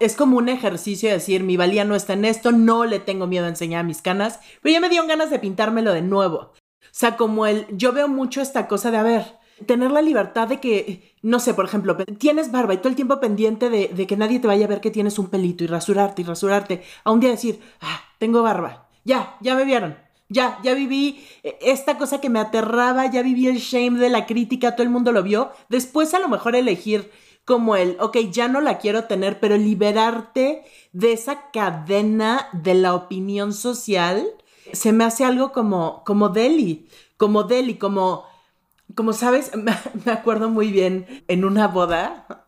es 0.01 0.17
como 0.17 0.37
un 0.37 0.49
ejercicio 0.49 1.11
de 1.11 1.15
decir, 1.15 1.45
mi 1.45 1.57
valía 1.57 1.85
no 1.85 1.95
está 1.95 2.15
en 2.15 2.25
esto, 2.25 2.51
no 2.51 2.87
le 2.87 2.99
tengo 2.99 3.29
miedo 3.29 3.47
a 3.47 3.51
enseñar 3.51 3.85
mis 3.85 4.03
canas, 4.03 4.41
pero 4.63 4.73
ya 4.73 4.81
me 4.81 4.89
dio 4.89 5.07
ganas 5.07 5.31
de 5.31 5.39
pintármelo 5.39 5.93
de 5.93 6.03
nuevo. 6.03 6.39
O 6.39 6.55
sea, 6.91 7.17
como 7.17 7.47
el, 7.47 7.69
yo 7.71 7.93
veo 7.93 8.09
mucho 8.09 8.41
esta 8.41 8.67
cosa 8.67 8.91
de, 8.91 8.97
a 8.97 9.05
ver, 9.05 9.39
tener 9.65 9.91
la 9.91 10.03
libertad 10.03 10.49
de 10.49 10.61
que, 10.61 11.15
no 11.23 11.41
sé, 11.41 11.55
por 11.55 11.65
ejemplo, 11.65 11.97
tienes 12.19 12.53
barba 12.53 12.75
y 12.75 12.79
todo 12.79 12.89
el 12.91 12.97
tiempo 12.97 13.21
pendiente 13.21 13.71
de, 13.71 14.07
que 14.07 14.17
nadie 14.17 14.39
te 14.39 14.47
vaya 14.47 14.67
a 14.67 14.69
ver 14.69 14.81
que 14.81 14.91
tienes 14.91 15.19
un 15.19 15.29
pelito 15.29 15.65
y 15.65 15.67
rasurarte 15.67 16.23
y 16.23 16.25
rasurarte, 16.25 16.83
a 17.05 17.11
un 17.11 17.21
día 17.21 17.31
decir, 17.31 17.61
ah, 17.81 18.01
tengo 18.19 18.43
barba, 18.43 18.89
ya, 19.05 19.37
ya 19.41 19.55
me 19.55 19.65
vieron, 19.65 19.97
ya, 20.29 20.59
ya 20.63 20.75
viví 20.75 21.25
eh, 21.43 21.59
esta 21.63 21.97
cosa 21.97 22.21
que 22.21 22.29
me 22.29 22.41
aterraba, 22.41 23.11
ya 23.11 23.23
viví 23.23 23.47
el 23.47 23.59
shame 23.59 23.99
de 23.99 24.11
la 24.11 24.27
crítica, 24.27 24.77
todo 24.77 24.83
el 24.83 24.91
mundo 24.91 25.13
lo 25.13 25.23
vio, 25.23 25.53
después 25.69 26.13
a 26.13 26.19
lo 26.19 26.29
mejor 26.29 26.55
elegir 26.55 27.11
como 27.47 27.77
el, 27.77 27.97
ok, 28.01 28.19
ya 28.31 28.49
no 28.49 28.61
la 28.61 28.79
quiero 28.79 29.05
tener, 29.05 29.39
pero 29.41 29.57
liberarte 29.57 30.65
de 30.93 31.13
esa 31.13 31.51
cadena 31.53 32.49
de 32.53 32.75
la 32.75 32.95
opinión 32.95 33.53
social, 33.53 34.27
se 34.73 34.93
me 34.93 35.05
hace 35.05 35.25
algo 35.25 35.53
como, 35.53 36.03
como 36.05 36.29
Deli, 36.29 36.89
como 37.17 37.45
Deli, 37.45 37.77
como 37.77 38.25
como 38.95 39.13
sabes, 39.13 39.53
me 39.57 40.13
acuerdo 40.13 40.49
muy 40.49 40.71
bien 40.71 41.25
en 41.29 41.45
una 41.45 41.69
boda, 41.69 42.47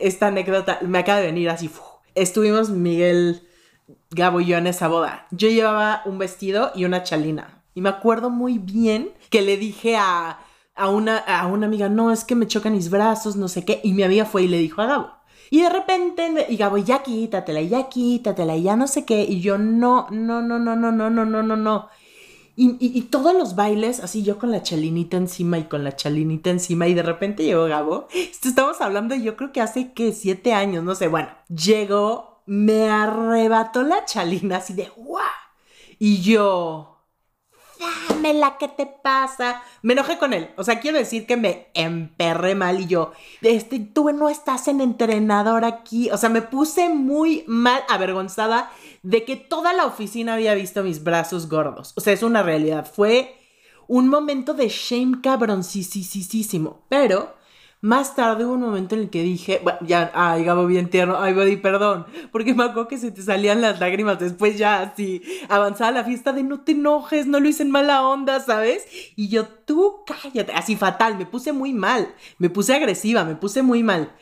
esta 0.00 0.28
anécdota 0.28 0.78
me 0.82 0.98
acaba 0.98 1.20
de 1.20 1.26
venir 1.26 1.48
así. 1.50 1.70
Estuvimos 2.14 2.70
Miguel, 2.70 3.42
Gabo 4.10 4.40
y 4.40 4.46
yo 4.46 4.56
en 4.56 4.66
esa 4.66 4.88
boda. 4.88 5.26
Yo 5.30 5.48
llevaba 5.48 6.02
un 6.06 6.18
vestido 6.18 6.72
y 6.74 6.84
una 6.84 7.02
chalina. 7.02 7.62
Y 7.74 7.82
me 7.82 7.90
acuerdo 7.90 8.30
muy 8.30 8.58
bien 8.58 9.12
que 9.30 9.42
le 9.42 9.56
dije 9.56 9.96
a, 9.96 10.38
una, 10.90 11.18
a 11.18 11.46
una 11.46 11.66
amiga, 11.66 11.88
no, 11.88 12.10
es 12.10 12.24
que 12.24 12.34
me 12.34 12.46
chocan 12.46 12.72
mis 12.72 12.90
brazos, 12.90 13.36
no 13.36 13.48
sé 13.48 13.64
qué. 13.64 13.80
Y 13.84 13.92
mi 13.92 14.02
amiga 14.02 14.24
fue 14.24 14.44
y 14.44 14.48
le 14.48 14.58
dijo 14.58 14.80
a 14.80 14.86
Gabo. 14.86 15.10
Y 15.50 15.60
de 15.60 15.68
repente, 15.68 16.46
y 16.48 16.56
Gabo, 16.56 16.78
ya 16.78 17.02
quítatela, 17.02 17.60
ya 17.62 17.88
quítatela, 17.88 18.56
ya 18.56 18.76
no 18.76 18.86
sé 18.88 19.04
qué. 19.04 19.22
Y 19.22 19.40
yo, 19.40 19.58
no, 19.58 20.08
no, 20.10 20.42
no, 20.42 20.58
no, 20.58 20.74
no, 20.74 20.90
no, 20.90 21.10
no, 21.10 21.24
no, 21.24 21.42
no, 21.42 21.56
no. 21.56 21.88
Y, 22.58 23.02
todos 23.10 23.34
los 23.34 23.54
bailes, 23.54 24.00
así 24.00 24.22
yo 24.22 24.38
con 24.38 24.50
la 24.50 24.62
chalinita 24.62 25.18
encima 25.18 25.58
y 25.58 25.64
con 25.64 25.84
la 25.84 25.94
chalinita 25.94 26.48
encima, 26.48 26.88
y 26.88 26.94
de 26.94 27.02
repente 27.02 27.44
llegó 27.44 27.66
Gabo. 27.66 28.08
estamos 28.12 28.80
hablando, 28.80 29.14
yo 29.14 29.36
creo 29.36 29.52
que 29.52 29.60
hace 29.60 29.92
que 29.92 30.12
siete 30.12 30.54
años, 30.54 30.82
no 30.82 30.94
sé. 30.94 31.08
Bueno, 31.08 31.28
llegó, 31.48 32.42
me 32.46 32.88
arrebató 32.88 33.82
la 33.82 34.06
chalina 34.06 34.56
así 34.56 34.72
de 34.72 34.90
¡guau! 34.96 35.22
Y 35.98 36.22
yo, 36.22 36.95
dame 37.78 38.34
la 38.34 38.58
que 38.58 38.68
te 38.68 38.86
pasa. 38.86 39.62
Me 39.82 39.92
enojé 39.92 40.18
con 40.18 40.32
él. 40.32 40.50
O 40.56 40.64
sea, 40.64 40.80
quiero 40.80 40.98
decir 40.98 41.26
que 41.26 41.36
me 41.36 41.68
emperré 41.74 42.54
mal 42.54 42.80
y 42.80 42.86
yo, 42.86 43.12
este, 43.42 43.78
tú 43.78 44.10
no 44.12 44.28
estás 44.28 44.68
en 44.68 44.80
entrenador 44.80 45.64
aquí. 45.64 46.10
O 46.10 46.16
sea, 46.16 46.28
me 46.28 46.42
puse 46.42 46.88
muy 46.88 47.44
mal, 47.46 47.82
avergonzada 47.88 48.70
de 49.02 49.24
que 49.24 49.36
toda 49.36 49.72
la 49.72 49.86
oficina 49.86 50.34
había 50.34 50.54
visto 50.54 50.82
mis 50.82 51.04
brazos 51.04 51.48
gordos. 51.48 51.92
O 51.96 52.00
sea, 52.00 52.12
es 52.12 52.22
una 52.22 52.42
realidad. 52.42 52.90
Fue 52.90 53.36
un 53.86 54.08
momento 54.08 54.54
de 54.54 54.68
shame 54.68 55.20
cabroncísimo. 55.22 56.82
Pero 56.88 57.35
más 57.80 58.16
tarde 58.16 58.44
hubo 58.44 58.54
un 58.54 58.60
momento 58.60 58.94
en 58.94 59.02
el 59.02 59.10
que 59.10 59.22
dije, 59.22 59.60
bueno, 59.62 59.78
ya, 59.82 60.10
ay, 60.14 60.44
Gabo, 60.44 60.66
bien 60.66 60.90
tierno, 60.90 61.18
ay, 61.20 61.34
Buddy, 61.34 61.56
perdón, 61.56 62.06
porque 62.32 62.54
me 62.54 62.64
acuerdo 62.64 62.88
que 62.88 62.98
se 62.98 63.10
te 63.10 63.22
salían 63.22 63.60
las 63.60 63.80
lágrimas 63.80 64.18
después 64.18 64.58
ya 64.58 64.80
así, 64.80 65.22
avanzaba 65.48 65.90
la 65.90 66.04
fiesta 66.04 66.32
de 66.32 66.42
no 66.42 66.60
te 66.62 66.72
enojes, 66.72 67.26
no 67.26 67.40
lo 67.40 67.48
hice 67.48 67.62
en 67.62 67.70
mala 67.70 68.06
onda, 68.06 68.40
¿sabes? 68.40 68.86
Y 69.14 69.28
yo, 69.28 69.46
tú 69.46 70.04
cállate, 70.06 70.52
así 70.52 70.76
fatal, 70.76 71.16
me 71.16 71.26
puse 71.26 71.52
muy 71.52 71.72
mal, 71.72 72.14
me 72.38 72.50
puse 72.50 72.74
agresiva, 72.74 73.24
me 73.24 73.36
puse 73.36 73.62
muy 73.62 73.82
mal. 73.82 74.12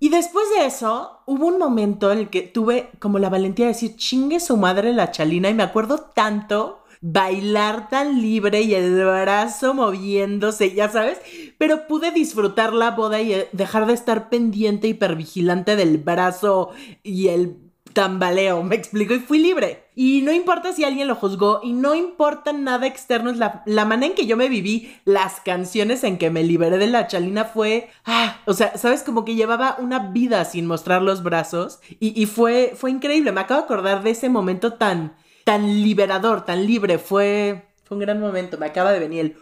Y 0.00 0.10
después 0.10 0.44
de 0.58 0.66
eso, 0.66 1.22
hubo 1.24 1.46
un 1.46 1.58
momento 1.58 2.12
en 2.12 2.18
el 2.18 2.28
que 2.28 2.42
tuve 2.42 2.90
como 2.98 3.18
la 3.18 3.30
valentía 3.30 3.66
de 3.66 3.72
decir, 3.72 3.96
chingue 3.96 4.38
su 4.38 4.56
madre 4.58 4.92
la 4.92 5.10
chalina, 5.10 5.48
y 5.48 5.54
me 5.54 5.62
acuerdo 5.62 5.98
tanto 5.98 6.83
bailar 7.06 7.90
tan 7.90 8.22
libre 8.22 8.62
y 8.62 8.74
el 8.74 8.94
brazo 8.94 9.74
moviéndose, 9.74 10.72
ya 10.72 10.88
sabes, 10.88 11.20
pero 11.58 11.86
pude 11.86 12.12
disfrutar 12.12 12.72
la 12.72 12.92
boda 12.92 13.20
y 13.20 13.34
eh, 13.34 13.48
dejar 13.52 13.84
de 13.86 13.92
estar 13.92 14.30
pendiente 14.30 14.88
hipervigilante 14.88 15.76
del 15.76 15.98
brazo 15.98 16.70
y 17.02 17.28
el 17.28 17.58
tambaleo, 17.92 18.62
me 18.62 18.74
explico, 18.74 19.12
y 19.12 19.18
fui 19.18 19.38
libre. 19.38 19.84
Y 19.94 20.22
no 20.22 20.32
importa 20.32 20.72
si 20.72 20.82
alguien 20.82 21.06
lo 21.06 21.14
juzgó 21.14 21.60
y 21.62 21.74
no 21.74 21.94
importa 21.94 22.54
nada 22.54 22.86
externo, 22.86 23.30
es 23.30 23.36
la, 23.36 23.62
la 23.66 23.84
manera 23.84 24.06
en 24.10 24.16
que 24.16 24.26
yo 24.26 24.38
me 24.38 24.48
viví, 24.48 24.90
las 25.04 25.42
canciones 25.42 26.04
en 26.04 26.16
que 26.16 26.30
me 26.30 26.42
liberé 26.42 26.78
de 26.78 26.86
la 26.86 27.06
chalina 27.06 27.44
fue, 27.44 27.90
ah, 28.06 28.38
o 28.46 28.54
sea, 28.54 28.78
sabes, 28.78 29.02
como 29.02 29.26
que 29.26 29.34
llevaba 29.34 29.76
una 29.78 29.98
vida 29.98 30.42
sin 30.46 30.66
mostrar 30.66 31.02
los 31.02 31.22
brazos 31.22 31.80
y, 32.00 32.18
y 32.20 32.24
fue, 32.24 32.72
fue 32.74 32.90
increíble, 32.90 33.30
me 33.30 33.42
acabo 33.42 33.60
de 33.60 33.66
acordar 33.66 34.02
de 34.02 34.10
ese 34.10 34.30
momento 34.30 34.72
tan 34.72 35.22
tan 35.44 35.82
liberador, 35.82 36.44
tan 36.44 36.66
libre. 36.66 36.98
Fue, 36.98 37.62
fue 37.84 37.96
un 37.96 38.00
gran 38.00 38.20
momento. 38.20 38.58
Me 38.58 38.66
acaba 38.66 38.92
de 38.92 38.98
venir 38.98 39.20
el, 39.20 39.36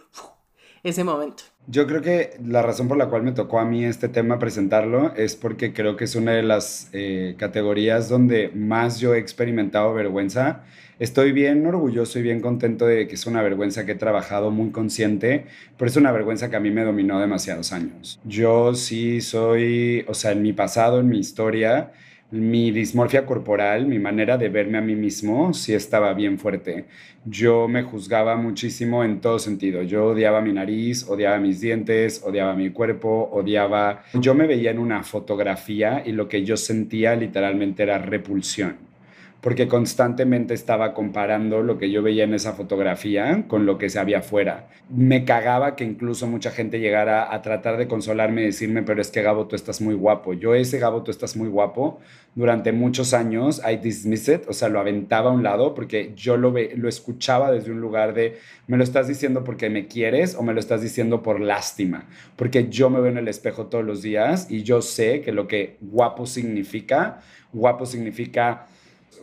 ese 0.83 1.03
momento. 1.03 1.43
Yo 1.65 1.87
creo 1.87 2.01
que 2.01 2.31
la 2.45 2.61
razón 2.61 2.89
por 2.89 2.97
la 2.97 3.07
cual 3.07 3.23
me 3.23 3.31
tocó 3.31 3.59
a 3.59 3.65
mí 3.65 3.85
este 3.85 4.09
tema 4.09 4.37
presentarlo 4.37 5.13
es 5.15 5.37
porque 5.37 5.71
creo 5.71 5.95
que 5.95 6.03
es 6.03 6.15
una 6.15 6.33
de 6.33 6.43
las 6.43 6.89
eh, 6.91 7.35
categorías 7.37 8.09
donde 8.09 8.51
más 8.53 8.99
yo 8.99 9.15
he 9.15 9.19
experimentado 9.19 9.93
vergüenza. 9.93 10.63
Estoy 10.99 11.31
bien 11.31 11.65
orgulloso 11.65 12.19
y 12.19 12.21
bien 12.21 12.41
contento 12.41 12.85
de 12.85 13.07
que 13.07 13.15
es 13.15 13.25
una 13.25 13.41
vergüenza 13.41 13.85
que 13.85 13.93
he 13.93 13.95
trabajado 13.95 14.51
muy 14.51 14.71
consciente, 14.71 15.45
pero 15.77 15.89
es 15.89 15.95
una 15.95 16.11
vergüenza 16.11 16.49
que 16.49 16.57
a 16.57 16.59
mí 16.59 16.69
me 16.69 16.83
dominó 16.83 17.19
demasiados 17.19 17.71
años. 17.71 18.19
Yo 18.25 18.75
sí 18.75 19.21
soy, 19.21 20.05
o 20.09 20.13
sea, 20.13 20.31
en 20.31 20.41
mi 20.41 20.51
pasado, 20.51 20.99
en 20.99 21.07
mi 21.07 21.17
historia, 21.17 21.93
mi 22.33 22.71
dismorfia 22.71 23.27
corporal, 23.27 23.85
mi 23.85 23.99
manera 23.99 24.39
de 24.39 24.49
verme 24.49 24.79
a 24.79 24.81
mí 24.81 24.95
mismo, 24.95 25.53
sí 25.53 25.75
estaba 25.75 26.15
bien 26.15 26.39
fuerte. 26.39 26.85
Yo 27.25 27.67
me 27.67 27.83
juzgaba 27.83 28.35
muchísimo 28.37 29.03
en 29.03 29.21
todo 29.21 29.37
sentido. 29.37 29.83
Yo 29.83 30.07
odiaba 30.07 30.41
mi 30.41 30.51
nariz, 30.51 31.07
odiaba 31.07 31.37
mis 31.37 31.61
dientes, 31.61 32.23
odiaba 32.25 32.55
mi 32.55 32.71
cuerpo, 32.71 33.29
odiaba... 33.31 34.03
Yo 34.15 34.33
me 34.33 34.47
veía 34.47 34.71
en 34.71 34.79
una 34.79 35.03
fotografía 35.03 36.01
y 36.03 36.11
lo 36.11 36.27
que 36.27 36.43
yo 36.43 36.57
sentía 36.57 37.15
literalmente 37.15 37.83
era 37.83 37.99
repulsión 37.99 38.92
porque 39.43 39.67
constantemente 39.67 40.53
estaba 40.53 40.93
comparando 40.93 41.63
lo 41.63 41.77
que 41.77 41.91
yo 41.91 42.01
veía 42.01 42.23
en 42.23 42.33
esa 42.33 42.53
fotografía 42.53 43.43
con 43.49 43.65
lo 43.65 43.77
que 43.77 43.89
se 43.89 43.99
había 43.99 44.19
afuera. 44.19 44.69
Me 44.89 45.25
cagaba 45.25 45.75
que 45.75 45.83
incluso 45.83 46.27
mucha 46.27 46.49
gente 46.49 46.79
llegara 46.79 47.33
a 47.33 47.41
tratar 47.41 47.75
de 47.75 47.89
consolarme 47.89 48.41
y 48.41 48.45
decirme, 48.45 48.83
pero 48.83 49.01
es 49.01 49.11
que 49.11 49.21
Gabo, 49.21 49.45
tú 49.45 49.57
estás 49.57 49.81
muy 49.81 49.95
guapo. 49.95 50.31
Yo 50.31 50.55
ese 50.55 50.79
Gabo, 50.79 51.03
tú 51.03 51.11
estás 51.11 51.35
muy 51.35 51.49
guapo, 51.49 51.99
durante 52.35 52.71
muchos 52.71 53.13
años, 53.13 53.61
I 53.69 53.75
dismiss 53.75 54.29
it, 54.29 54.43
o 54.47 54.53
sea, 54.53 54.69
lo 54.69 54.79
aventaba 54.79 55.29
a 55.29 55.33
un 55.33 55.43
lado 55.43 55.75
porque 55.75 56.13
yo 56.15 56.37
lo, 56.37 56.53
ve, 56.53 56.71
lo 56.77 56.87
escuchaba 56.87 57.51
desde 57.51 57.69
un 57.69 57.81
lugar 57.81 58.13
de, 58.13 58.37
me 58.67 58.77
lo 58.77 58.83
estás 58.85 59.09
diciendo 59.09 59.43
porque 59.43 59.69
me 59.69 59.87
quieres 59.87 60.35
o 60.35 60.43
me 60.43 60.53
lo 60.53 60.61
estás 60.61 60.81
diciendo 60.81 61.21
por 61.21 61.41
lástima, 61.41 62.07
porque 62.37 62.69
yo 62.69 62.89
me 62.89 63.01
veo 63.01 63.11
en 63.11 63.17
el 63.17 63.27
espejo 63.27 63.65
todos 63.65 63.83
los 63.83 64.01
días 64.01 64.49
y 64.49 64.63
yo 64.63 64.81
sé 64.81 65.19
que 65.19 65.33
lo 65.33 65.49
que 65.49 65.75
guapo 65.81 66.25
significa, 66.25 67.19
guapo 67.51 67.85
significa 67.85 68.67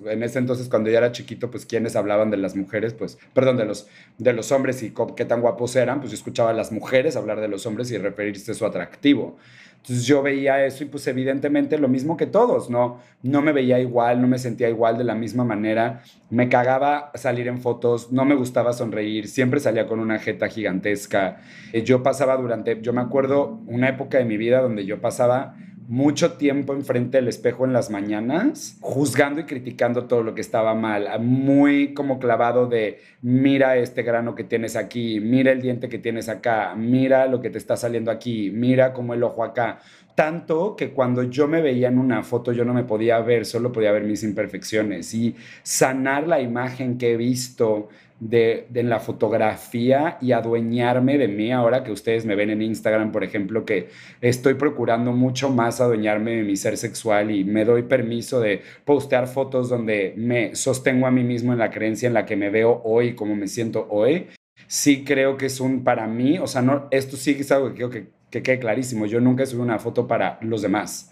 en 0.06 0.22
ese 0.22 0.38
entonces 0.38 0.68
cuando 0.68 0.90
yo 0.90 0.98
era 0.98 1.12
chiquito, 1.12 1.50
pues 1.50 1.66
quienes 1.66 1.96
hablaban 1.96 2.30
de 2.30 2.36
las 2.36 2.56
mujeres, 2.56 2.94
pues, 2.94 3.18
perdón, 3.32 3.56
de 3.56 3.64
los, 3.64 3.88
de 4.18 4.32
los 4.32 4.52
hombres 4.52 4.82
y 4.82 4.92
qué 5.16 5.24
tan 5.24 5.40
guapos 5.40 5.76
eran, 5.76 6.00
pues 6.00 6.10
yo 6.10 6.16
escuchaba 6.16 6.50
a 6.50 6.54
las 6.54 6.72
mujeres 6.72 7.16
hablar 7.16 7.40
de 7.40 7.48
los 7.48 7.66
hombres 7.66 7.90
y 7.90 7.98
referirse 7.98 8.52
a 8.52 8.54
su 8.54 8.66
atractivo. 8.66 9.36
Entonces 9.82 10.04
yo 10.04 10.22
veía 10.22 10.64
eso 10.66 10.84
y 10.84 10.88
pues 10.88 11.06
evidentemente 11.06 11.78
lo 11.78 11.88
mismo 11.88 12.18
que 12.18 12.26
todos, 12.26 12.68
¿no? 12.68 12.98
No 13.22 13.40
me 13.40 13.52
veía 13.52 13.80
igual, 13.80 14.20
no 14.20 14.28
me 14.28 14.38
sentía 14.38 14.68
igual 14.68 14.98
de 14.98 15.04
la 15.04 15.14
misma 15.14 15.42
manera, 15.42 16.02
me 16.28 16.50
cagaba 16.50 17.10
salir 17.14 17.48
en 17.48 17.62
fotos, 17.62 18.12
no 18.12 18.26
me 18.26 18.34
gustaba 18.34 18.74
sonreír, 18.74 19.26
siempre 19.26 19.58
salía 19.58 19.86
con 19.86 19.98
una 19.98 20.18
jeta 20.18 20.48
gigantesca. 20.48 21.40
Eh, 21.72 21.82
yo 21.82 22.02
pasaba 22.02 22.36
durante, 22.36 22.78
yo 22.82 22.92
me 22.92 23.00
acuerdo 23.00 23.58
una 23.66 23.88
época 23.88 24.18
de 24.18 24.26
mi 24.26 24.36
vida 24.36 24.60
donde 24.60 24.84
yo 24.84 25.00
pasaba 25.00 25.56
mucho 25.90 26.34
tiempo 26.34 26.72
enfrente 26.72 27.18
del 27.18 27.26
espejo 27.26 27.64
en 27.64 27.72
las 27.72 27.90
mañanas, 27.90 28.76
juzgando 28.80 29.40
y 29.40 29.44
criticando 29.44 30.04
todo 30.04 30.22
lo 30.22 30.36
que 30.36 30.40
estaba 30.40 30.72
mal, 30.72 31.08
muy 31.18 31.94
como 31.94 32.20
clavado 32.20 32.68
de 32.68 33.00
mira 33.22 33.76
este 33.76 34.04
grano 34.04 34.36
que 34.36 34.44
tienes 34.44 34.76
aquí, 34.76 35.18
mira 35.18 35.50
el 35.50 35.60
diente 35.60 35.88
que 35.88 35.98
tienes 35.98 36.28
acá, 36.28 36.76
mira 36.76 37.26
lo 37.26 37.40
que 37.40 37.50
te 37.50 37.58
está 37.58 37.76
saliendo 37.76 38.12
aquí, 38.12 38.52
mira 38.52 38.92
como 38.92 39.14
el 39.14 39.24
ojo 39.24 39.42
acá. 39.42 39.80
Tanto 40.14 40.76
que 40.76 40.90
cuando 40.90 41.24
yo 41.24 41.48
me 41.48 41.60
veía 41.60 41.88
en 41.88 41.98
una 41.98 42.22
foto 42.22 42.52
yo 42.52 42.64
no 42.64 42.72
me 42.72 42.84
podía 42.84 43.18
ver, 43.18 43.44
solo 43.44 43.72
podía 43.72 43.90
ver 43.90 44.04
mis 44.04 44.22
imperfecciones 44.22 45.12
y 45.12 45.34
sanar 45.64 46.28
la 46.28 46.40
imagen 46.40 46.98
que 46.98 47.14
he 47.14 47.16
visto 47.16 47.88
de, 48.20 48.68
en 48.74 48.90
la 48.90 49.00
fotografía 49.00 50.18
y 50.20 50.32
adueñarme 50.32 51.18
de 51.18 51.26
mí 51.26 51.50
ahora 51.50 51.82
que 51.82 51.90
ustedes 51.90 52.26
me 52.26 52.36
ven 52.36 52.50
en 52.50 52.62
Instagram, 52.62 53.12
por 53.12 53.24
ejemplo, 53.24 53.64
que 53.64 53.88
estoy 54.20 54.54
procurando 54.54 55.12
mucho 55.12 55.48
más 55.48 55.80
adueñarme 55.80 56.36
de 56.36 56.42
mi 56.42 56.56
ser 56.56 56.76
sexual 56.76 57.30
y 57.30 57.44
me 57.44 57.64
doy 57.64 57.82
permiso 57.82 58.40
de 58.40 58.60
postear 58.84 59.26
fotos 59.26 59.70
donde 59.70 60.14
me 60.16 60.54
sostengo 60.54 61.06
a 61.06 61.10
mí 61.10 61.24
mismo 61.24 61.52
en 61.52 61.58
la 61.58 61.70
creencia 61.70 62.06
en 62.06 62.14
la 62.14 62.26
que 62.26 62.36
me 62.36 62.50
veo 62.50 62.82
hoy, 62.84 63.14
como 63.14 63.34
me 63.34 63.48
siento 63.48 63.86
hoy. 63.90 64.28
Sí 64.66 65.02
creo 65.04 65.36
que 65.36 65.46
es 65.46 65.58
un 65.58 65.82
para 65.82 66.06
mí, 66.06 66.38
o 66.38 66.46
sea, 66.46 66.62
no, 66.62 66.86
esto 66.90 67.16
sí 67.16 67.36
es 67.40 67.50
algo 67.50 67.70
que 67.70 67.74
quiero 67.74 67.90
que, 67.90 68.06
que 68.30 68.42
quede 68.42 68.58
clarísimo. 68.58 69.06
Yo 69.06 69.20
nunca 69.20 69.46
subo 69.46 69.62
una 69.62 69.78
foto 69.78 70.06
para 70.06 70.38
los 70.42 70.62
demás 70.62 71.10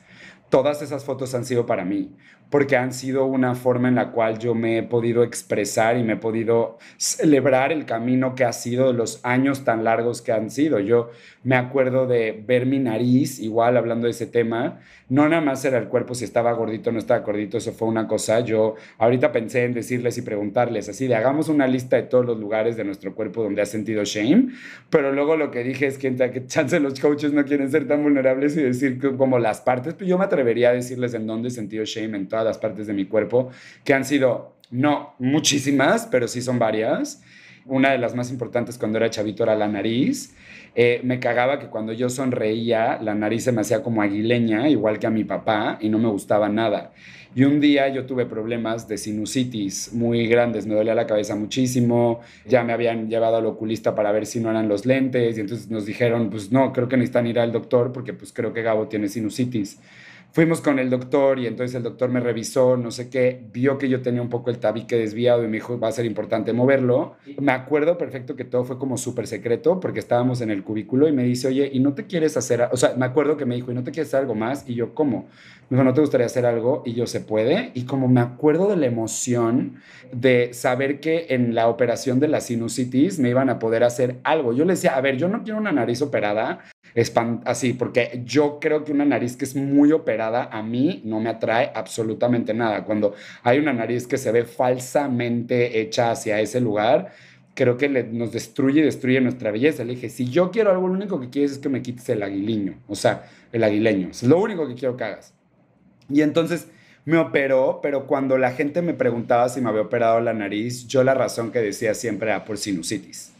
todas 0.49 0.83
esas 0.83 1.05
fotos 1.05 1.35
han 1.35 1.45
sido 1.45 1.67
para 1.67 1.85
mí, 1.85 2.11
porque 2.51 2.77
han 2.77 2.93
sido 2.93 3.27
una 3.27 3.55
forma 3.55 3.89
en 3.89 3.97
la 3.97 4.11
cual 4.13 4.39
yo 4.39 4.55
me 4.55 4.79
he 4.79 4.83
podido 4.83 5.23
expresar 5.23 5.99
y 5.99 6.03
me 6.03 6.15
he 6.15 6.17
podido 6.17 6.79
celebrar 6.97 7.73
el 7.73 7.85
camino 7.85 8.35
que 8.35 8.45
ha 8.45 8.53
sido 8.53 8.89
de 8.89 8.95
los 8.95 9.21
años 9.25 9.65
tan 9.65 9.85
largos 9.85 10.23
que 10.23 10.33
han 10.33 10.51
sido. 10.51 10.81
Yo 10.81 11.11
me 11.45 11.57
acuerdo 11.57 12.07
de 12.07 12.43
ver 12.47 12.67
mi 12.67 12.79
nariz, 12.79 13.39
igual 13.39 13.77
hablando 13.77 14.07
de 14.07 14.13
ese 14.13 14.27
tema, 14.27 14.81
no 15.09 15.29
nada 15.29 15.43
más 15.43 15.65
era 15.65 15.79
el 15.79 15.89
cuerpo 15.89 16.15
si 16.15 16.25
estaba 16.25 16.53
gordito 16.53 16.91
o 16.91 16.93
no 16.93 16.99
estaba 16.99 17.21
gordito, 17.21 17.59
eso 17.59 17.73
fue 17.73 17.89
una 17.89 18.07
cosa. 18.07 18.41
Yo 18.41 18.75
ahorita 18.99 19.33
pensé 19.33 19.65
en 19.65 19.75
decirles 19.75 20.17
y 20.19 20.23
preguntarles 20.23 20.89
así 20.89 21.07
de 21.07 21.15
hagamos 21.15 21.49
una 21.49 21.67
lista 21.67 21.97
de 21.97 22.03
todos 22.05 22.25
los 22.25 22.39
lugares 22.39 22.77
de 22.77 22.85
nuestro 22.85 23.15
cuerpo 23.15 23.43
donde 23.43 23.63
has 23.63 23.69
sentido 23.69 24.05
shame, 24.05 24.49
pero 24.91 25.13
luego 25.13 25.37
lo 25.37 25.51
que 25.51 25.63
dije 25.63 25.87
es 25.87 25.99
que, 25.99 26.15
que 26.15 26.47
chance 26.47 26.81
los 26.81 26.99
coaches 26.99 27.33
no 27.33 27.45
quieren 27.45 27.71
ser 27.71 27.87
tan 27.87 28.03
vulnerables 28.03 28.57
y 28.57 28.63
decir 28.63 28.99
como 29.17 29.39
las 29.39 29.61
partes, 29.61 29.95
pues 29.95 30.09
yo 30.09 30.19
me 30.19 30.25
atrevería 30.39 30.71
a 30.71 30.73
decirles 30.73 31.15
en 31.15 31.27
dónde 31.27 31.49
he 31.49 31.51
sentido 31.51 31.85
shame 31.85 32.17
en 32.17 32.29
todas 32.29 32.45
las 32.45 32.59
partes 32.59 32.87
de 32.87 32.93
mi 32.93 33.07
cuerpo, 33.07 33.51
que 33.85 33.93
han 33.93 34.05
sido, 34.05 34.57
no 34.71 35.15
muchísimas, 35.19 36.07
pero 36.07 36.29
sí 36.29 36.41
son 36.41 36.59
varias. 36.59 37.23
Una 37.67 37.91
de 37.91 37.99
las 37.99 38.15
más 38.15 38.31
importantes 38.31 38.79
cuando 38.79 38.99
era 38.99 39.11
chavito 39.11 39.43
era 39.43 39.57
la 39.57 39.69
nariz 39.69 40.33
eh, 40.75 41.01
me 41.03 41.19
cagaba 41.19 41.59
que 41.59 41.67
cuando 41.67 41.93
yo 41.93 42.09
sonreía, 42.09 42.99
la 43.03 43.15
nariz 43.15 43.43
se 43.43 43.51
me 43.53 43.63
hacía 43.63 43.83
como 43.83 44.01
aguileña, 44.01 44.69
igual 44.69 44.99
que 45.01 45.09
a 45.09 45.11
mi 45.11 45.25
papá, 45.25 45.77
y 45.81 45.89
no 45.89 45.99
me 45.99 46.09
gustaba 46.09 46.49
nada. 46.49 46.93
Y 47.35 47.45
un 47.45 47.61
día 47.61 47.89
yo 47.89 48.07
tuve 48.07 48.27
problemas 48.27 48.89
de 48.89 48.97
sinusitis 48.97 49.93
muy 49.93 50.29
grandes, 50.29 50.67
me 50.67 50.75
dolía 50.75 50.95
la 50.95 51.07
cabeza 51.07 51.35
muchísimo, 51.35 52.21
ya 52.47 52.65
me 52.65 52.73
habían 52.73 53.09
llevado 53.09 53.37
al 53.37 53.47
oculista 53.47 53.95
para 53.95 54.13
ver 54.13 54.25
si 54.25 54.39
no 54.41 54.51
eran 54.51 54.69
los 54.69 54.87
lentes, 54.87 55.37
y 55.37 55.41
entonces 55.41 55.69
nos 55.69 55.85
dijeron, 55.85 56.31
pues 56.31 56.53
no, 56.53 56.73
creo 56.73 56.89
que 56.89 56.97
necesitan 56.97 57.27
ir 57.27 57.39
al 57.39 57.51
doctor 57.51 57.93
porque 57.93 58.13
pues 58.13 58.33
creo 58.33 58.53
que 58.53 58.63
Gabo 58.63 58.89
tiene 58.89 59.09
sinusitis 59.09 59.79
fuimos 60.33 60.61
con 60.61 60.79
el 60.79 60.91
doctor 60.91 61.39
y 61.39 61.47
entonces 61.47 61.75
el 61.75 61.83
doctor 61.83 62.11
me 62.11 62.21
revisó, 62.21 62.77
no 62.77 62.91
sé 62.91 63.09
qué, 63.09 63.45
vio 63.53 63.79
que 63.79 63.89
yo 63.89 64.03
tenía 64.03 64.23
un 64.23 64.29
poco 64.29 64.51
el 64.51 64.59
tabique 64.59 64.97
desviado 64.97 65.43
y 65.43 65.47
me 65.47 65.55
dijo, 65.55 65.79
va 65.79 65.89
a 65.89 65.93
ser 65.93 66.05
importante 66.07 66.53
moverlo. 66.53 67.17
Me 67.41 67.53
acuerdo 67.53 67.99
perfecto 67.99 68.37
que 68.37 68.45
todo 68.45 68.65
fue 68.65 68.79
como 68.79 68.97
súper 68.99 69.27
secreto 69.27 69.81
porque 69.81 70.01
estábamos 70.01 70.41
en 70.41 70.51
el 70.51 70.63
cubículo 70.63 71.09
y 71.09 71.13
me 71.13 71.25
dice, 71.25 71.49
oye, 71.49 71.71
¿y 71.73 71.81
no 71.81 71.95
te 71.95 72.07
quieres 72.07 72.37
hacer, 72.37 72.69
o 72.71 72.77
sea, 72.77 72.95
me 72.97 73.07
acuerdo 73.07 73.37
que 73.37 73.47
me 73.47 73.55
dijo, 73.55 73.73
¿y 73.73 73.75
no 73.75 73.85
te 73.85 73.91
quieres 73.91 74.09
hacer 74.09 74.21
algo 74.21 74.35
más? 74.35 74.69
Y 74.69 74.75
yo, 74.75 74.95
¿cómo? 74.95 75.29
Me 75.71 75.77
dijo, 75.77 75.85
¿no 75.85 75.93
te 75.93 76.01
gustaría 76.01 76.27
hacer 76.27 76.47
algo? 76.47 76.83
Y 76.87 76.95
yo, 76.95 77.07
¿se 77.07 77.21
puede? 77.21 77.73
Y 77.75 77.85
como 77.85 78.09
me 78.09 78.21
acuerdo 78.21 78.69
de 78.69 78.77
la 78.77 78.87
emoción 78.87 79.77
de 80.13 80.55
saber 80.55 81.01
que 81.01 81.27
en 81.31 81.55
la 81.55 81.69
operación 81.69 82.21
de 82.21 82.29
la 82.29 82.41
sinusitis 82.41 83.19
me 83.19 83.29
iban 83.29 83.51
a 83.51 83.59
poder 83.59 83.85
hacer 83.85 84.17
algo. 84.25 84.55
Yo 84.55 84.65
le 84.65 84.73
decía, 84.75 84.97
a 84.97 85.01
ver, 85.03 85.19
yo 85.19 85.29
no 85.29 85.43
quiero 85.43 85.59
una 85.59 85.73
nariz 85.73 86.01
operada, 86.01 86.61
así, 87.45 87.75
porque 87.75 88.23
yo 88.25 88.59
creo 88.61 88.85
que 88.85 88.93
una 88.93 89.05
nariz 89.05 89.37
que 89.37 89.45
es 89.45 89.55
muy 89.55 89.93
operada 89.93 90.49
a 90.51 90.63
mí 90.63 91.01
no 91.05 91.21
me 91.21 91.31
atrae 91.31 91.71
absolutamente 91.75 92.55
nada. 92.55 92.85
Cuando 92.85 93.15
hay 93.43 93.59
una 93.59 93.73
nariz 93.73 94.07
que 94.07 94.19
se 94.19 94.33
ve 94.33 94.45
falsamente 94.45 95.81
hecha 95.81 96.11
hacia 96.11 96.41
ese 96.41 96.61
lugar, 96.61 97.13
creo 97.55 97.77
que 97.77 97.89
nos 97.89 98.33
destruye 98.33 98.83
destruye 98.83 99.21
nuestra 99.21 99.51
belleza. 99.51 99.85
Le 99.85 99.95
dije, 99.95 100.09
si 100.09 100.29
yo 100.29 100.51
quiero 100.51 100.71
algo, 100.71 100.89
lo 100.89 100.95
único 100.95 101.21
que 101.21 101.31
quieres 101.31 101.53
es 101.53 101.59
que 101.59 101.69
me 101.69 101.83
quites 101.83 102.09
el 102.09 102.23
aguileño, 102.23 102.75
o 102.89 102.97
sea, 102.97 103.29
el 103.53 103.63
aguileño. 103.63 104.09
Es 104.11 104.23
lo 104.25 104.41
único 104.41 104.67
que 104.67 104.75
quiero 104.75 104.97
que 104.97 105.05
hagas. 105.05 105.35
Y 106.09 106.23
entonces 106.23 106.69
me 107.05 107.19
operó, 107.19 107.81
pero 107.83 108.07
cuando 108.07 108.39
la 108.39 108.53
gente 108.53 108.83
me 108.83 108.95
preguntaba 108.95 109.49
si 109.49 109.61
me 109.61 109.69
había 109.69 109.83
operado 109.83 110.21
la 110.21 110.35
nariz, 110.35 110.87
yo 110.89 111.05
la 111.05 111.15
razón 111.15 111.53
que 111.53 111.61
decía 111.61 111.95
siempre 111.95 112.31
era 112.31 112.45
por 112.45 112.59
sinusitis. 112.59 113.33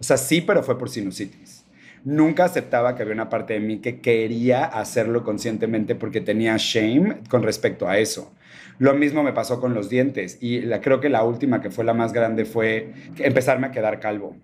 O 0.00 0.04
sea, 0.04 0.16
sí, 0.16 0.40
pero 0.40 0.62
fue 0.62 0.78
por 0.78 0.88
sinusitis 0.88 1.61
nunca 2.04 2.44
aceptaba 2.44 2.94
que 2.94 3.02
había 3.02 3.14
una 3.14 3.28
parte 3.28 3.54
de 3.54 3.60
mí 3.60 3.78
que 3.78 4.00
quería 4.00 4.64
hacerlo 4.64 5.24
conscientemente 5.24 5.94
porque 5.94 6.20
tenía 6.20 6.56
shame 6.58 7.18
con 7.28 7.42
respecto 7.42 7.88
a 7.88 7.98
eso. 7.98 8.32
Lo 8.78 8.94
mismo 8.94 9.22
me 9.22 9.32
pasó 9.32 9.60
con 9.60 9.74
los 9.74 9.88
dientes 9.88 10.38
y 10.40 10.62
creo 10.80 11.00
que 11.00 11.08
la 11.08 11.22
última 11.24 11.60
que 11.60 11.70
fue 11.70 11.84
la 11.84 11.94
más 11.94 12.12
grande 12.12 12.44
fue 12.44 12.92
empezarme 13.18 13.68
a 13.68 13.70
quedar 13.70 14.00
calvo 14.00 14.36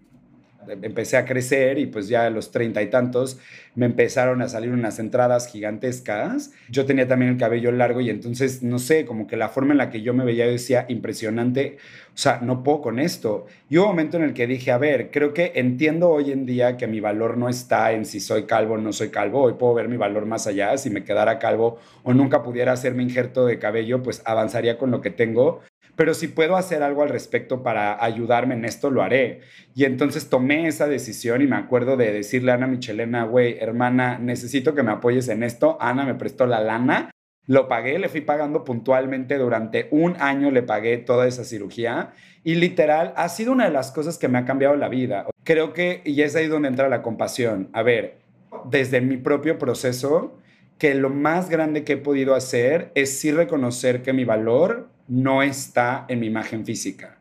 empecé 0.71 1.17
a 1.17 1.25
crecer 1.25 1.79
y 1.79 1.87
pues 1.87 2.09
ya 2.09 2.27
a 2.27 2.31
los 2.31 2.51
treinta 2.51 2.83
y 2.83 2.91
tantos 2.91 3.39
me 3.75 3.87
empezaron 3.87 4.43
a 4.43 4.49
salir 4.49 4.71
unas 4.71 4.99
entradas 4.99 5.47
gigantescas. 5.47 6.53
Yo 6.69 6.85
tenía 6.85 7.07
también 7.07 7.33
el 7.33 7.39
cabello 7.39 7.71
largo 7.73 8.01
y 8.01 8.11
entonces, 8.11 8.63
no 8.63 8.79
sé, 8.79 9.05
como 9.05 9.27
que 9.27 9.37
la 9.37 9.49
forma 9.49 9.73
en 9.73 9.79
la 9.79 9.91
que 9.91 10.03
yo 10.03 10.15
me 10.15 10.25
veía 10.25 10.47
decía, 10.47 10.85
impresionante, 10.89 11.79
o 12.09 12.17
sea, 12.17 12.41
no 12.43 12.65
puedo 12.65 12.81
con 12.81 12.99
esto. 12.99 13.47
Y 13.71 13.79
hubo 13.79 13.85
un 13.85 13.91
momento 13.91 14.17
en 14.17 14.25
el 14.25 14.35
que 14.35 14.47
dije, 14.47 14.73
a 14.73 14.79
ver, 14.79 15.11
creo 15.13 15.33
que 15.33 15.53
entiendo 15.55 16.11
hoy 16.11 16.33
en 16.33 16.47
día 16.47 16.77
que 16.77 16.89
mi 16.89 16.99
valor 16.99 17.37
no 17.37 17.49
está 17.49 17.93
en 17.93 18.05
si 18.05 18.19
soy 18.19 18.45
calvo 18.45 18.75
o 18.75 18.79
no 18.79 18.93
soy 18.93 19.11
calvo, 19.11 19.43
hoy 19.43 19.55
puedo 19.55 19.75
ver 19.75 19.89
mi 19.89 19.97
valor 19.97 20.27
más 20.27 20.47
allá, 20.47 20.77
si 20.77 20.91
me 20.91 21.05
quedara 21.05 21.39
calvo 21.39 21.79
o 22.03 22.13
nunca 22.13 22.43
pudiera 22.43 22.73
hacerme 22.73 23.03
injerto 23.05 23.47
de 23.47 23.59
cabello, 23.59 24.03
pues 24.03 24.23
avanzaría 24.25 24.79
con 24.79 24.91
lo 24.91 25.01
que 25.01 25.11
tengo, 25.11 25.61
pero 25.99 26.15
si 26.15 26.29
puedo 26.29 26.57
hacer 26.57 26.85
algo 26.85 27.03
al 27.03 27.09
respecto 27.09 27.65
para 27.65 28.03
ayudarme 28.05 28.55
en 28.55 28.65
esto, 28.65 28.89
lo 28.89 29.03
haré. 29.03 29.41
Y 29.75 29.85
entonces 29.85 30.31
tomé 30.31 30.69
esa 30.69 30.87
decisión 30.87 31.43
y 31.43 31.49
me 31.49 31.57
acuerdo 31.57 31.97
de 31.97 32.13
decirle 32.13 32.53
a 32.53 32.55
Ana 32.55 32.69
Michelena, 32.69 33.25
güey, 33.25 33.59
hermana, 33.59 34.17
necesito 34.17 34.77
que 34.77 34.85
me 34.85 34.93
apoyes 34.93 35.27
en 35.27 35.43
esto. 35.43 35.77
Ana 35.81 36.05
me 36.05 36.15
prestó 36.15 36.47
la 36.47 36.61
lana 36.61 37.11
lo 37.49 37.67
pagué, 37.67 37.99
le 37.99 38.11
fui 38.11 38.21
pagando 38.21 38.63
puntualmente 38.63 39.39
durante 39.39 39.89
un 39.91 40.17
año, 40.21 40.51
le 40.51 40.63
pagué 40.63 40.99
toda 40.99 41.27
esa 41.27 41.45
cirugía 41.45 42.13
y 42.45 42.57
literal 42.57 43.15
ha 43.17 43.29
sido 43.31 43.53
una 43.53 43.65
de 43.65 43.71
las 43.71 43.91
cosas 43.91 44.19
que 44.19 44.29
me 44.29 44.37
ha 44.37 44.45
cambiado 44.45 44.77
la 44.77 44.89
vida. 44.89 45.27
Creo 45.45 45.73
que, 45.73 46.03
y 46.05 46.21
es 46.21 46.37
ahí 46.37 46.47
donde 46.47 46.69
entra 46.69 46.91
la 46.91 47.01
compasión. 47.03 47.71
A 47.73 47.83
ver, 47.83 48.19
desde 48.67 49.01
mi 49.01 49.17
propio 49.17 49.59
proceso, 49.59 50.39
que 50.79 50.95
lo 50.95 51.11
más 51.11 51.51
grande 51.51 51.85
que 51.85 51.95
he 51.95 51.97
podido 51.97 52.35
hacer 52.35 52.93
es 52.95 53.19
sí 53.19 53.33
reconocer 53.33 54.03
que 54.03 54.13
mi 54.13 54.25
valor 54.25 54.89
no 55.09 55.43
está 55.43 56.05
en 56.09 56.21
mi 56.21 56.27
imagen 56.27 56.65
física. 56.65 57.19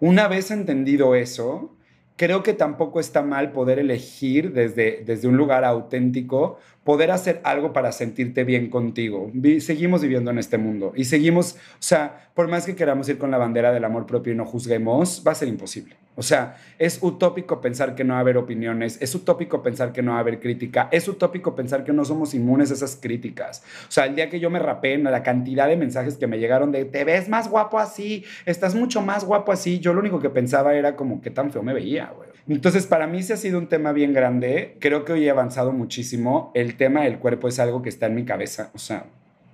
Una 0.00 0.28
vez 0.28 0.50
entendido 0.50 1.14
eso, 1.14 1.74
creo 2.16 2.42
que 2.42 2.54
tampoco 2.54 3.00
está 3.00 3.22
mal 3.22 3.52
poder 3.52 3.78
elegir 3.78 4.52
desde, 4.52 5.02
desde 5.04 5.28
un 5.28 5.36
lugar 5.36 5.64
auténtico 5.64 6.58
poder 6.84 7.10
hacer 7.10 7.40
algo 7.44 7.72
para 7.72 7.92
sentirte 7.92 8.44
bien 8.44 8.70
contigo. 8.70 9.30
seguimos 9.60 10.00
viviendo 10.02 10.30
en 10.30 10.38
este 10.38 10.56
mundo 10.56 10.92
y 10.96 11.04
seguimos, 11.04 11.54
o 11.54 11.80
sea, 11.80 12.30
por 12.34 12.48
más 12.48 12.64
que 12.64 12.74
queramos 12.74 13.08
ir 13.08 13.18
con 13.18 13.30
la 13.30 13.38
bandera 13.38 13.72
del 13.72 13.84
amor 13.84 14.06
propio 14.06 14.32
y 14.32 14.36
no 14.36 14.46
juzguemos, 14.46 15.22
va 15.26 15.32
a 15.32 15.34
ser 15.34 15.48
imposible. 15.48 15.96
O 16.18 16.22
sea, 16.22 16.56
es 16.80 16.98
utópico 17.00 17.60
pensar 17.60 17.94
que 17.94 18.02
no 18.02 18.14
va 18.14 18.18
a 18.18 18.22
haber 18.22 18.38
opiniones, 18.38 19.00
es 19.00 19.14
utópico 19.14 19.62
pensar 19.62 19.92
que 19.92 20.02
no 20.02 20.10
va 20.10 20.16
a 20.16 20.20
haber 20.20 20.40
crítica, 20.40 20.88
es 20.90 21.06
utópico 21.06 21.54
pensar 21.54 21.84
que 21.84 21.92
no 21.92 22.04
somos 22.04 22.34
inmunes 22.34 22.72
a 22.72 22.74
esas 22.74 22.96
críticas. 22.96 23.62
O 23.88 23.92
sea, 23.92 24.06
el 24.06 24.16
día 24.16 24.28
que 24.28 24.40
yo 24.40 24.50
me 24.50 24.58
rapé, 24.58 24.98
la 24.98 25.22
cantidad 25.22 25.68
de 25.68 25.76
mensajes 25.76 26.16
que 26.16 26.26
me 26.26 26.40
llegaron 26.40 26.72
de 26.72 26.84
te 26.86 27.04
ves 27.04 27.28
más 27.28 27.48
guapo 27.48 27.78
así, 27.78 28.24
estás 28.46 28.74
mucho 28.74 29.00
más 29.00 29.24
guapo 29.24 29.52
así, 29.52 29.78
yo 29.78 29.94
lo 29.94 30.00
único 30.00 30.18
que 30.18 30.28
pensaba 30.28 30.74
era 30.74 30.96
como 30.96 31.20
qué 31.20 31.30
tan 31.30 31.52
feo 31.52 31.62
me 31.62 31.72
veía, 31.72 32.12
güey. 32.16 32.28
Entonces, 32.48 32.86
para 32.86 33.06
mí 33.06 33.22
sí 33.22 33.32
ha 33.32 33.36
sido 33.36 33.58
un 33.58 33.68
tema 33.68 33.92
bien 33.92 34.12
grande. 34.12 34.76
Creo 34.80 35.04
que 35.04 35.12
hoy 35.12 35.24
he 35.24 35.30
avanzado 35.30 35.70
muchísimo. 35.70 36.50
El 36.54 36.76
tema 36.76 37.04
del 37.04 37.18
cuerpo 37.18 37.46
es 37.46 37.60
algo 37.60 37.82
que 37.82 37.90
está 37.90 38.06
en 38.06 38.14
mi 38.14 38.24
cabeza. 38.24 38.70
O 38.74 38.78
sea, 38.78 39.04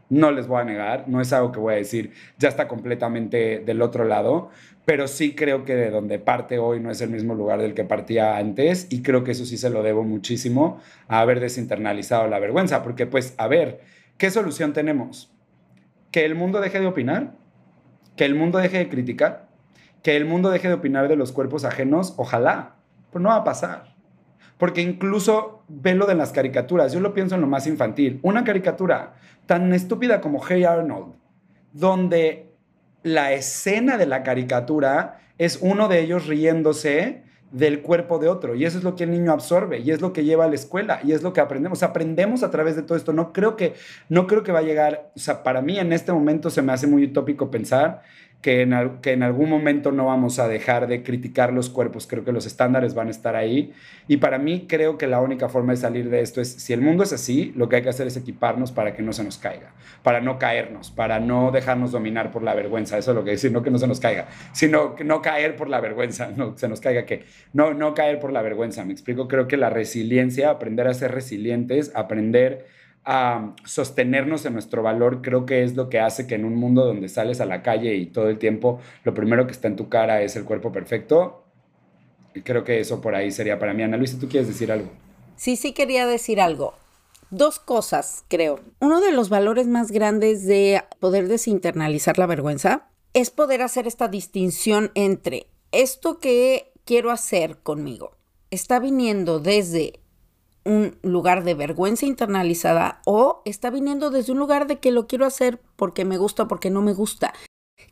no 0.09 0.31
les 0.31 0.47
voy 0.47 0.61
a 0.61 0.65
negar, 0.65 1.05
no 1.09 1.21
es 1.21 1.33
algo 1.33 1.53
que 1.53 1.61
voy 1.61 1.75
a 1.75 1.77
decir, 1.77 2.13
ya 2.39 2.49
está 2.49 2.69
completamente 2.69 3.63
del 3.65 3.83
otro 3.83 4.05
lado, 4.05 4.51
pero 4.85 5.09
sí 5.09 5.35
creo 5.35 5.65
que 5.65 5.75
de 5.75 5.91
donde 5.91 6.19
parte 6.19 6.59
hoy 6.59 6.81
no 6.81 6.91
es 6.91 7.01
el 7.01 7.11
mismo 7.11 7.35
lugar 7.35 7.61
del 7.61 7.75
que 7.75 7.85
partía 7.85 8.37
antes 8.37 8.87
y 8.91 9.03
creo 9.03 9.25
que 9.25 9.33
eso 9.33 9.47
sí 9.47 9.57
se 9.57 9.71
lo 9.71 9.83
debo 9.83 10.05
muchísimo 10.05 10.81
a 11.09 11.21
haber 11.21 11.41
desinternalizado 11.41 12.29
la 12.29 12.39
vergüenza, 12.39 12.83
porque 12.83 13.07
pues, 13.07 13.35
a 13.39 13.49
ver, 13.49 13.81
¿qué 14.19 14.31
solución 14.31 14.73
tenemos? 14.73 15.33
¿Que 16.11 16.25
el 16.25 16.35
mundo 16.35 16.61
deje 16.61 16.81
de 16.81 16.87
opinar? 16.87 17.33
¿Que 18.17 18.25
el 18.25 18.35
mundo 18.35 18.59
deje 18.59 18.79
de 18.79 18.89
criticar? 18.89 19.49
¿Que 20.03 20.17
el 20.17 20.27
mundo 20.27 20.51
deje 20.51 20.69
de 20.69 20.75
opinar 20.75 21.09
de 21.09 21.17
los 21.17 21.33
cuerpos 21.33 21.65
ajenos? 21.65 22.15
Ojalá, 22.19 22.77
pero 23.11 23.23
no 23.23 23.31
va 23.31 23.37
a 23.37 23.45
pasar. 23.45 23.95
Porque 24.59 24.83
incluso 24.83 25.54
ve 25.69 25.95
lo 25.95 26.07
de 26.07 26.15
las 26.15 26.33
caricaturas. 26.33 26.93
Yo 26.93 27.01
lo 27.01 27.15
pienso 27.15 27.35
en 27.35 27.41
lo 27.41 27.47
más 27.47 27.67
infantil. 27.67 28.21
Una 28.23 28.45
caricatura 28.45 29.15
tan 29.47 29.73
estúpida 29.73 30.21
como 30.21 30.43
Hey 30.47 30.65
Arnold, 30.65 31.15
donde 31.73 32.53
la 33.03 33.33
escena 33.33 33.99
de 33.99 34.07
la 34.07 34.23
caricatura 34.23 35.19
es 35.39 35.59
uno 35.61 35.89
de 35.89 36.01
ellos 36.01 36.27
riéndose 36.27 37.23
del 37.51 37.83
cuerpo 37.83 38.19
de 38.19 38.29
otro. 38.29 38.55
Y 38.55 38.65
eso 38.65 38.79
es 38.79 38.85
lo 38.85 38.97
que 38.97 39.05
el 39.05 39.11
niño 39.11 39.33
absorbe 39.33 39.79
y 39.79 39.91
es 39.91 40.01
lo 40.01 40.13
que 40.13 40.25
lleva 40.25 40.45
a 40.45 40.49
la 40.49 40.57
escuela 40.57 41.01
y 41.05 41.13
es 41.13 41.23
lo 41.23 41.33
que 41.33 41.41
aprendemos. 41.41 41.83
Aprendemos 41.83 42.43
a 42.43 42.51
través 42.51 42.75
de 42.77 42.83
todo 42.83 42.97
esto. 42.97 43.13
No 43.13 43.33
creo 43.33 43.57
que, 43.57 43.75
no 44.09 44.27
creo 44.27 44.43
que 44.43 44.53
va 44.53 44.59
a 44.59 44.63
llegar, 44.63 45.13
o 45.15 45.19
sea, 45.19 45.43
para 45.43 45.63
mí 45.63 45.79
en 45.79 45.93
este 45.93 46.13
momento 46.13 46.51
se 46.51 46.63
me 46.63 46.73
hace 46.73 46.87
muy 46.87 47.05
utópico 47.05 47.51
pensar 47.51 48.03
que 48.45 48.61
en, 48.61 48.99
que 49.01 49.13
en 49.13 49.23
algún 49.23 49.49
momento 49.49 49.91
no 49.91 50.05
vamos 50.05 50.39
a 50.39 50.47
dejar 50.49 50.87
de 50.87 51.03
criticar 51.03 51.51
los 51.51 51.71
cuerpos, 51.71 52.07
creo 52.07 52.27
que 52.27 52.33
los 52.33 52.45
estándares 52.45 52.93
van 52.93 53.09
a 53.09 53.11
estar 53.11 53.37
ahí. 53.37 53.73
Y 54.07 54.19
para 54.19 54.37
mí 54.37 54.67
creo 54.69 54.99
que 54.99 55.07
la 55.07 55.23
única 55.23 55.49
forma 55.49 55.73
de 55.73 55.79
salir 55.79 56.11
de 56.11 56.21
esto 56.21 56.43
es, 56.43 56.53
si 56.53 56.75
el 56.75 56.83
mundo 56.83 57.05
es 57.05 57.15
así, 57.15 57.55
lo 57.57 57.71
que 57.71 57.77
hay 57.77 57.83
que 57.83 57.89
hacer 57.89 58.07
es 58.07 58.19
equiparnos 58.19 58.71
para 58.71 58.93
que 58.93 59.01
no 59.01 59.15
se 59.15 59.25
nos 59.25 59.39
caiga, 59.39 59.73
para 60.03 60.21
no 60.21 60.39
caernos, 60.39 60.91
para 60.91 61.21
no 61.21 61.53
dejarnos 61.53 61.91
dominar 61.91 62.33
por 62.33 62.43
la 62.43 62.53
vergüenza. 62.53 62.99
Eso 62.99 63.13
es 63.13 63.15
lo 63.15 63.25
que 63.25 63.31
decir, 63.31 63.51
no 63.51 63.63
que 63.63 63.71
no 63.71 63.79
se 63.79 63.87
nos 63.87 63.99
caiga, 63.99 64.29
sino 64.53 64.95
que 64.95 65.05
no 65.05 65.23
caer 65.23 65.57
por 65.57 65.71
la 65.71 65.81
vergüenza, 65.81 66.31
no 66.37 66.55
se 66.55 66.69
nos 66.69 66.83
caiga 66.83 67.07
que, 67.07 67.25
no, 67.55 67.73
no 67.73 67.95
caer 67.95 68.21
por 68.21 68.31
la 68.31 68.43
vergüenza, 68.43 68.85
me 68.85 68.93
explico, 68.93 69.27
creo 69.27 69.49
que 69.49 69.57
la 69.57 69.71
resiliencia, 69.71 70.51
aprender 70.51 70.87
a 70.87 70.93
ser 70.93 71.13
resilientes, 71.13 71.93
aprender 71.95 72.67
a 73.05 73.55
sostenernos 73.65 74.47
en 74.47 74.55
nuestro 74.55 74.83
valor, 74.83 75.23
creo 75.23 75.47
que 75.47 75.63
es 75.63 75.77
lo 75.77 75.89
que 75.89 76.01
hace 76.01 76.27
que 76.27 76.35
en 76.35 76.45
un 76.45 76.57
mundo 76.57 76.85
donde 76.85 77.09
sales 77.09 77.41
a 77.41 77.47
la 77.47 77.63
calle 77.63 77.95
y 77.95 78.07
todo 78.07 78.29
el 78.29 78.39
tiempo 78.39 78.81
lo 79.05 79.15
primero 79.15 79.47
que 79.47 79.53
está 79.53 79.69
en 79.69 79.77
tu 79.77 79.89
cara 79.89 80.23
es 80.23 80.37
el 80.37 80.45
cuerpo 80.45 80.73
perfecto, 80.73 81.45
creo 82.45 82.65
que 82.65 82.81
eso 82.81 83.01
por 83.01 83.15
ahí 83.15 83.31
sería 83.31 83.59
para 83.59 83.75
mí. 83.75 83.83
Ana 83.83 83.97
Luisa, 83.97 84.19
¿tú 84.19 84.29
quieres 84.29 84.49
decir 84.49 84.73
algo? 84.73 84.91
Sí, 85.37 85.57
sí 85.57 85.73
quería 85.73 86.07
decir 86.07 86.41
algo. 86.41 86.75
Dos 87.31 87.59
cosas, 87.59 88.25
creo. 88.29 88.61
Uno 88.81 89.01
de 89.01 89.13
los 89.13 89.29
valores 89.29 89.67
más 89.67 89.91
grandes 89.91 90.47
de 90.47 90.83
poder 91.01 91.29
desinternalizar 91.29 92.19
la 92.19 92.27
vergüenza 92.27 92.89
es 93.13 93.31
poder 93.31 93.63
hacer 93.63 93.87
esta 93.87 94.09
distinción 94.09 94.91
entre 94.95 95.47
esto 95.73 96.19
que 96.19 96.73
quiero 96.85 97.11
hacer 97.11 97.59
conmigo 97.59 98.17
está 98.55 98.79
viniendo 98.79 99.41
desde 99.41 100.01
un 100.65 100.99
lugar 101.03 101.45
de 101.45 101.55
vergüenza 101.55 102.07
internalizada 102.07 103.01
o 103.05 103.43
está 103.45 103.71
viniendo 103.71 104.11
desde 104.11 104.33
un 104.33 104.39
lugar 104.39 104.67
de 104.67 104.79
que 104.79 104.91
lo 104.91 105.07
quiero 105.07 105.27
hacer 105.27 105.61
porque 105.77 106.05
me 106.05 106.19
gusta 106.19 106.45
o 106.45 106.49
porque 106.49 106.71
no 106.71 106.83
me 106.83 106.95
gusta. 106.95 107.33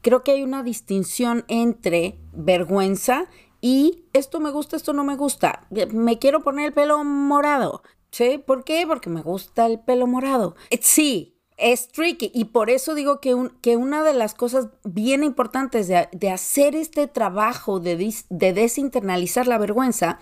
Creo 0.00 0.24
que 0.24 0.32
hay 0.32 0.42
una 0.42 0.62
distinción 0.62 1.44
entre 1.48 2.18
vergüenza 2.32 3.26
y 3.60 4.04
esto 4.12 4.40
me 4.40 4.50
gusta, 4.50 4.76
esto 4.76 4.92
no 4.92 5.04
me 5.04 5.16
gusta. 5.16 5.66
Me 5.92 6.18
quiero 6.18 6.42
poner 6.42 6.66
el 6.66 6.72
pelo 6.72 7.02
morado. 7.04 7.82
¿Sí? 8.10 8.36
¿Por 8.44 8.64
qué? 8.64 8.84
Porque 8.86 9.08
me 9.08 9.22
gusta 9.22 9.64
el 9.64 9.80
pelo 9.80 10.06
morado. 10.06 10.54
Eh, 10.68 10.80
sí, 10.82 11.38
es 11.56 11.88
tricky 11.88 12.30
y 12.34 12.46
por 12.46 12.68
eso 12.68 12.94
digo 12.94 13.20
que, 13.20 13.34
que 13.62 13.76
una 13.76 14.02
de 14.02 14.12
las 14.12 14.34
cosas 14.34 14.68
bien 14.84 15.22
importantes 15.22 15.88
de, 15.88 16.30
hacer 16.30 16.74
este 16.74 17.06
trabajo 17.06 17.80
de, 17.80 18.14
de 18.28 18.52
desinternalizar 18.52 19.46
la 19.46 19.58
vergüenza 19.58 20.18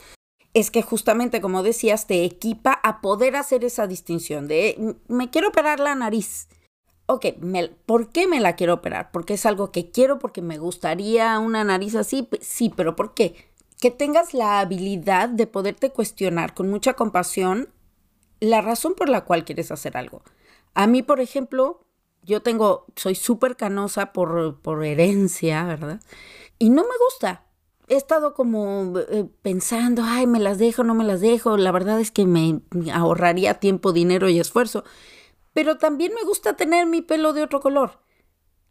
es 0.52 0.70
que 0.70 0.82
justamente, 0.82 1.40
como 1.40 1.62
decías, 1.62 2.06
te 2.06 2.24
equipa 2.24 2.72
a 2.82 3.00
poder 3.00 3.36
hacer 3.36 3.64
esa 3.64 3.86
distinción 3.86 4.48
de, 4.48 4.96
me 5.08 5.30
quiero 5.30 5.48
operar 5.48 5.80
la 5.80 5.94
nariz. 5.94 6.48
Ok, 7.06 7.26
¿por 7.86 8.10
qué 8.10 8.26
me 8.26 8.40
la 8.40 8.56
quiero 8.56 8.74
operar? 8.74 9.10
¿Porque 9.12 9.34
es 9.34 9.46
algo 9.46 9.72
que 9.72 9.90
quiero? 9.90 10.18
¿Porque 10.18 10.42
me 10.42 10.58
gustaría 10.58 11.38
una 11.38 11.64
nariz 11.64 11.94
así? 11.94 12.28
Sí, 12.40 12.72
pero 12.74 12.94
¿por 12.94 13.14
qué? 13.14 13.34
Que 13.80 13.90
tengas 13.90 14.34
la 14.34 14.60
habilidad 14.60 15.28
de 15.28 15.46
poderte 15.46 15.90
cuestionar 15.90 16.54
con 16.54 16.70
mucha 16.70 16.94
compasión 16.94 17.68
la 18.40 18.60
razón 18.60 18.94
por 18.94 19.08
la 19.08 19.24
cual 19.24 19.44
quieres 19.44 19.70
hacer 19.70 19.96
algo. 19.96 20.22
A 20.74 20.86
mí, 20.86 21.02
por 21.02 21.20
ejemplo, 21.20 21.80
yo 22.22 22.42
tengo, 22.42 22.86
soy 22.96 23.14
súper 23.14 23.56
canosa 23.56 24.12
por, 24.12 24.60
por 24.60 24.84
herencia, 24.84 25.64
¿verdad? 25.64 26.00
Y 26.58 26.70
no 26.70 26.82
me 26.82 26.94
gusta 27.06 27.44
he 27.90 27.96
estado 27.96 28.34
como 28.34 28.94
eh, 28.98 29.26
pensando, 29.42 30.02
ay, 30.04 30.26
me 30.26 30.38
las 30.38 30.58
dejo, 30.58 30.84
no 30.84 30.94
me 30.94 31.04
las 31.04 31.20
dejo. 31.20 31.56
La 31.56 31.72
verdad 31.72 32.00
es 32.00 32.12
que 32.12 32.24
me 32.24 32.62
ahorraría 32.92 33.54
tiempo, 33.54 33.92
dinero 33.92 34.28
y 34.28 34.38
esfuerzo. 34.38 34.84
Pero 35.52 35.76
también 35.76 36.12
me 36.14 36.24
gusta 36.24 36.54
tener 36.54 36.86
mi 36.86 37.02
pelo 37.02 37.32
de 37.32 37.42
otro 37.42 37.60
color. 37.60 37.98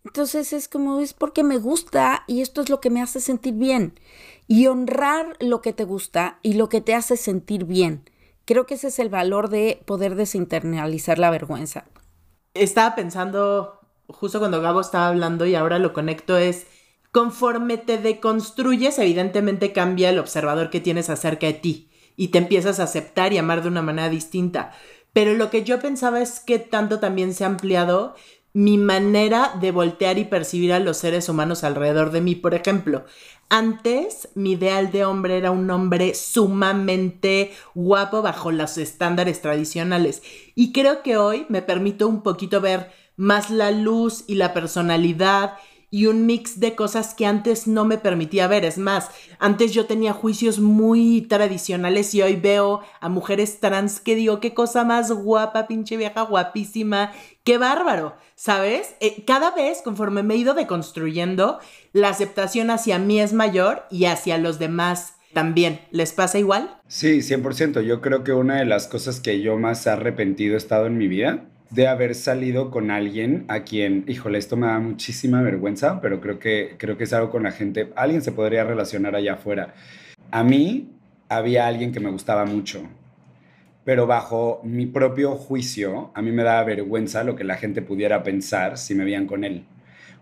Entonces 0.05 0.53
es 0.53 0.70
como, 0.70 1.01
es 1.01 1.13
porque 1.13 1.43
me 1.43 1.57
gusta 1.57 2.24
y 2.28 2.41
esto 2.41 2.61
es 2.61 2.70
lo 2.70 2.80
que 2.80 2.89
me 2.89 3.01
hace 3.01 3.20
sentir 3.20 3.55
bien. 3.55 3.99
Y 4.47 4.67
honrar 4.67 5.36
lo 5.41 5.61
que 5.61 5.74
te 5.74 5.84
gusta 5.84 6.39
y 6.41 6.53
lo 6.53 6.70
que 6.70 6.80
te 6.80 6.95
hace 6.95 7.17
sentir 7.17 7.65
bien. 7.65 8.09
Creo 8.45 8.65
que 8.65 8.76
ese 8.76 8.88
es 8.88 8.99
el 8.99 9.09
valor 9.09 9.49
de 9.49 9.84
poder 9.86 10.15
desinternalizar 10.15 11.20
la 11.20 11.30
vergüenza. 11.30 11.84
Estaba 12.53 12.95
pensando, 12.95 13.82
justo 14.07 14.39
cuando 14.39 14.61
Gabo 14.61 14.80
estaba 14.80 15.09
hablando 15.09 15.45
y 15.45 15.55
ahora 15.55 15.78
lo 15.78 15.91
conecto, 15.91 16.38
es 16.38 16.65
Conforme 17.12 17.78
te 17.78 17.97
deconstruyes, 17.97 18.99
evidentemente 18.99 19.72
cambia 19.74 20.10
el 20.10 20.20
observador 20.20 20.70
que 20.70 20.80
tienes 20.80 21.10
acerca 21.10 21.47
de 21.47 21.53
ti 21.53 21.89
y 22.16 22.28
te 22.28 22.38
empiezas 22.38 22.80
a 22.80 22.84
aceptar 22.84 23.34
y 23.34 23.38
amar 23.38 23.64
de 23.64 23.70
una 23.70 23.82
manera 23.82 24.10
distinta. 24.10 24.72
Pero 25.14 25.34
lo 25.34 25.49
que 25.49 25.64
yo 25.64 25.80
pensaba 25.80 26.22
es 26.22 26.39
que 26.39 26.60
tanto 26.60 26.99
también 26.99 27.34
se 27.34 27.43
ha 27.43 27.47
ampliado 27.47 28.16
mi 28.53 28.78
manera 28.78 29.53
de 29.60 29.72
voltear 29.72 30.18
y 30.18 30.26
percibir 30.26 30.74
a 30.74 30.80
los 30.80 30.97
seres 30.97 31.30
humanos 31.30 31.64
alrededor 31.64 32.12
de 32.12 32.22
mí. 32.22 32.36
Por 32.36 32.53
ejemplo, 32.53 33.05
antes 33.49 34.30
mi 34.36 34.51
ideal 34.51 34.91
de 34.91 35.05
hombre 35.05 35.38
era 35.38 35.51
un 35.51 35.70
hombre 35.72 36.14
sumamente 36.14 37.53
guapo 37.74 38.22
bajo 38.22 38.51
los 38.51 38.78
estándares 38.78 39.41
tradicionales 39.41 40.22
y 40.55 40.72
creo 40.72 41.01
que 41.03 41.18
hoy 41.18 41.45
me 41.49 41.62
permito 41.62 42.07
un 42.07 42.22
poquito 42.22 42.62
ver 42.62 42.91
más 43.16 43.49
la 43.49 43.72
luz 43.72 44.24
y 44.28 44.36
la 44.36 44.53
personalidad 44.53 45.53
y 45.91 46.05
un 46.05 46.25
mix 46.25 46.59
de 46.59 46.75
cosas 46.75 47.13
que 47.13 47.25
antes 47.25 47.67
no 47.67 47.85
me 47.85 47.97
permitía 47.97 48.47
ver. 48.47 48.65
Es 48.65 48.77
más, 48.77 49.09
antes 49.39 49.73
yo 49.73 49.85
tenía 49.85 50.13
juicios 50.13 50.59
muy 50.59 51.21
tradicionales 51.21 52.13
y 52.13 52.21
hoy 52.21 52.35
veo 52.35 52.81
a 52.99 53.09
mujeres 53.09 53.59
trans 53.59 53.99
que 53.99 54.15
digo, 54.15 54.39
qué 54.39 54.53
cosa 54.53 54.83
más 54.83 55.11
guapa, 55.11 55.67
pinche 55.67 55.97
vieja, 55.97 56.21
guapísima, 56.21 57.11
qué 57.43 57.57
bárbaro, 57.57 58.15
¿sabes? 58.35 58.95
Eh, 58.99 59.23
cada 59.25 59.51
vez, 59.51 59.81
conforme 59.83 60.23
me 60.23 60.35
he 60.35 60.37
ido 60.37 60.53
deconstruyendo, 60.53 61.59
la 61.93 62.09
aceptación 62.09 62.69
hacia 62.69 62.99
mí 62.99 63.19
es 63.19 63.33
mayor 63.33 63.83
y 63.89 64.05
hacia 64.05 64.37
los 64.37 64.59
demás 64.59 65.15
también. 65.33 65.81
¿Les 65.91 66.13
pasa 66.13 66.39
igual? 66.39 66.79
Sí, 66.87 67.19
100%. 67.19 67.81
Yo 67.81 68.01
creo 68.01 68.23
que 68.23 68.33
una 68.33 68.57
de 68.57 68.65
las 68.65 68.87
cosas 68.87 69.19
que 69.19 69.41
yo 69.41 69.57
más 69.57 69.87
arrepentido 69.87 70.55
he 70.55 70.57
estado 70.57 70.87
en 70.87 70.97
mi 70.97 71.07
vida 71.07 71.45
de 71.70 71.88
haber 71.88 72.15
salido 72.15 72.72
con 72.72 72.89
alguien 72.89 73.45
a 73.47 73.61
quien, 73.61 74.03
híjole, 74.07 74.38
esto 74.39 74.57
me 74.57 74.67
da 74.67 74.80
muchísima 74.80 75.41
vergüenza, 75.41 76.01
pero 76.01 76.20
creo 76.20 76.39
que, 76.39 76.76
creo 76.78 76.97
que 76.97 77.03
es 77.03 77.13
algo 77.13 77.30
con 77.30 77.43
la 77.43 77.51
gente, 77.51 77.91
alguien 77.95 78.22
se 78.22 78.32
podría 78.32 78.63
relacionar 78.63 79.15
allá 79.15 79.34
afuera. 79.34 79.76
A 80.32 80.43
mí 80.43 80.89
había 81.30 81.67
alguien 81.67 81.91
que 81.91 81.99
me 81.99 82.09
gustaba 82.09 82.45
mucho, 82.45 82.84
pero 83.84 84.07
bajo 84.07 84.61
mi 84.63 84.88
propio 84.88 85.36
juicio, 85.36 86.11
a 86.15 86.22
mí 86.22 86.32
me 86.32 86.43
daba 86.43 86.63
vergüenza 86.63 87.24
lo 87.24 87.36
que 87.36 87.43
la 87.43 87.57
gente 87.57 87.82
pudiera 87.82 88.24
pensar 88.24 88.78
si 88.78 88.95
me 88.95 89.03
veían 89.03 89.28
con 89.28 89.43
él, 89.43 89.65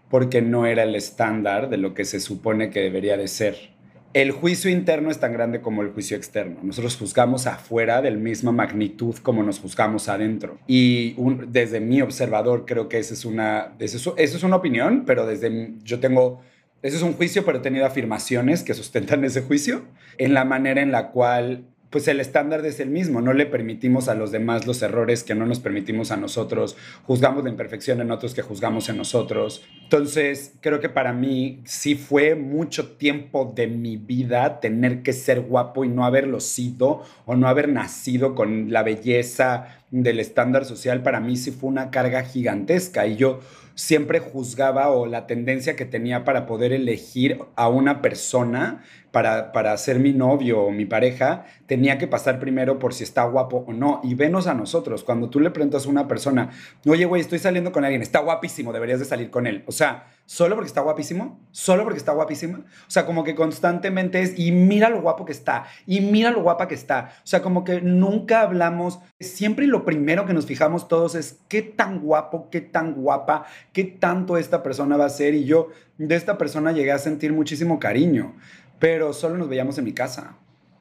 porque 0.10 0.42
no 0.42 0.66
era 0.66 0.84
el 0.84 0.96
estándar 0.96 1.70
de 1.70 1.78
lo 1.78 1.94
que 1.94 2.04
se 2.04 2.20
supone 2.20 2.70
que 2.70 2.82
debería 2.82 3.16
de 3.16 3.28
ser 3.28 3.77
el 4.22 4.32
juicio 4.32 4.72
interno 4.72 5.12
es 5.12 5.20
tan 5.20 5.32
grande 5.32 5.62
como 5.62 5.84
el 5.84 5.90
juicio 5.90 6.18
externo. 6.18 6.58
Nosotros 6.64 6.98
juzgamos 6.98 7.46
afuera 7.46 8.02
del 8.02 8.18
misma 8.18 8.52
magnitud 8.52 9.16
como 9.18 9.44
nos 9.44 9.60
juzgamos 9.60 10.10
adentro. 10.10 10.58
Y 10.66 11.16
desde 11.50 11.80
mi 11.80 12.02
observador 12.02 12.66
creo 12.66 12.90
que 12.90 12.98
esa 12.98 13.14
es 13.14 13.26
una, 13.26 13.76
eso, 13.78 14.16
es 14.18 14.44
una 14.44 14.56
opinión, 14.56 15.04
pero 15.06 15.28
desde 15.28 15.74
yo 15.84 16.00
tengo, 16.00 16.42
eso 16.82 16.98
es 16.98 17.04
un 17.04 17.14
juicio, 17.14 17.46
pero 17.46 17.60
he 17.60 17.62
tenido 17.62 17.86
afirmaciones 17.86 18.64
que 18.64 18.74
sustentan 18.74 19.24
ese 19.24 19.44
juicio 19.44 19.84
en 20.18 20.34
la 20.34 20.46
manera 20.46 20.82
en 20.82 20.92
la 20.92 21.12
cual 21.12 21.66
pues 21.90 22.08
el 22.08 22.20
estándar 22.20 22.66
es 22.66 22.80
el 22.80 22.90
mismo, 22.90 23.22
no 23.22 23.34
le 23.34 23.46
permitimos 23.46 24.10
a 24.10 24.16
los 24.16 24.32
demás 24.32 24.68
los 24.68 24.82
errores 24.82 25.24
que 25.24 25.36
no 25.36 25.46
nos 25.46 25.60
permitimos 25.60 26.12
a 26.12 26.18
nosotros, 26.18 26.76
juzgamos 27.04 27.44
la 27.44 27.50
imperfección 27.50 28.02
en 28.02 28.12
otros 28.12 28.34
que 28.34 28.42
juzgamos 28.42 28.90
en 28.90 28.98
nosotros. 28.98 29.64
Entonces, 29.84 30.54
creo 30.62 30.80
que 30.80 30.90
para 30.90 31.14
mí 31.14 31.62
sí 31.66 31.96
fue 31.96 32.36
mucho 32.36 32.92
tiempo 32.98 33.54
de 33.56 33.68
mi 33.68 33.98
vida 33.98 34.60
tener 34.60 35.02
que 35.02 35.14
ser 35.14 35.42
guapo 35.42 35.86
y 35.86 35.90
no 35.90 36.06
haberlo 36.06 36.40
sido 36.40 37.04
o 37.26 37.36
no 37.36 37.48
haber 37.48 37.70
nacido 37.70 38.36
con 38.36 38.72
la 38.72 38.84
belleza 38.84 39.78
del 39.92 40.20
estándar 40.20 40.66
social, 40.66 41.02
para 41.02 41.22
mí 41.22 41.38
sí 41.38 41.52
fue 41.52 41.70
una 41.70 41.92
carga 41.92 42.24
gigantesca 42.24 43.08
y 43.08 43.16
yo 43.16 43.40
siempre 43.78 44.20
juzgaba 44.20 44.90
o 44.90 45.06
la 45.06 45.28
tendencia 45.28 45.76
que 45.76 45.86
tenía 45.86 46.26
para 46.26 46.48
poder 46.48 46.74
elegir 46.74 47.40
a 47.56 47.70
una 47.70 48.02
persona 48.02 48.84
para, 49.12 49.52
para 49.52 49.76
ser 49.78 50.00
mi 50.00 50.14
novio 50.14 50.62
o 50.62 50.72
mi 50.72 50.86
pareja, 50.86 51.46
tenía 51.66 51.98
que 51.98 52.08
pasar 52.08 52.40
primero 52.40 52.80
por 52.80 52.94
si 52.94 53.04
está 53.04 53.24
guapo 53.24 53.66
o 53.68 53.74
no. 53.74 54.02
Y 54.04 54.16
venos 54.16 54.48
a 54.48 54.54
nosotros, 54.54 55.04
cuando 55.04 55.30
tú 55.30 55.40
le 55.40 55.52
preguntas 55.52 55.86
a 55.86 55.90
una 55.90 56.08
persona, 56.08 56.50
oye, 56.86 57.06
güey, 57.06 57.22
estoy 57.22 57.40
saliendo 57.40 57.72
con 57.72 57.84
alguien, 57.84 58.02
está 58.02 58.20
guapísimo, 58.20 58.74
deberías 58.74 59.00
de 59.00 59.06
salir 59.06 59.30
con 59.30 59.48
él. 59.48 59.64
O 59.68 59.72
sea, 59.72 60.08
solo 60.26 60.56
porque 60.56 60.68
está 60.68 60.82
guapísimo, 60.82 61.40
solo 61.52 61.84
porque 61.84 61.98
está 61.98 62.12
guapísima. 62.12 62.60
O 62.60 62.92
sea, 62.92 63.06
como 63.06 63.24
que 63.24 63.36
constantemente 63.36 64.22
es, 64.22 64.38
y 64.38 64.52
mira 64.52 64.90
lo 64.90 65.02
guapo 65.02 65.26
que 65.26 65.32
está, 65.32 65.66
y 65.86 66.02
mira 66.02 66.32
lo 66.32 66.42
guapa 66.42 66.68
que 66.68 66.76
está. 66.76 67.14
O 67.24 67.28
sea, 67.28 67.42
como 67.42 67.64
que 67.64 67.82
nunca 67.82 68.42
hablamos, 68.42 69.00
siempre 69.20 69.68
lo 69.68 69.86
primero 69.86 70.26
que 70.26 70.34
nos 70.34 70.46
fijamos 70.46 70.88
todos 70.88 71.16
es 71.16 71.40
qué 71.48 71.62
tan 71.62 72.00
guapo, 72.00 72.50
qué 72.52 72.62
tan 72.62 72.94
guapa, 72.94 73.46
qué 73.74 73.84
tanto 73.84 74.38
esta 74.38 74.64
persona 74.64 74.98
va 74.98 75.06
a 75.06 75.10
ser. 75.10 75.34
Y 75.34 75.46
yo 75.46 75.70
de 75.98 76.16
esta 76.16 76.38
persona 76.38 76.72
llegué 76.72 76.92
a 76.92 77.00
sentir 77.00 77.34
muchísimo 77.34 77.80
cariño, 77.80 78.36
pero 78.80 79.14
solo 79.14 79.38
nos 79.38 79.50
veíamos 79.50 79.78
en 79.78 79.86
mi 79.86 79.94
casa. 79.94 80.36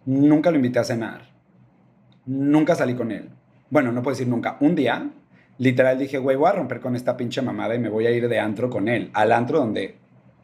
Nunca 0.05 0.51
lo 0.51 0.57
invité 0.57 0.79
a 0.79 0.85
cenar. 0.85 1.23
Nunca 2.27 2.75
salí 2.75 2.95
con 2.95 3.11
él. 3.11 3.31
Bueno, 3.71 3.93
no 3.93 4.03
puedo 4.03 4.15
decir 4.15 4.29
nunca. 4.29 4.57
Un 4.61 4.75
día 4.75 5.11
literal 5.59 5.99
dije, 5.99 6.19
güey, 6.19 6.37
voy 6.37 6.49
a 6.49 6.53
romper 6.53 6.81
con 6.81 6.97
esta 6.97 7.17
pinche 7.17 7.43
mamada 7.43 7.75
y 7.75 7.79
me 7.79 7.89
voy 7.89 8.07
a 8.07 8.11
ir 8.11 8.29
de 8.29 8.39
antro 8.39 8.71
con 8.71 8.89
él, 8.89 9.11
al 9.15 9.33
antro 9.33 9.59
donde 9.59 9.97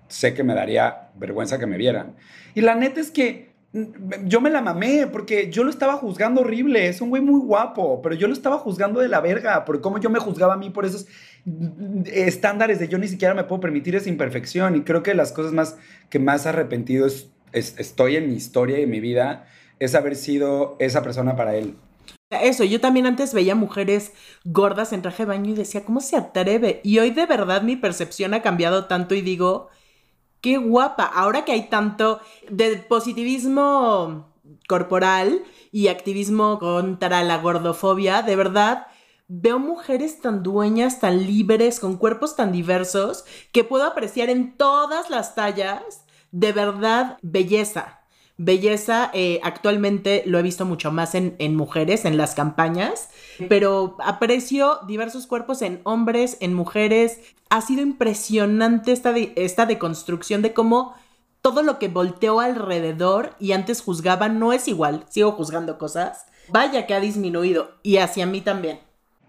sé 0.08 0.34
que 0.34 0.44
me 0.44 0.54
daría 0.54 1.10
vergüenza 1.16 1.58
que 1.58 1.66
me 1.66 1.76
vieran. 1.76 2.16
Y 2.54 2.60
la 2.60 2.74
neta 2.74 3.00
es 3.00 3.10
que 3.10 3.52
mm, 3.72 4.26
yo 4.26 4.40
me 4.40 4.50
la 4.50 4.60
mamé 4.60 5.06
porque 5.06 5.50
yo 5.50 5.64
lo 5.64 5.70
estaba 5.70 5.94
juzgando 5.94 6.42
horrible, 6.42 6.88
es 6.88 7.00
un 7.00 7.10
güey 7.10 7.22
muy 7.22 7.40
guapo, 7.40 8.00
pero 8.02 8.14
yo 8.14 8.26
lo 8.26 8.32
estaba 8.32 8.58
juzgando 8.58 9.00
de 9.00 9.08
la 9.08 9.20
verga, 9.20 9.64
por 9.64 9.80
cómo 9.80 9.98
yo 9.98 10.10
me 10.10 10.18
juzgaba 10.18 10.54
a 10.54 10.58
mí 10.58 10.70
por 10.70 10.84
esos 10.84 11.06
mm, 11.44 12.02
estándares 12.12 12.78
de 12.78 12.88
yo 12.88 12.98
ni 12.98 13.08
siquiera 13.08 13.34
me 13.34 13.44
puedo 13.44 13.60
permitir 13.60 13.94
esa 13.96 14.08
imperfección 14.08 14.76
y 14.76 14.82
creo 14.82 15.02
que 15.02 15.14
las 15.14 15.32
cosas 15.32 15.52
más 15.52 15.76
que 16.08 16.18
más 16.18 16.46
arrepentido 16.46 17.06
estoy 17.52 18.16
en 18.16 18.28
mi 18.28 18.34
historia 18.34 18.78
y 18.78 18.82
en 18.82 18.90
mi 18.90 19.00
vida 19.00 19.46
es 19.78 19.94
haber 19.94 20.16
sido 20.16 20.76
esa 20.78 21.02
persona 21.02 21.36
para 21.36 21.56
él. 21.56 21.76
Eso, 22.30 22.64
yo 22.64 22.80
también 22.80 23.06
antes 23.06 23.34
veía 23.34 23.54
mujeres 23.54 24.12
gordas 24.44 24.92
en 24.92 25.02
traje 25.02 25.24
de 25.24 25.28
baño 25.28 25.50
y 25.50 25.54
decía, 25.54 25.84
¿cómo 25.84 26.00
se 26.00 26.16
atreve? 26.16 26.80
Y 26.82 26.98
hoy 26.98 27.10
de 27.10 27.26
verdad 27.26 27.62
mi 27.62 27.76
percepción 27.76 28.32
ha 28.32 28.42
cambiado 28.42 28.86
tanto 28.86 29.14
y 29.14 29.20
digo, 29.20 29.68
qué 30.40 30.56
guapa. 30.56 31.04
Ahora 31.04 31.44
que 31.44 31.52
hay 31.52 31.68
tanto 31.68 32.20
de 32.48 32.76
positivismo 32.76 34.32
corporal 34.68 35.42
y 35.70 35.88
activismo 35.88 36.58
contra 36.58 37.22
la 37.22 37.38
gordofobia, 37.38 38.22
de 38.22 38.36
verdad 38.36 38.86
veo 39.28 39.58
mujeres 39.58 40.20
tan 40.20 40.42
dueñas, 40.42 41.00
tan 41.00 41.26
libres, 41.26 41.80
con 41.80 41.96
cuerpos 41.96 42.36
tan 42.36 42.52
diversos, 42.52 43.24
que 43.50 43.64
puedo 43.64 43.84
apreciar 43.84 44.28
en 44.28 44.56
todas 44.56 45.08
las 45.08 45.34
tallas, 45.34 46.01
de 46.32 46.52
verdad, 46.52 47.18
belleza. 47.22 48.00
Belleza 48.38 49.10
eh, 49.12 49.38
actualmente 49.44 50.24
lo 50.26 50.38
he 50.38 50.42
visto 50.42 50.64
mucho 50.64 50.90
más 50.90 51.14
en, 51.14 51.54
mujeres, 51.54 52.04
en 52.04 52.16
las 52.16 52.34
campañas, 52.34 53.10
pero 53.48 53.96
aprecio 54.02 54.80
diversos 54.88 55.26
cuerpos 55.26 55.62
en 55.62 55.80
hombres, 55.84 56.38
en 56.40 56.54
mujeres. 56.54 57.20
Ha 57.50 57.60
sido 57.60 57.82
impresionante 57.82 58.90
esta, 58.90 59.14
esta 59.16 59.66
deconstrucción 59.66 60.42
de 60.42 60.54
cómo 60.54 60.94
todo 61.42 61.62
lo 61.62 61.78
que 61.78 61.88
volteó 61.88 62.40
alrededor 62.40 63.36
y 63.38 63.52
antes 63.52 63.82
juzgaba 63.82 64.28
no 64.28 64.52
es 64.52 64.66
igual. 64.66 65.04
Sigo 65.08 65.32
juzgando 65.32 65.78
cosas. 65.78 66.26
Vaya 66.48 66.86
que 66.86 66.94
ha 66.94 67.00
disminuido 67.00 67.72
y 67.82 67.98
hacia 67.98 68.26
mí 68.26 68.40
también. 68.40 68.80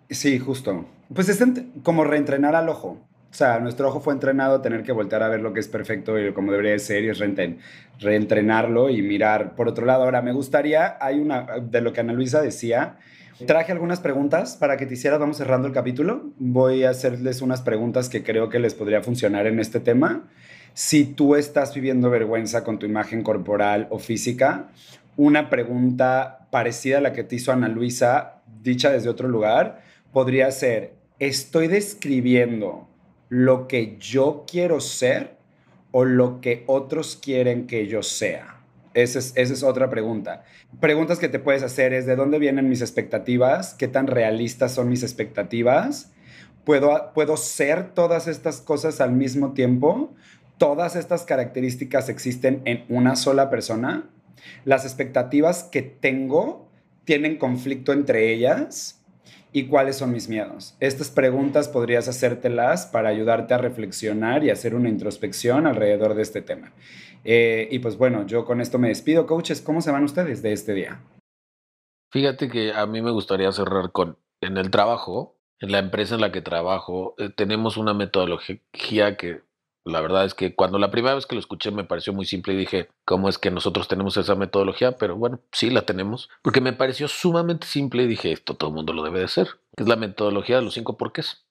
Sí, 0.09 0.39
justo. 0.39 0.85
Pues 1.13 1.29
es 1.29 1.43
como 1.83 2.03
reentrenar 2.03 2.55
al 2.55 2.69
ojo. 2.69 2.97
O 3.33 3.35
sea, 3.35 3.59
nuestro 3.59 3.87
ojo 3.87 3.99
fue 3.99 4.13
entrenado 4.13 4.57
a 4.57 4.61
tener 4.61 4.83
que 4.83 4.91
voltear 4.91 5.23
a 5.23 5.27
ver 5.27 5.41
lo 5.41 5.53
que 5.53 5.59
es 5.59 5.67
perfecto 5.67 6.19
y 6.19 6.31
como 6.33 6.51
debería 6.51 6.77
ser 6.77 7.03
y 7.03 7.09
es 7.09 7.19
reentrenarlo 7.99 8.91
y 8.91 9.01
mirar 9.01 9.55
por 9.55 9.67
otro 9.67 9.87
lado. 9.87 10.03
Ahora, 10.03 10.21
me 10.21 10.31
gustaría, 10.31 10.97
hay 11.01 11.19
una, 11.19 11.47
de 11.59 11.81
lo 11.81 11.93
que 11.93 12.01
Ana 12.01 12.13
Luisa 12.13 12.43
decía, 12.43 12.99
traje 13.47 13.71
algunas 13.71 14.01
preguntas 14.01 14.55
para 14.55 14.77
que 14.77 14.85
te 14.85 14.93
hicieras, 14.93 15.19
vamos 15.19 15.37
cerrando 15.37 15.67
el 15.67 15.73
capítulo. 15.73 16.29
Voy 16.37 16.83
a 16.83 16.91
hacerles 16.91 17.41
unas 17.41 17.63
preguntas 17.63 18.07
que 18.07 18.21
creo 18.21 18.49
que 18.49 18.59
les 18.59 18.75
podría 18.75 19.01
funcionar 19.01 19.47
en 19.47 19.59
este 19.59 19.79
tema. 19.79 20.29
Si 20.75 21.03
tú 21.03 21.35
estás 21.35 21.73
viviendo 21.73 22.11
vergüenza 22.11 22.63
con 22.63 22.77
tu 22.77 22.85
imagen 22.85 23.23
corporal 23.23 23.87
o 23.89 23.97
física, 23.97 24.67
una 25.17 25.49
pregunta 25.49 26.47
parecida 26.51 26.99
a 26.99 27.01
la 27.01 27.13
que 27.13 27.23
te 27.23 27.37
hizo 27.37 27.51
Ana 27.51 27.67
Luisa, 27.67 28.43
dicha 28.61 28.91
desde 28.91 29.09
otro 29.09 29.27
lugar, 29.27 29.81
podría 30.11 30.51
ser, 30.51 30.93
¿estoy 31.17 31.67
describiendo 31.67 32.92
lo 33.29 33.67
que 33.67 33.97
yo 33.99 34.45
quiero 34.49 34.79
ser 34.79 35.37
o 35.91 36.05
lo 36.05 36.41
que 36.41 36.63
otros 36.67 37.15
quieren 37.21 37.67
que 37.67 37.87
yo 37.87 38.03
sea? 38.03 38.61
Esa 38.93 39.19
es, 39.19 39.33
esa 39.35 39.53
es, 39.53 39.63
otra 39.63 39.89
pregunta. 39.89 40.43
Preguntas 40.79 41.17
que 41.17 41.29
te 41.29 41.39
puedes 41.39 41.63
hacer 41.63 41.93
es 41.93 42.05
de 42.05 42.15
dónde 42.15 42.37
vienen 42.37 42.69
mis 42.69 42.81
expectativas, 42.81 43.73
qué 43.73 43.87
tan 43.87 44.05
realistas 44.07 44.73
son 44.73 44.89
mis 44.89 45.01
expectativas, 45.01 46.11
¿Puedo, 46.63 47.11
puedo 47.13 47.35
ser 47.35 47.93
todas 47.93 48.27
estas 48.29 48.61
cosas 48.61 49.01
al 49.01 49.11
mismo 49.11 49.51
tiempo, 49.51 50.13
todas 50.57 50.95
estas 50.95 51.23
características 51.23 52.07
existen 52.07 52.61
en 52.63 52.85
una 52.87 53.17
sola 53.17 53.49
persona, 53.49 54.09
las 54.63 54.85
expectativas 54.85 55.63
que 55.63 55.81
tengo 55.81 56.69
tienen 57.03 57.37
conflicto 57.37 57.91
entre 57.91 58.31
ellas 58.31 59.02
y 59.53 59.67
cuáles 59.67 59.97
son 59.97 60.11
mis 60.11 60.27
miedos. 60.27 60.75
Estas 60.79 61.11
preguntas 61.11 61.69
podrías 61.69 62.07
hacértelas 62.07 62.87
para 62.87 63.09
ayudarte 63.09 63.53
a 63.53 63.59
reflexionar 63.59 64.43
y 64.43 64.49
hacer 64.49 64.73
una 64.73 64.89
introspección 64.89 65.67
alrededor 65.67 66.15
de 66.15 66.23
este 66.23 66.41
tema. 66.41 66.73
Eh, 67.23 67.69
y 67.71 67.79
pues 67.79 67.97
bueno, 67.97 68.25
yo 68.25 68.45
con 68.45 68.59
esto 68.59 68.79
me 68.79 68.89
despido. 68.89 69.27
Coaches, 69.27 69.61
¿cómo 69.61 69.81
se 69.81 69.91
van 69.91 70.03
ustedes 70.03 70.41
de 70.41 70.51
este 70.53 70.73
día? 70.73 70.99
Fíjate 72.11 72.49
que 72.49 72.73
a 72.73 72.85
mí 72.87 73.01
me 73.01 73.11
gustaría 73.11 73.51
cerrar 73.51 73.91
con, 73.91 74.17
en 74.41 74.57
el 74.57 74.71
trabajo, 74.71 75.37
en 75.59 75.71
la 75.71 75.79
empresa 75.79 76.15
en 76.15 76.21
la 76.21 76.31
que 76.31 76.41
trabajo, 76.41 77.15
eh, 77.17 77.29
tenemos 77.29 77.77
una 77.77 77.93
metodología 77.93 79.17
que 79.17 79.41
la 79.85 80.01
verdad 80.01 80.25
es 80.25 80.33
que 80.33 80.55
cuando 80.55 80.79
la 80.79 80.91
primera 80.91 81.15
vez 81.15 81.25
que 81.25 81.35
lo 81.35 81.39
escuché 81.39 81.71
me 81.71 81.83
pareció 81.83 82.13
muy 82.13 82.25
simple 82.25 82.53
y 82.53 82.57
dije, 82.57 82.89
¿cómo 83.05 83.27
es 83.27 83.37
que 83.37 83.51
nosotros 83.51 83.87
tenemos 83.87 84.15
esa 84.17 84.35
metodología? 84.35 84.97
Pero 84.97 85.15
bueno, 85.15 85.41
sí 85.51 85.69
la 85.69 85.81
tenemos, 85.81 86.29
porque 86.41 86.61
me 86.61 86.73
pareció 86.73 87.07
sumamente 87.07 87.67
simple 87.67 88.03
y 88.03 88.07
dije, 88.07 88.31
esto 88.31 88.55
todo 88.55 88.69
el 88.69 88.75
mundo 88.75 88.93
lo 88.93 89.03
debe 89.03 89.19
de 89.19 89.25
hacer, 89.25 89.49
es 89.75 89.87
la 89.87 89.95
metodología 89.95 90.57
de 90.57 90.61
los 90.61 90.73
cinco 90.73 90.97
porqués. 90.97 91.45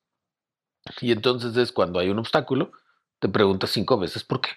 Y 1.00 1.12
entonces 1.12 1.56
es 1.56 1.72
cuando 1.72 1.98
hay 1.98 2.08
un 2.08 2.18
obstáculo, 2.18 2.72
te 3.18 3.28
preguntas 3.28 3.70
cinco 3.70 3.98
veces 3.98 4.24
por 4.24 4.40
qué, 4.40 4.50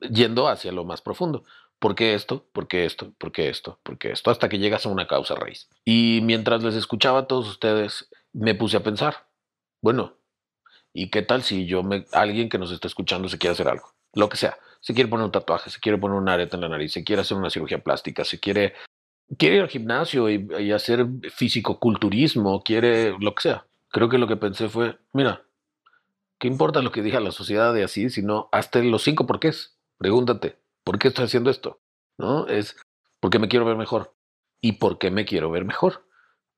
yendo 0.00 0.48
hacia 0.48 0.72
lo 0.72 0.84
más 0.84 1.00
profundo. 1.00 1.44
¿Por 1.78 1.94
qué 1.94 2.12
esto? 2.14 2.44
¿Por 2.52 2.68
qué 2.68 2.84
esto? 2.84 3.14
¿Por 3.16 3.32
qué 3.32 3.48
esto? 3.48 3.78
¿Por 3.82 3.96
qué 3.96 4.12
esto? 4.12 4.30
Hasta 4.30 4.50
que 4.50 4.58
llegas 4.58 4.84
a 4.84 4.90
una 4.90 5.06
causa 5.06 5.34
raíz. 5.34 5.70
Y 5.86 6.20
mientras 6.22 6.62
les 6.62 6.74
escuchaba 6.74 7.20
a 7.20 7.26
todos 7.26 7.48
ustedes, 7.48 8.10
me 8.34 8.54
puse 8.54 8.76
a 8.76 8.82
pensar, 8.82 9.28
bueno, 9.80 10.19
¿y 10.92 11.10
qué 11.10 11.22
tal 11.22 11.42
si 11.42 11.66
yo 11.66 11.82
me, 11.82 12.06
alguien 12.12 12.48
que 12.48 12.58
nos 12.58 12.72
está 12.72 12.88
escuchando 12.88 13.28
se 13.28 13.38
quiere 13.38 13.52
hacer 13.52 13.68
algo? 13.68 13.92
Lo 14.14 14.28
que 14.28 14.36
sea. 14.36 14.58
Se 14.80 14.94
quiere 14.94 15.08
poner 15.08 15.26
un 15.26 15.32
tatuaje, 15.32 15.70
se 15.70 15.80
quiere 15.80 15.98
poner 15.98 16.16
una 16.16 16.34
areta 16.34 16.56
en 16.56 16.62
la 16.62 16.68
nariz, 16.68 16.92
se 16.92 17.04
quiere 17.04 17.22
hacer 17.22 17.36
una 17.36 17.50
cirugía 17.50 17.82
plástica, 17.82 18.24
se 18.24 18.40
quiere, 18.40 18.74
quiere 19.36 19.56
ir 19.56 19.62
al 19.62 19.68
gimnasio 19.68 20.30
y, 20.30 20.72
hacer 20.72 21.06
físico-culturismo, 21.30 22.62
quiere 22.62 23.14
lo 23.18 23.34
que 23.34 23.42
sea. 23.42 23.66
Creo 23.90 24.08
que 24.08 24.18
lo 24.18 24.26
que 24.26 24.36
pensé 24.36 24.68
fue, 24.68 24.98
mira, 25.12 25.44
¿qué 26.38 26.48
importa 26.48 26.80
lo 26.80 26.92
que 26.92 27.02
diga 27.02 27.20
la 27.20 27.32
sociedad 27.32 27.74
de 27.74 27.84
así, 27.84 28.08
sino 28.08 28.48
hasta 28.52 28.78
los 28.80 29.02
cinco 29.02 29.26
porqués? 29.26 29.76
Pregúntate, 29.98 30.56
¿Por 30.84 30.98
qué 30.98 31.08
estoy 31.08 31.26
haciendo 31.26 31.50
esto? 31.50 31.80
¿No? 32.18 32.46
Es 32.46 32.76
porque 33.20 33.38
me 33.38 33.48
quiero 33.48 33.64
ver 33.64 33.76
mejor. 33.76 34.14
¿Y 34.60 34.72
por 34.72 34.98
qué 34.98 35.10
me 35.10 35.24
quiero 35.24 35.50
ver 35.50 35.64
mejor? 35.64 36.06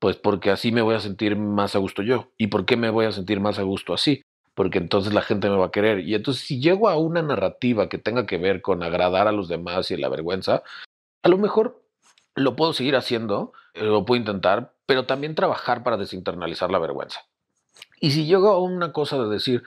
Pues 0.03 0.17
porque 0.17 0.51
así 0.51 0.73
me 0.73 0.83
voy 0.83 0.97
a 0.97 1.01
sentir 1.01 1.37
más 1.37 1.77
a 1.77 1.79
gusto 1.79 2.03
yo. 2.03 2.33
¿Y 2.37 2.49
por 2.49 2.65
qué 2.65 2.77
me 2.77 2.91
voy 2.91 3.07
a 3.07 3.13
sentir 3.13 3.39
más 3.39 3.61
a 3.61 3.63
gusto 3.63 3.95
así? 3.95 4.25
Porque 4.53 4.79
entonces 4.79 5.15
la 5.15 5.23
gente 5.23 5.49
me 5.49 5.57
va 5.57 5.67
a 5.67 5.71
querer. 5.71 6.01
Y 6.01 6.17
entonces 6.17 6.43
si 6.43 6.61
llego 6.61 6.89
a 6.89 6.97
una 6.97 7.23
narrativa 7.23 7.89
que 7.89 7.99
tenga 7.99 8.27
que 8.27 8.37
ver 8.37 8.63
con 8.63 8.83
agradar 8.83 9.29
a 9.29 9.33
los 9.33 9.47
demás 9.47 9.93
y 9.93 9.97
la 9.97 10.09
vergüenza, 10.09 10.65
a 11.23 11.29
lo 11.29 11.39
mejor 11.39 11.85
lo 12.35 12.57
puedo 12.57 12.73
seguir 12.73 12.97
haciendo, 12.97 13.53
eh, 13.75 13.85
lo 13.85 14.05
puedo 14.05 14.19
intentar, 14.19 14.75
pero 14.87 15.07
también 15.07 15.37
trabajar 15.37 15.85
para 15.85 15.97
desinternalizar 15.97 16.73
la 16.73 16.81
vergüenza. 16.81 17.21
Y 18.01 18.11
si 18.11 18.27
llego 18.27 18.49
a 18.49 18.61
una 18.61 18.93
cosa 18.93 19.23
de 19.23 19.29
decir, 19.29 19.63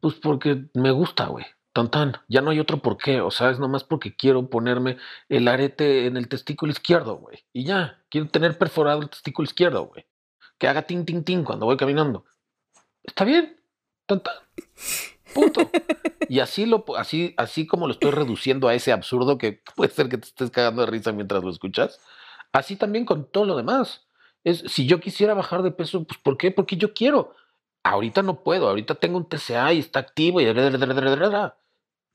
pues 0.00 0.16
porque 0.16 0.64
me 0.74 0.90
gusta, 0.90 1.26
güey. 1.26 1.46
Tan 1.76 1.90
tan, 1.90 2.16
ya 2.26 2.40
no 2.40 2.52
hay 2.52 2.58
otro 2.58 2.78
por 2.78 2.96
qué, 2.96 3.20
o 3.20 3.30
sea, 3.30 3.50
es 3.50 3.58
nomás 3.58 3.84
porque 3.84 4.16
quiero 4.16 4.48
ponerme 4.48 4.96
el 5.28 5.46
arete 5.46 6.06
en 6.06 6.16
el 6.16 6.26
testículo 6.26 6.72
izquierdo, 6.72 7.16
güey. 7.16 7.44
Y 7.52 7.64
ya, 7.64 8.02
quiero 8.08 8.28
tener 8.28 8.56
perforado 8.56 9.02
el 9.02 9.10
testículo 9.10 9.44
izquierdo, 9.44 9.84
güey. 9.84 10.06
Que 10.56 10.68
haga 10.68 10.86
tin, 10.86 11.04
tin, 11.04 11.22
tin 11.22 11.44
cuando 11.44 11.66
voy 11.66 11.76
caminando. 11.76 12.24
Está 13.02 13.26
bien, 13.26 13.60
tan 14.06 14.22
tan. 14.22 14.36
Punto. 15.34 15.70
Y 16.30 16.40
así, 16.40 16.64
lo, 16.64 16.82
así, 16.96 17.34
así 17.36 17.66
como 17.66 17.86
lo 17.86 17.92
estoy 17.92 18.10
reduciendo 18.10 18.68
a 18.68 18.74
ese 18.74 18.90
absurdo 18.90 19.36
que 19.36 19.60
puede 19.76 19.90
ser 19.90 20.08
que 20.08 20.16
te 20.16 20.28
estés 20.28 20.50
cagando 20.50 20.80
de 20.80 20.90
risa 20.90 21.12
mientras 21.12 21.44
lo 21.44 21.50
escuchas, 21.50 22.00
así 22.52 22.76
también 22.76 23.04
con 23.04 23.30
todo 23.30 23.44
lo 23.44 23.54
demás. 23.54 24.06
Es, 24.44 24.60
si 24.60 24.86
yo 24.86 24.98
quisiera 24.98 25.34
bajar 25.34 25.62
de 25.62 25.72
peso, 25.72 26.04
pues 26.04 26.18
¿por 26.20 26.38
qué? 26.38 26.50
Porque 26.50 26.78
yo 26.78 26.94
quiero. 26.94 27.34
Ahorita 27.82 28.22
no 28.22 28.42
puedo, 28.42 28.66
ahorita 28.66 28.94
tengo 28.94 29.18
un 29.18 29.28
TCA 29.28 29.74
y 29.74 29.78
está 29.80 29.98
activo 29.98 30.40
y... 30.40 30.46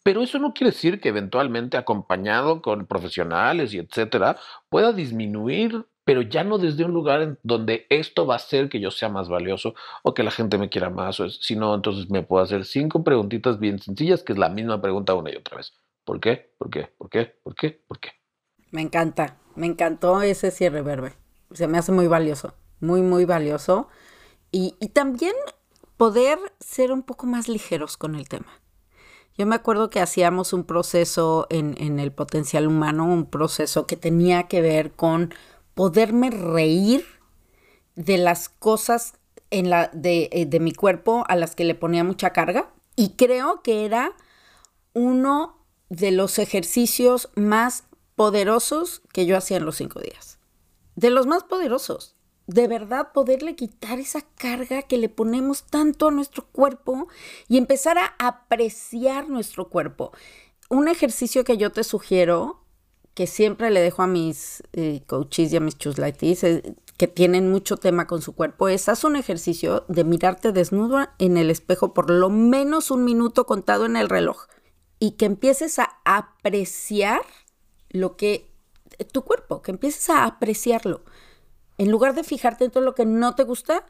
Pero 0.04 0.22
eso 0.22 0.40
no 0.40 0.54
quiere 0.54 0.72
decir 0.72 1.00
que 1.00 1.10
eventualmente 1.10 1.78
acompañado 1.78 2.62
con 2.62 2.88
profesionales 2.88 3.74
y 3.74 3.80
etcétera 3.80 4.38
pueda 4.70 4.94
disminuir, 4.94 5.86
pero 6.04 6.24
ya 6.24 6.44
no 6.44 6.58
desde 6.58 6.86
un 6.86 6.92
lugar 6.92 7.22
en 7.22 7.40
donde 7.44 7.86
esto 7.90 8.26
va 8.26 8.34
a 8.36 8.38
hacer 8.38 8.70
que 8.70 8.80
yo 8.80 8.90
sea 8.90 9.10
más 9.10 9.30
valioso 9.30 9.76
o 10.02 10.14
que 10.14 10.24
la 10.24 10.32
gente 10.32 10.58
me 10.58 10.70
quiera 10.70 10.90
más, 10.90 11.20
o 11.20 11.30
sino 11.30 11.76
entonces 11.76 12.10
me 12.10 12.24
puedo 12.24 12.44
hacer 12.44 12.66
cinco 12.66 13.04
preguntitas 13.04 13.60
bien 13.60 13.80
sencillas, 13.80 14.24
que 14.24 14.34
es 14.34 14.40
la 14.40 14.50
misma 14.50 14.82
pregunta 14.82 15.14
una 15.14 15.32
y 15.32 15.36
otra 15.36 15.58
vez. 15.58 15.74
¿Por 16.04 16.20
qué? 16.20 16.52
¿Por 16.58 16.72
qué? 16.72 16.90
¿Por 16.98 17.10
qué? 17.10 17.40
¿Por 17.44 17.56
qué? 17.56 17.84
¿Por 17.88 18.00
qué? 18.00 18.10
Me 18.72 18.82
encanta, 18.82 19.38
me 19.56 19.68
encantó 19.68 20.22
ese 20.24 20.50
cierre 20.50 20.82
verde. 20.82 21.14
Se 21.52 21.68
me 21.68 21.78
hace 21.78 21.92
muy 21.92 22.08
valioso, 22.08 22.56
muy, 22.80 23.02
muy 23.02 23.26
valioso. 23.26 23.88
Y 24.52 24.72
también 24.90 25.34
poder 25.96 26.40
ser 26.60 26.92
un 26.92 27.04
poco 27.04 27.28
más 27.28 27.48
ligeros 27.48 27.96
con 27.96 28.16
el 28.16 28.28
tema. 28.28 28.61
Yo 29.42 29.48
me 29.48 29.56
acuerdo 29.56 29.90
que 29.90 30.00
hacíamos 30.00 30.54
un 30.54 30.66
proceso 30.66 31.48
en, 31.50 31.98
el 31.98 32.12
potencial 32.12 32.68
humano, 32.68 33.06
un 33.06 33.26
proceso 33.26 33.88
que 33.88 33.98
tenía 33.98 34.44
que 34.44 34.62
ver 34.62 34.92
con 34.92 35.34
poderme 35.74 36.30
reír 36.30 37.04
de 37.96 38.20
las 38.20 38.50
cosas 38.50 39.16
en 39.50 39.72
la, 39.72 39.90
de, 39.94 40.30
eh, 40.32 40.46
de 40.46 40.60
mi 40.60 40.74
cuerpo 40.74 41.24
a 41.28 41.36
las 41.36 41.56
que 41.56 41.64
le 41.64 41.74
ponía 41.74 42.04
mucha 42.04 42.34
carga. 42.34 42.72
Y 42.96 43.16
creo 43.16 43.64
que 43.64 43.84
era 43.84 44.12
uno 44.94 45.58
de 45.90 46.12
los 46.12 46.38
ejercicios 46.38 47.32
más 47.34 47.86
poderosos 48.16 49.02
que 49.12 49.26
yo 49.26 49.36
hacía 49.36 49.58
en 49.58 49.66
los 49.66 49.78
cinco 49.78 50.02
días. 50.02 50.38
De 50.96 51.10
los 51.10 51.26
más 51.26 51.46
poderosos 51.46 52.16
de 52.54 52.68
verdad 52.68 53.14
poderle 53.14 53.56
quitar 53.56 54.00
esa 54.00 54.22
carga 54.36 54.82
que 54.82 54.98
le 54.98 55.08
ponemos 55.08 55.64
tanto 55.64 56.10
a 56.10 56.12
nuestro 56.12 56.46
cuerpo 56.52 57.08
y 57.48 57.58
empezar 57.58 57.98
a 57.98 58.14
apreciar 58.20 59.30
nuestro 59.30 59.70
cuerpo. 59.70 60.12
Un 60.70 60.90
ejercicio 60.90 61.46
que 61.46 61.58
yo 61.58 61.72
te 61.72 61.86
sugiero, 61.86 62.66
que 63.14 63.26
siempre 63.26 63.72
le 63.72 63.80
dejo 63.80 64.02
a 64.02 64.08
mis 64.08 64.64
eh, 64.74 65.02
coaches 65.08 65.54
y 65.54 65.58
a 65.58 65.62
mis 65.62 65.78
chuslaitis, 65.78 66.44
eh, 66.44 66.76
que 66.98 67.08
tienen 67.08 67.50
mucho 67.50 67.78
tema 67.78 68.06
con 68.06 68.22
su 68.22 68.34
cuerpo, 68.34 68.68
es 68.68 68.90
haz 68.90 69.06
un 69.06 69.16
ejercicio 69.16 69.86
de 69.88 70.04
mirarte 70.04 70.52
desnudo 70.52 71.08
en 71.20 71.38
el 71.38 71.50
espejo 71.50 71.94
por 71.94 72.10
lo 72.10 72.30
menos 72.30 72.92
un 72.92 73.06
minuto 73.06 73.46
contado 73.46 73.86
en 73.86 73.96
el 73.96 74.10
reloj 74.10 74.48
y 75.00 75.12
que 75.12 75.26
empieces 75.26 75.80
a 75.80 76.00
apreciar 76.04 77.22
lo 77.90 78.18
que 78.18 78.52
tu 79.12 79.24
cuerpo, 79.24 79.62
que 79.62 79.72
empieces 79.72 80.10
a 80.10 80.26
apreciarlo 80.26 81.02
en 81.82 81.90
lugar 81.90 82.14
de 82.14 82.24
fijarte 82.24 82.66
en 82.66 82.70
todo 82.72 82.84
lo 82.84 82.94
que 82.94 83.08
no 83.08 83.34
te 83.34 83.44
gusta, 83.44 83.88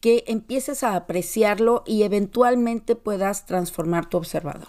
que 0.00 0.22
empieces 0.28 0.84
a 0.84 0.94
apreciarlo 0.94 1.82
y 1.84 2.04
eventualmente 2.04 2.94
puedas 2.94 3.46
transformar 3.46 4.08
tu 4.08 4.16
observador. 4.16 4.68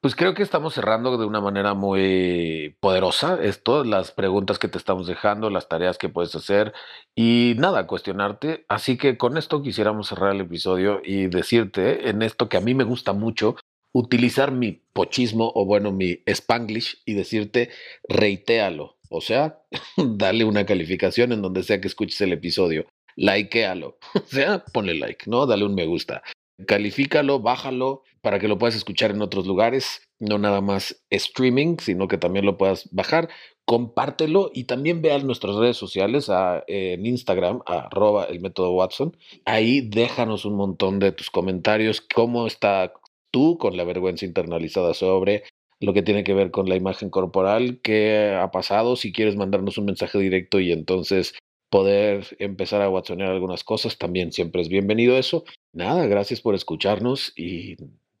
Pues 0.00 0.16
creo 0.16 0.32
que 0.32 0.42
estamos 0.42 0.72
cerrando 0.72 1.18
de 1.18 1.26
una 1.26 1.42
manera 1.42 1.74
muy 1.74 2.74
poderosa 2.80 3.38
esto, 3.42 3.84
las 3.84 4.12
preguntas 4.12 4.58
que 4.58 4.68
te 4.68 4.78
estamos 4.78 5.06
dejando, 5.06 5.50
las 5.50 5.68
tareas 5.68 5.98
que 5.98 6.08
puedes 6.08 6.34
hacer 6.34 6.72
y 7.14 7.54
nada, 7.58 7.86
cuestionarte. 7.86 8.64
Así 8.66 8.96
que 8.96 9.18
con 9.18 9.36
esto 9.36 9.60
quisiéramos 9.60 10.08
cerrar 10.08 10.34
el 10.34 10.40
episodio 10.40 11.02
y 11.04 11.26
decirte 11.26 12.08
en 12.08 12.22
esto 12.22 12.48
que 12.48 12.56
a 12.56 12.62
mí 12.62 12.72
me 12.72 12.84
gusta 12.84 13.12
mucho, 13.12 13.56
utilizar 13.92 14.52
mi 14.52 14.72
pochismo 14.94 15.52
o 15.54 15.66
bueno, 15.66 15.92
mi 15.92 16.22
spanglish 16.24 17.02
y 17.04 17.12
decirte 17.12 17.68
reitéalo. 18.08 18.95
O 19.08 19.20
sea, 19.20 19.60
dale 19.96 20.44
una 20.44 20.66
calificación 20.66 21.32
en 21.32 21.42
donde 21.42 21.62
sea 21.62 21.80
que 21.80 21.88
escuches 21.88 22.20
el 22.20 22.32
episodio. 22.32 22.86
Likealo. 23.16 23.98
O 24.14 24.26
sea, 24.26 24.64
ponle 24.72 24.94
like, 24.94 25.28
¿no? 25.28 25.46
Dale 25.46 25.64
un 25.64 25.74
me 25.74 25.86
gusta. 25.86 26.22
Califícalo, 26.66 27.40
bájalo 27.40 28.02
para 28.22 28.38
que 28.38 28.48
lo 28.48 28.58
puedas 28.58 28.74
escuchar 28.74 29.10
en 29.10 29.22
otros 29.22 29.46
lugares, 29.46 30.02
no 30.18 30.38
nada 30.38 30.60
más 30.60 31.04
streaming, 31.10 31.76
sino 31.78 32.08
que 32.08 32.18
también 32.18 32.46
lo 32.46 32.56
puedas 32.56 32.88
bajar. 32.92 33.28
Compártelo 33.66 34.50
y 34.54 34.64
también 34.64 35.02
vean 35.02 35.26
nuestras 35.26 35.56
redes 35.56 35.76
sociales 35.76 36.30
en 36.66 37.04
Instagram, 37.04 37.60
arroba 37.66 38.24
el 38.24 38.40
método 38.40 38.72
Watson. 38.72 39.16
Ahí 39.44 39.80
déjanos 39.80 40.44
un 40.44 40.56
montón 40.56 40.98
de 40.98 41.12
tus 41.12 41.30
comentarios, 41.30 42.00
cómo 42.00 42.46
está 42.46 42.92
tú 43.30 43.58
con 43.58 43.76
la 43.76 43.84
vergüenza 43.84 44.24
internalizada 44.24 44.94
sobre 44.94 45.44
lo 45.80 45.92
que 45.92 46.02
tiene 46.02 46.24
que 46.24 46.34
ver 46.34 46.50
con 46.50 46.68
la 46.68 46.76
imagen 46.76 47.10
corporal, 47.10 47.80
qué 47.82 48.36
ha 48.40 48.50
pasado, 48.50 48.96
si 48.96 49.12
quieres 49.12 49.36
mandarnos 49.36 49.78
un 49.78 49.86
mensaje 49.86 50.18
directo 50.18 50.60
y 50.60 50.72
entonces 50.72 51.34
poder 51.70 52.36
empezar 52.38 52.80
a 52.82 52.88
watsonear 52.88 53.30
algunas 53.30 53.64
cosas, 53.64 53.98
también 53.98 54.32
siempre 54.32 54.62
es 54.62 54.68
bienvenido 54.68 55.18
eso. 55.18 55.44
Nada, 55.72 56.06
gracias 56.06 56.40
por 56.40 56.54
escucharnos 56.54 57.32
y 57.36 57.76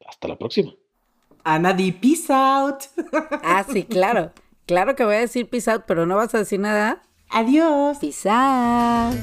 hasta 0.06 0.28
la 0.28 0.36
próxima. 0.36 0.74
Anadi, 1.44 1.92
peace 1.92 2.32
out. 2.32 2.82
Ah, 3.42 3.64
sí, 3.70 3.84
claro. 3.84 4.32
Claro 4.66 4.96
que 4.96 5.04
voy 5.04 5.14
a 5.14 5.20
decir 5.20 5.48
peace 5.48 5.70
out, 5.70 5.84
pero 5.86 6.06
no 6.06 6.16
vas 6.16 6.34
a 6.34 6.38
decir 6.38 6.58
nada. 6.58 7.00
Adiós. 7.30 7.98
Peace 7.98 8.28
out. 8.28 9.14